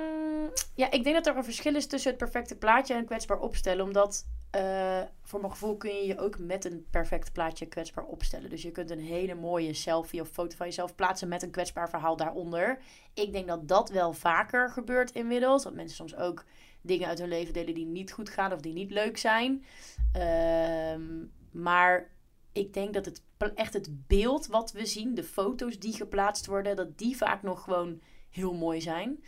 ja, 0.76 0.92
ik 0.92 1.04
denk 1.04 1.16
dat 1.16 1.28
er 1.28 1.38
een 1.38 1.44
verschil 1.44 1.76
is 1.76 1.88
tussen 1.88 2.10
het 2.10 2.20
perfecte 2.20 2.56
plaatje 2.56 2.94
en 2.94 3.06
kwetsbaar 3.06 3.40
opstellen. 3.40 3.86
Omdat 3.86 4.26
eh, 4.50 5.02
voor 5.22 5.40
mijn 5.40 5.52
gevoel 5.52 5.78
kun 5.78 5.96
je 5.96 6.08
je 6.08 6.20
ook 6.20 6.38
met 6.40 6.66
een 6.66 6.86
perfect 6.90 7.34
plaatje 7.34 7.66
kwetsbaar 7.66 8.06
opstellen. 8.06 8.50
Dus 8.50 8.62
je 8.62 8.72
kunt 8.72 8.90
een 8.90 9.00
hele 9.00 9.36
mooie 9.36 9.74
selfie 9.74 10.22
of 10.22 10.30
foto 10.30 10.56
van 10.56 10.66
jezelf 10.66 10.96
plaatsen 10.96 11.28
met 11.28 11.44
een 11.44 11.52
kwetsbaar 11.52 11.90
verhaal 11.90 12.16
daaronder. 12.16 12.80
Ik 13.14 13.32
denk 13.32 13.48
dat 13.48 13.68
dat 13.68 13.90
wel 13.90 14.14
vaker 14.14 14.70
gebeurt 14.70 15.12
inmiddels. 15.12 15.64
Dat 15.64 15.74
mensen 15.74 15.96
soms 15.96 16.16
ook 16.16 16.46
dingen 16.82 17.08
uit 17.08 17.20
hun 17.20 17.28
leven 17.28 17.54
delen 17.54 17.74
die 17.74 17.86
niet 17.86 18.12
goed 18.12 18.30
gaan 18.30 18.54
of 18.54 18.60
die 18.60 18.74
niet 18.74 18.92
leuk 18.92 19.18
zijn. 19.18 19.66
Ehm, 20.12 21.26
maar 21.52 22.10
ik 22.52 22.74
denk 22.74 22.94
dat 22.94 23.06
het 23.06 23.22
echt 23.56 23.74
het 23.74 24.08
beeld 24.08 24.48
wat 24.48 24.72
we 24.72 24.86
zien, 24.86 25.16
de 25.16 25.24
foto's 25.24 25.80
die 25.80 25.94
geplaatst 25.94 26.46
worden, 26.46 26.76
dat 26.76 26.98
die 26.98 27.18
vaak 27.18 27.42
nog 27.42 27.64
gewoon 27.64 28.02
heel 28.30 28.54
mooi 28.54 28.82
zijn. 28.82 29.24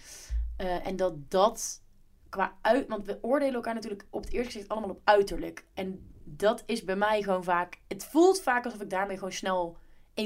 Eh, 0.58 0.88
en 0.88 0.96
dat 0.96 1.32
dat 1.32 1.82
qua 2.30 2.58
uit... 2.62 2.88
Want 2.88 3.06
we 3.06 3.18
oordelen 3.22 3.54
elkaar 3.54 3.74
natuurlijk 3.74 4.06
op 4.10 4.24
het 4.24 4.34
eerste 4.34 4.52
gezicht 4.52 4.70
allemaal 4.70 4.90
op 4.90 5.02
uiterlijk. 5.04 5.66
En 5.74 6.12
dat 6.24 6.64
is 6.66 6.84
bij 6.84 6.96
mij 6.96 7.22
gewoon 7.22 7.44
vaak... 7.44 7.80
Het 7.88 8.06
voelt 8.06 8.42
vaak 8.42 8.66
alsof 8.66 8.82
ik 8.82 8.90
daarmee 8.90 9.18
gewoon 9.18 9.32
snel 9.32 9.78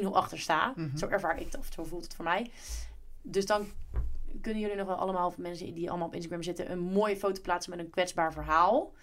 1-0 0.04 0.06
achter 0.06 0.40
sta. 0.40 0.74
Mhm. 0.76 0.98
Zo 0.98 1.08
ervaar 1.08 1.42
ik 1.42 1.48
of 1.60 1.70
zo 1.74 1.84
voelt 1.84 2.04
het 2.04 2.16
voor 2.16 2.26
mij. 2.26 2.52
Dus 3.22 3.46
dan 3.46 3.66
kunnen 4.42 4.62
jullie 4.62 4.76
nog 4.76 4.88
wel 4.88 4.96
allemaal, 4.96 5.34
mensen 5.38 5.74
die 5.74 5.90
allemaal 5.90 6.08
op 6.08 6.16
Instagram 6.16 6.44
zitten... 6.44 6.72
een 6.72 6.80
mooie 6.80 7.18
foto 7.18 7.42
plaatsen 7.42 7.76
met 7.76 7.80
een 7.86 7.90
kwetsbaar 7.90 8.34
verhaal. 8.34 8.94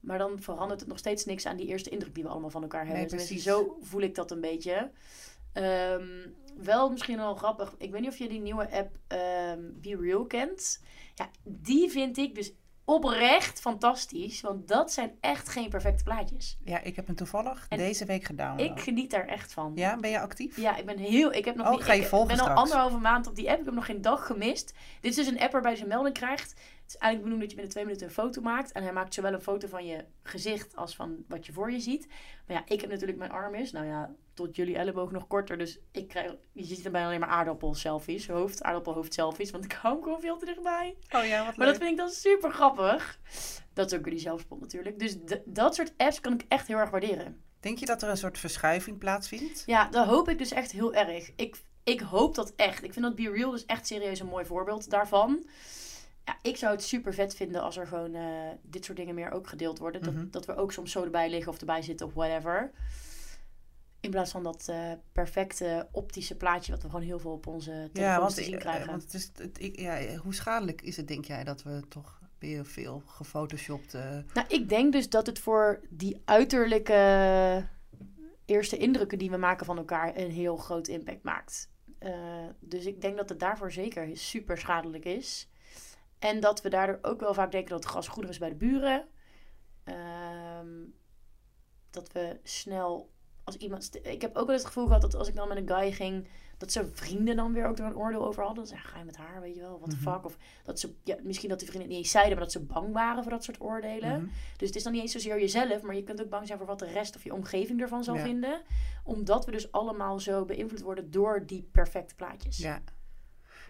Maar 0.00 0.18
dan 0.18 0.40
verandert 0.40 0.80
het 0.80 0.88
nog 0.88 0.98
steeds 0.98 1.24
niks 1.24 1.46
aan 1.46 1.56
die 1.56 1.66
eerste 1.66 1.90
indruk 1.90 2.14
die 2.14 2.24
we 2.24 2.30
allemaal 2.30 2.50
van 2.50 2.62
elkaar 2.62 2.86
hebben. 2.86 2.98
Nee, 2.98 3.06
Tenminste, 3.06 3.34
precies. 3.34 3.52
zo 3.52 3.78
voel 3.80 4.00
ik 4.00 4.14
dat 4.14 4.30
een 4.30 4.40
beetje. 4.40 4.90
Ehm, 5.52 6.28
wel 6.62 6.90
misschien 6.90 7.16
wel 7.16 7.34
grappig. 7.34 7.74
Ik 7.78 7.90
weet 7.90 8.00
niet 8.00 8.10
of 8.10 8.18
je 8.18 8.28
die 8.28 8.40
nieuwe 8.40 8.70
app 8.70 8.96
ehm 9.06 9.60
Be 9.74 9.96
Real 10.00 10.26
kent. 10.26 10.82
Ja, 11.14 11.28
die 11.44 11.90
vind 11.90 12.16
ik 12.18 12.34
dus 12.34 12.52
oprecht 12.84 13.60
fantastisch. 13.60 14.40
Want 14.40 14.68
dat 14.68 14.92
zijn 14.92 15.10
echt 15.20 15.48
geen 15.48 15.68
perfecte 15.68 16.04
plaatjes. 16.04 16.58
Ja, 16.64 16.80
ik 16.80 16.96
heb 16.96 17.06
hem 17.06 17.16
toevallig 17.16 17.66
En 17.68 17.78
deze 17.78 18.04
week 18.04 18.24
gedownload. 18.24 18.60
Ik 18.70 18.80
geniet 18.80 19.10
daar 19.10 19.26
echt 19.26 19.52
van. 19.52 19.72
Ja, 19.74 19.96
ben 19.96 20.10
je 20.10 20.20
actief? 20.20 20.56
Ja, 20.56 20.76
ik 20.76 20.86
ben 20.86 20.98
heel. 20.98 21.32
Ik 21.32 21.44
heb 21.44 21.54
nog 21.56 21.66
Oh, 21.66 21.70
niet. 21.72 21.80
ik 21.80 21.86
ga 21.86 21.92
je 21.92 22.04
volgen 22.04 22.36
ben 22.36 22.46
al 22.46 22.54
anderhalve 22.54 22.98
maand 22.98 23.26
op 23.26 23.34
die 23.34 23.50
app. 23.50 23.58
Ik 23.58 23.64
heb 23.64 23.74
nog 23.74 23.86
geen 23.86 24.02
dag 24.02 24.26
gemist. 24.26 24.74
Dit 25.00 25.10
is 25.10 25.16
dus 25.16 25.26
een 25.26 25.40
app 25.40 25.52
waarbij 25.52 25.76
je 25.76 25.82
een 25.82 25.88
melding 25.88 26.14
krijgt. 26.14 26.60
Het 26.88 26.96
is 26.96 27.02
eigenlijk 27.02 27.22
bedoeld 27.22 27.40
dat 27.40 27.50
je 27.50 27.56
binnen 27.56 27.72
twee 27.74 27.84
minuten 27.84 28.06
een 28.06 28.24
foto 28.24 28.40
maakt. 28.40 28.72
En 28.72 28.82
hij 28.82 28.92
maakt 28.92 29.14
zowel 29.14 29.32
een 29.32 29.40
foto 29.40 29.68
van 29.68 29.86
je 29.86 30.04
gezicht 30.22 30.76
als 30.76 30.96
van 30.96 31.24
wat 31.28 31.46
je 31.46 31.52
voor 31.52 31.72
je 31.72 31.80
ziet. 31.80 32.06
Maar 32.46 32.56
ja, 32.56 32.62
ik 32.66 32.80
heb 32.80 32.90
natuurlijk 32.90 33.18
mijn 33.18 33.30
arm 33.30 33.54
is. 33.54 33.72
Nou 33.72 33.86
ja, 33.86 34.14
tot 34.34 34.56
jullie 34.56 34.76
elleboog 34.76 35.10
nog 35.10 35.26
korter. 35.26 35.58
Dus 35.58 35.78
ik 35.92 36.08
krijg, 36.08 36.34
je 36.52 36.64
ziet 36.64 36.84
er 36.84 36.90
bijna 36.90 37.06
alleen 37.06 37.20
maar 37.20 37.28
aardappel 37.28 37.74
selfies. 37.74 38.28
Hoofd, 38.28 38.62
aardappelhoofd 38.62 39.14
selfies. 39.14 39.50
Want 39.50 39.64
ik 39.64 39.72
hou 39.72 39.94
hem 39.94 40.02
gewoon 40.02 40.20
veel 40.20 40.36
te 40.36 40.44
dichtbij. 40.44 40.96
Oh 41.10 41.24
ja, 41.24 41.44
wat 41.44 41.56
Maar 41.56 41.66
dat 41.66 41.76
vind 41.76 41.90
ik 41.90 41.96
dan 41.96 42.10
super 42.10 42.52
grappig. 42.52 43.18
Dat 43.72 43.92
is 43.92 43.98
ook 43.98 44.04
jullie 44.04 44.20
zelfspot 44.20 44.60
natuurlijk. 44.60 44.98
Dus 44.98 45.16
dat 45.44 45.74
soort 45.74 45.92
apps 45.96 46.20
kan 46.20 46.32
ik 46.32 46.44
echt 46.48 46.66
heel 46.66 46.78
erg 46.78 46.90
waarderen. 46.90 47.42
Denk 47.60 47.78
je 47.78 47.86
dat 47.86 48.02
er 48.02 48.08
een 48.08 48.16
soort 48.16 48.38
verschuiving 48.38 48.98
plaatsvindt? 48.98 49.62
Ja, 49.66 49.88
dat 49.88 50.06
hoop 50.06 50.28
ik 50.28 50.38
dus 50.38 50.52
echt 50.52 50.70
heel 50.70 50.94
erg. 50.94 51.32
Ik, 51.36 51.56
ik 51.84 52.00
hoop 52.00 52.34
dat 52.34 52.52
echt. 52.56 52.82
Ik 52.82 52.92
vind 52.92 53.04
dat 53.04 53.14
Be 53.14 53.30
Real 53.30 53.50
dus 53.50 53.66
echt 53.66 53.86
serieus 53.86 54.20
een 54.20 54.26
mooi 54.26 54.44
voorbeeld 54.44 54.90
daarvan. 54.90 55.46
Ja, 56.28 56.38
ik 56.42 56.56
zou 56.56 56.72
het 56.72 56.82
super 56.82 57.14
vet 57.14 57.34
vinden 57.34 57.62
als 57.62 57.76
er 57.76 57.86
gewoon 57.86 58.14
eh, 58.14 58.50
dit 58.62 58.84
soort 58.84 58.98
dingen 58.98 59.14
meer 59.14 59.30
ook 59.30 59.46
gedeeld 59.46 59.78
worden. 59.78 60.02
Dat, 60.02 60.14
Mhm. 60.14 60.30
dat 60.30 60.46
we 60.46 60.56
ook 60.56 60.72
soms 60.72 60.92
zo 60.92 61.04
erbij 61.04 61.30
liggen 61.30 61.52
of 61.52 61.58
erbij 61.60 61.82
zitten 61.82 62.06
of 62.06 62.14
whatever. 62.14 62.70
In 64.00 64.10
plaats 64.10 64.30
van 64.30 64.42
dat 64.42 64.68
eh, 64.68 64.92
perfecte 65.12 65.88
optische 65.92 66.36
plaatje 66.36 66.72
wat 66.72 66.82
we 66.82 66.88
gewoon 66.88 67.04
heel 67.04 67.18
veel 67.18 67.32
op 67.32 67.46
onze 67.46 67.90
telefoons 67.92 68.34
te 68.34 68.42
zien 68.42 68.54
eh, 68.54 68.60
krijgen. 68.60 68.86
want 68.86 69.02
het 69.02 69.14
is, 69.14 69.30
het, 69.36 69.60
ik, 69.62 69.78
ja, 69.78 70.16
hoe 70.16 70.34
schadelijk 70.34 70.82
is 70.82 70.96
het, 70.96 71.08
denk 71.08 71.24
jij, 71.24 71.44
dat 71.44 71.62
we 71.62 71.82
toch 71.88 72.20
weer 72.38 72.66
veel 72.66 73.02
gefotoshopt... 73.06 73.92
Nou, 74.34 74.46
ik 74.48 74.68
denk 74.68 74.92
dus 74.92 75.08
dat 75.08 75.26
het 75.26 75.38
voor 75.38 75.80
die 75.90 76.22
uiterlijke 76.24 77.64
eerste 78.44 78.76
indrukken 78.76 79.18
die 79.18 79.30
we 79.30 79.36
maken 79.36 79.66
van 79.66 79.76
elkaar 79.78 80.16
een 80.16 80.30
heel 80.30 80.56
groot 80.56 80.88
impact 80.88 81.22
maakt. 81.22 81.70
Dus 82.60 82.86
ik 82.86 83.00
denk 83.00 83.16
dat 83.16 83.28
het 83.28 83.40
daarvoor 83.40 83.72
zeker 83.72 84.16
super 84.16 84.58
schadelijk 84.58 85.04
is. 85.04 85.48
En 86.18 86.40
dat 86.40 86.62
we 86.62 86.68
daardoor 86.68 86.98
ook 87.02 87.20
wel 87.20 87.34
vaak 87.34 87.50
denken 87.50 87.70
dat 87.80 87.94
het 87.94 88.06
groener 88.06 88.30
is 88.30 88.38
bij 88.38 88.48
de 88.48 88.54
buren. 88.54 89.08
Ehm, 89.84 90.68
dat 91.90 92.12
we 92.12 92.40
snel 92.42 93.10
als 93.44 93.56
iemand. 93.56 93.98
Ik 94.02 94.20
heb 94.22 94.36
ook 94.36 94.46
wel 94.46 94.56
het 94.56 94.64
gevoel 94.66 94.86
gehad 94.86 95.00
dat 95.00 95.14
als 95.14 95.28
ik 95.28 95.34
dan 95.34 95.48
met 95.48 95.56
een 95.56 95.68
guy 95.68 95.92
ging, 95.92 96.28
dat 96.58 96.72
zijn 96.72 96.86
vrienden 96.92 97.36
dan 97.36 97.52
weer 97.52 97.66
ook 97.66 97.78
er 97.78 97.84
een 97.84 97.96
oordeel 97.96 98.26
over 98.26 98.44
hadden. 98.44 98.64
Dan 98.68 98.78
ga 98.78 98.98
je 98.98 99.04
met 99.04 99.16
haar, 99.16 99.40
weet 99.40 99.54
je 99.54 99.60
wel, 99.60 99.78
what 99.78 99.90
the 99.90 99.96
Mhm. 99.96 100.10
fuck. 100.12 100.24
Of 100.24 100.36
dat 100.64 100.80
ze, 100.80 100.94
ja, 101.04 101.16
misschien 101.22 101.48
dat 101.48 101.58
die 101.58 101.68
vrienden 101.68 101.88
het 101.88 101.96
niet 101.98 102.04
eens 102.06 102.12
zeiden, 102.12 102.34
maar 102.34 102.42
dat 102.44 102.52
ze 102.52 102.60
bang 102.64 102.92
waren 102.92 103.22
voor 103.22 103.32
dat 103.32 103.44
soort 103.44 103.60
oordelen. 103.60 104.20
mhm. 104.22 104.28
Dus 104.56 104.66
het 104.68 104.76
is 104.76 104.82
dan 104.82 104.92
niet 104.92 105.02
eens 105.02 105.12
zozeer 105.12 105.40
jezelf, 105.40 105.82
maar 105.82 105.94
je 105.94 106.02
kunt 106.02 106.22
ook 106.22 106.28
bang 106.28 106.46
zijn 106.46 106.58
voor 106.58 106.66
wat 106.66 106.78
de 106.78 106.86
rest 106.92 107.16
of 107.16 107.24
je 107.24 107.34
omgeving 107.34 107.80
ervan 107.80 108.04
zal 108.04 108.14
Ja. 108.16 108.22
vinden. 108.22 108.62
Omdat 109.04 109.44
we 109.44 109.50
dus 109.50 109.72
allemaal 109.72 110.20
zo 110.20 110.44
beïnvloed 110.44 110.80
worden 110.80 111.10
door 111.10 111.46
die 111.46 111.62
perfecte 111.72 112.14
plaatjes. 112.14 112.56
Ja. 112.58 112.82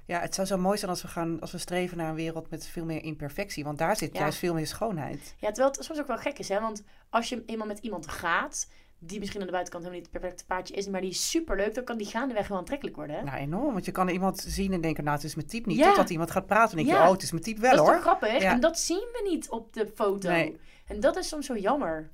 Ja, 0.09 0.21
het 0.21 0.35
zou 0.35 0.47
zo 0.47 0.57
mooi 0.59 0.79
zijn 0.79 0.91
als 0.91 1.03
we, 1.03 1.09
gaan, 1.09 1.41
als 1.41 1.53
we 1.53 1.59
streven 1.59 1.97
naar 1.97 2.09
een 2.09 2.15
wereld 2.15 2.51
met 2.51 2.67
veel 2.67 2.85
meer 2.85 3.03
imperfectie. 3.03 3.65
Want 3.65 3.79
daar 3.79 3.97
zit 3.97 4.13
Ja. 4.15 4.21
juist 4.21 4.39
veel 4.39 4.55
meer 4.55 4.67
schoonheid. 4.67 5.35
Ja, 5.39 5.47
terwijl 5.49 5.69
het 5.75 5.85
soms 5.85 6.01
ook 6.01 6.07
wel 6.07 6.17
gek 6.19 6.39
is, 6.39 6.49
hè? 6.49 6.61
Want 6.61 6.83
als 7.11 7.29
je 7.29 7.43
eenmaal 7.47 7.67
met 7.67 7.79
iemand 7.79 8.09
gaat, 8.09 8.69
die 8.99 9.19
misschien 9.19 9.41
aan 9.41 9.47
de 9.47 9.53
buitenkant 9.53 9.85
helemaal 9.85 10.05
niet 10.05 10.13
het 10.13 10.21
perfecte 10.23 10.47
plaatje 10.47 10.75
is, 10.75 10.89
maar 10.89 11.01
die 11.01 11.11
is 11.11 11.31
superleuk, 11.31 11.75
dan 11.75 11.85
kan 11.85 11.97
die 11.99 12.07
gaandeweg 12.07 12.49
wel 12.49 12.59
aantrekkelijk 12.59 12.97
worden. 12.97 13.17
Hè? 13.17 13.23
Nou, 13.23 13.37
enorm. 13.39 13.73
Want 13.73 13.85
je 13.85 13.93
kan 13.93 14.09
iemand 14.09 14.39
zien 14.47 14.73
en 14.73 14.81
denken, 14.81 15.05
nou, 15.05 15.17
het 15.17 15.25
is 15.27 15.35
mijn 15.35 15.47
type 15.47 15.69
niet. 15.69 15.79
Ja. 15.79 15.87
Totdat 15.89 16.11
iemand 16.11 16.31
gaat 16.31 16.47
praten 16.47 16.71
en 16.71 16.85
denk 16.85 16.89
je, 16.97 17.03
Ja. 17.03 17.07
oh, 17.07 17.13
het 17.13 17.23
is 17.23 17.31
mijn 17.31 17.43
type 17.43 17.61
wel 17.61 17.71
dat 17.71 17.81
is 17.81 17.85
hoor. 17.87 17.95
toch 17.95 18.03
grappig? 18.03 18.43
Ja. 18.43 18.53
En 18.53 18.61
dat 18.61 18.79
zien 18.79 19.09
we 19.13 19.29
niet 19.31 19.51
op 19.51 19.73
de 19.73 19.93
foto. 19.95 20.31
Nee. 20.31 20.59
En 20.87 21.01
dat 21.01 21.17
is 21.17 21.29
soms 21.29 21.47
zo 21.47 21.57
jammer. 21.57 22.11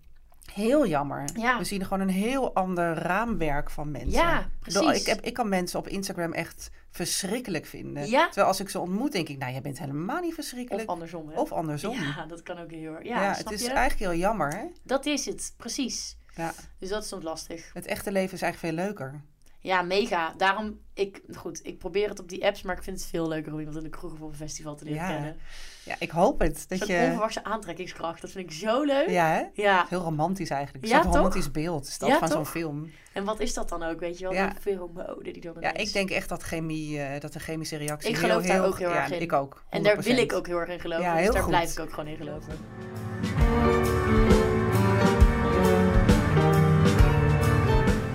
Heel 0.53 0.87
jammer. 0.87 1.25
Ja. 1.37 1.59
We 1.59 1.65
zien 1.65 1.83
gewoon 1.83 2.01
een 2.01 2.09
heel 2.09 2.55
ander 2.55 2.95
raamwerk 2.95 3.71
van 3.71 3.91
mensen. 3.91 4.11
Ja, 4.11 4.49
precies. 4.61 5.01
Ik, 5.01 5.07
heb, 5.07 5.21
ik 5.21 5.35
kan 5.35 5.49
mensen 5.49 5.79
op 5.79 5.89
Instagram 5.89 6.33
echt 6.33 6.71
verschrikkelijk 6.91 7.67
vinden. 7.67 8.07
Ja. 8.11 8.25
Terwijl 8.27 8.47
als 8.47 8.61
ik 8.61 8.69
ze 8.69 8.79
ontmoet, 8.79 9.13
denk 9.13 9.29
ik, 9.29 9.39
nou, 9.39 9.53
jij 9.53 9.61
bent 9.61 9.79
helemaal 9.79 10.21
niet 10.21 10.29
Of 10.29 10.35
verschrikkelijk. 10.35 10.89
andersom, 10.89 11.29
hè? 11.29 11.41
Of 11.41 11.53
andersom. 11.53 11.95
Ja, 12.01 12.27
dat 12.27 12.43
kan 12.43 12.59
ook 12.59 12.71
heel 12.71 12.95
erg. 12.95 13.05
Ja, 13.05 13.23
Ja, 13.23 13.33
het 13.37 13.51
is 13.51 13.61
je? 13.61 13.71
eigenlijk 13.71 14.11
heel 14.11 14.21
jammer, 14.21 14.49
hè? 14.55 14.65
Dat 14.83 15.07
is 15.07 15.27
het, 15.27 15.55
precies. 15.57 16.17
Ja. 16.35 16.53
Dus 16.79 16.89
dat 16.89 17.03
is 17.03 17.09
soms 17.09 17.25
lastig. 17.25 17.71
Het 17.75 17.87
echte 17.87 18.13
leven 18.13 18.35
is 18.35 18.43
eigenlijk 18.43 18.75
veel 18.77 18.85
leuker. 18.87 19.21
Ja, 19.65 19.83
mega. 19.83 20.35
Daarom, 20.37 20.79
ik, 20.95 21.21
goed, 21.35 21.61
ik 21.67 21.79
probeer 21.79 22.09
het 22.09 22.21
op 22.21 22.29
die 22.29 22.45
apps, 22.47 22.63
maar 22.63 22.77
ik 22.77 22.83
vind 22.83 22.99
het 23.01 23.09
veel 23.09 23.29
leuker 23.29 23.53
om 23.53 23.59
iemand 23.59 23.77
in 23.77 23.83
de 23.83 23.89
kroeg 23.89 24.13
of 24.13 24.21
op 24.21 24.31
een 24.31 24.37
festival 24.37 24.75
te 24.75 24.85
leren 24.85 25.01
Ja, 25.01 25.09
kennen. 25.09 25.37
Ja, 25.85 25.97
ik 25.99 26.11
hoop 26.11 26.41
het. 26.41 26.65
Dat 26.69 26.87
je... 26.87 26.97
onverwachte 27.05 27.45
aantrekkingskracht, 27.45 28.21
dat 28.21 28.31
vind 28.31 28.51
ik 28.51 28.57
zo 28.57 28.83
leuk. 28.83 29.09
Ja, 29.09 29.27
hè? 29.27 29.63
Ja. 29.63 29.87
Heel 29.89 30.01
romantisch 30.01 30.51
eigenlijk. 30.51 30.87
Ja, 30.87 31.03
Zo'n 31.03 31.13
romantisch 31.13 31.51
beeld 31.51 31.87
is 31.87 31.99
dat 31.99 32.09
Ja, 32.09 32.19
van 32.19 32.29
zo'n 32.29 32.47
film. 32.47 32.91
En 33.13 33.25
wat 33.25 33.41
is 33.41 33.55
dat 33.55 33.69
dan 33.69 33.83
ook, 33.83 34.01
weet 34.01 34.19
je 34.19 34.25
wel? 34.25 34.33
Ja. 34.33 34.45
Ja. 34.45 34.53
Pheromone 34.61 35.33
die 35.33 35.41
dan 35.41 35.55
Ja, 35.61 35.75
ik 35.75 35.93
denk 35.93 36.11
echt 36.11 36.29
dat, 36.29 36.43
chemie, 36.43 37.01
eh, 37.01 37.21
dat 37.21 37.33
de 37.33 37.39
chemische 37.39 37.77
reactie 37.77 38.11
Ik 38.11 38.17
heel, 38.17 38.29
geloof 38.29 38.47
daar 38.47 38.57
heel, 38.57 38.65
ook 38.65 38.79
heel 38.79 38.95
erg 38.95 39.11
in. 39.11 39.21
Ik 39.21 39.33
ook. 39.33 39.65
En 39.69 39.83
daar 39.83 39.97
100%. 39.97 40.05
wil 40.05 40.19
ik 40.19 40.33
ook 40.33 40.47
heel 40.47 40.59
erg 40.59 40.71
in 40.71 40.81
geloven. 40.81 41.05
Ja, 41.05 41.13
dus 41.13 41.23
heel 41.23 41.33
daar 41.33 41.43
goed. 41.43 41.51
blijf 41.51 41.73
ik 41.73 41.79
ook 41.79 41.91
gewoon 41.91 42.07
in 42.09 42.17
geloven. 42.17 43.74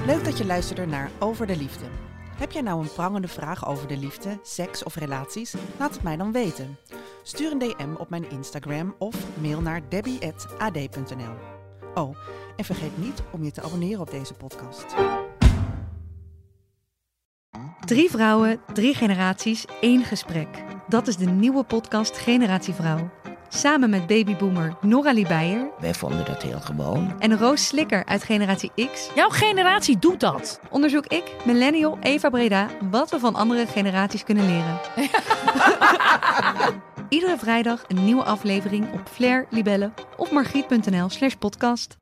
Leuk 0.10 0.24
dat 0.24 0.38
je 0.38 0.46
luisterde 0.46 0.86
naar 0.86 1.12
Over 1.20 1.48
de 1.48 1.58
Liefde. 1.58 1.86
Heb 2.36 2.52
jij 2.52 2.62
nou 2.62 2.82
een 2.82 2.94
prangende 2.94 3.28
vraag 3.28 3.68
over 3.68 3.88
de 3.88 3.98
liefde, 3.98 4.40
seks 4.44 4.84
of 4.84 4.96
relaties? 4.96 5.54
Laat 5.80 5.94
het 5.94 6.04
mij 6.04 6.18
dan 6.18 6.32
weten. 6.32 6.78
Stuur 7.24 7.52
een 7.52 7.60
DM 7.60 7.96
op 7.98 8.10
mijn 8.10 8.30
Instagram 8.30 8.96
of 8.98 9.16
mail 9.42 9.62
naar 9.62 9.82
debbie.ad.nl. 9.90 11.36
Oh, 11.94 12.18
en 12.56 12.66
vergeet 12.66 12.98
niet 12.98 13.24
om 13.32 13.44
je 13.44 13.52
te 13.52 13.62
abonneren 13.62 14.02
op 14.02 14.12
deze 14.12 14.34
podcast. 14.34 14.86
Drie 17.86 18.10
vrouwen, 18.10 18.62
drie 18.74 18.94
generaties, 18.94 19.66
één 19.82 20.04
gesprek. 20.04 20.64
Dat 20.88 21.08
is 21.08 21.18
de 21.18 21.30
nieuwe 21.30 21.64
podcast 21.64 22.18
Generatie 22.18 22.74
Vrouw. 22.74 23.10
Samen 23.50 23.90
met 23.90 24.08
babyboomer 24.08 24.76
Nora 24.82 25.14
Beijer 25.14 25.70
Wij 25.80 25.94
vonden 25.94 26.26
dat 26.26 26.42
heel 26.42 26.60
gewoon. 26.60 27.14
en 27.20 27.38
Roos 27.38 27.68
Slikker 27.68 28.06
uit 28.06 28.24
Generatie 28.24 28.72
X 28.94 29.10
Jouw 29.16 29.30
generatie 29.30 30.00
doet 30.00 30.20
dat. 30.20 30.60
onderzoek 30.70 31.06
ik, 31.06 31.24
millennial 31.46 31.98
Eva 32.02 32.30
Breda, 32.30 32.68
wat 32.90 33.10
we 33.12 33.20
van 33.20 33.36
andere 33.36 33.68
generaties 33.68 34.24
kunnen 34.24 34.46
leren. 34.46 34.80
Iedere 37.10 37.38
vrijdag 37.38 37.84
een 37.88 38.06
nieuwe 38.06 38.24
aflevering 38.24 38.94
op 38.94 39.02
Flair, 39.12 39.46
Libelle 39.50 39.92
of 40.18 40.32
margriet.nl 40.32 41.10
slash 41.10 41.34
podcast. 41.34 41.99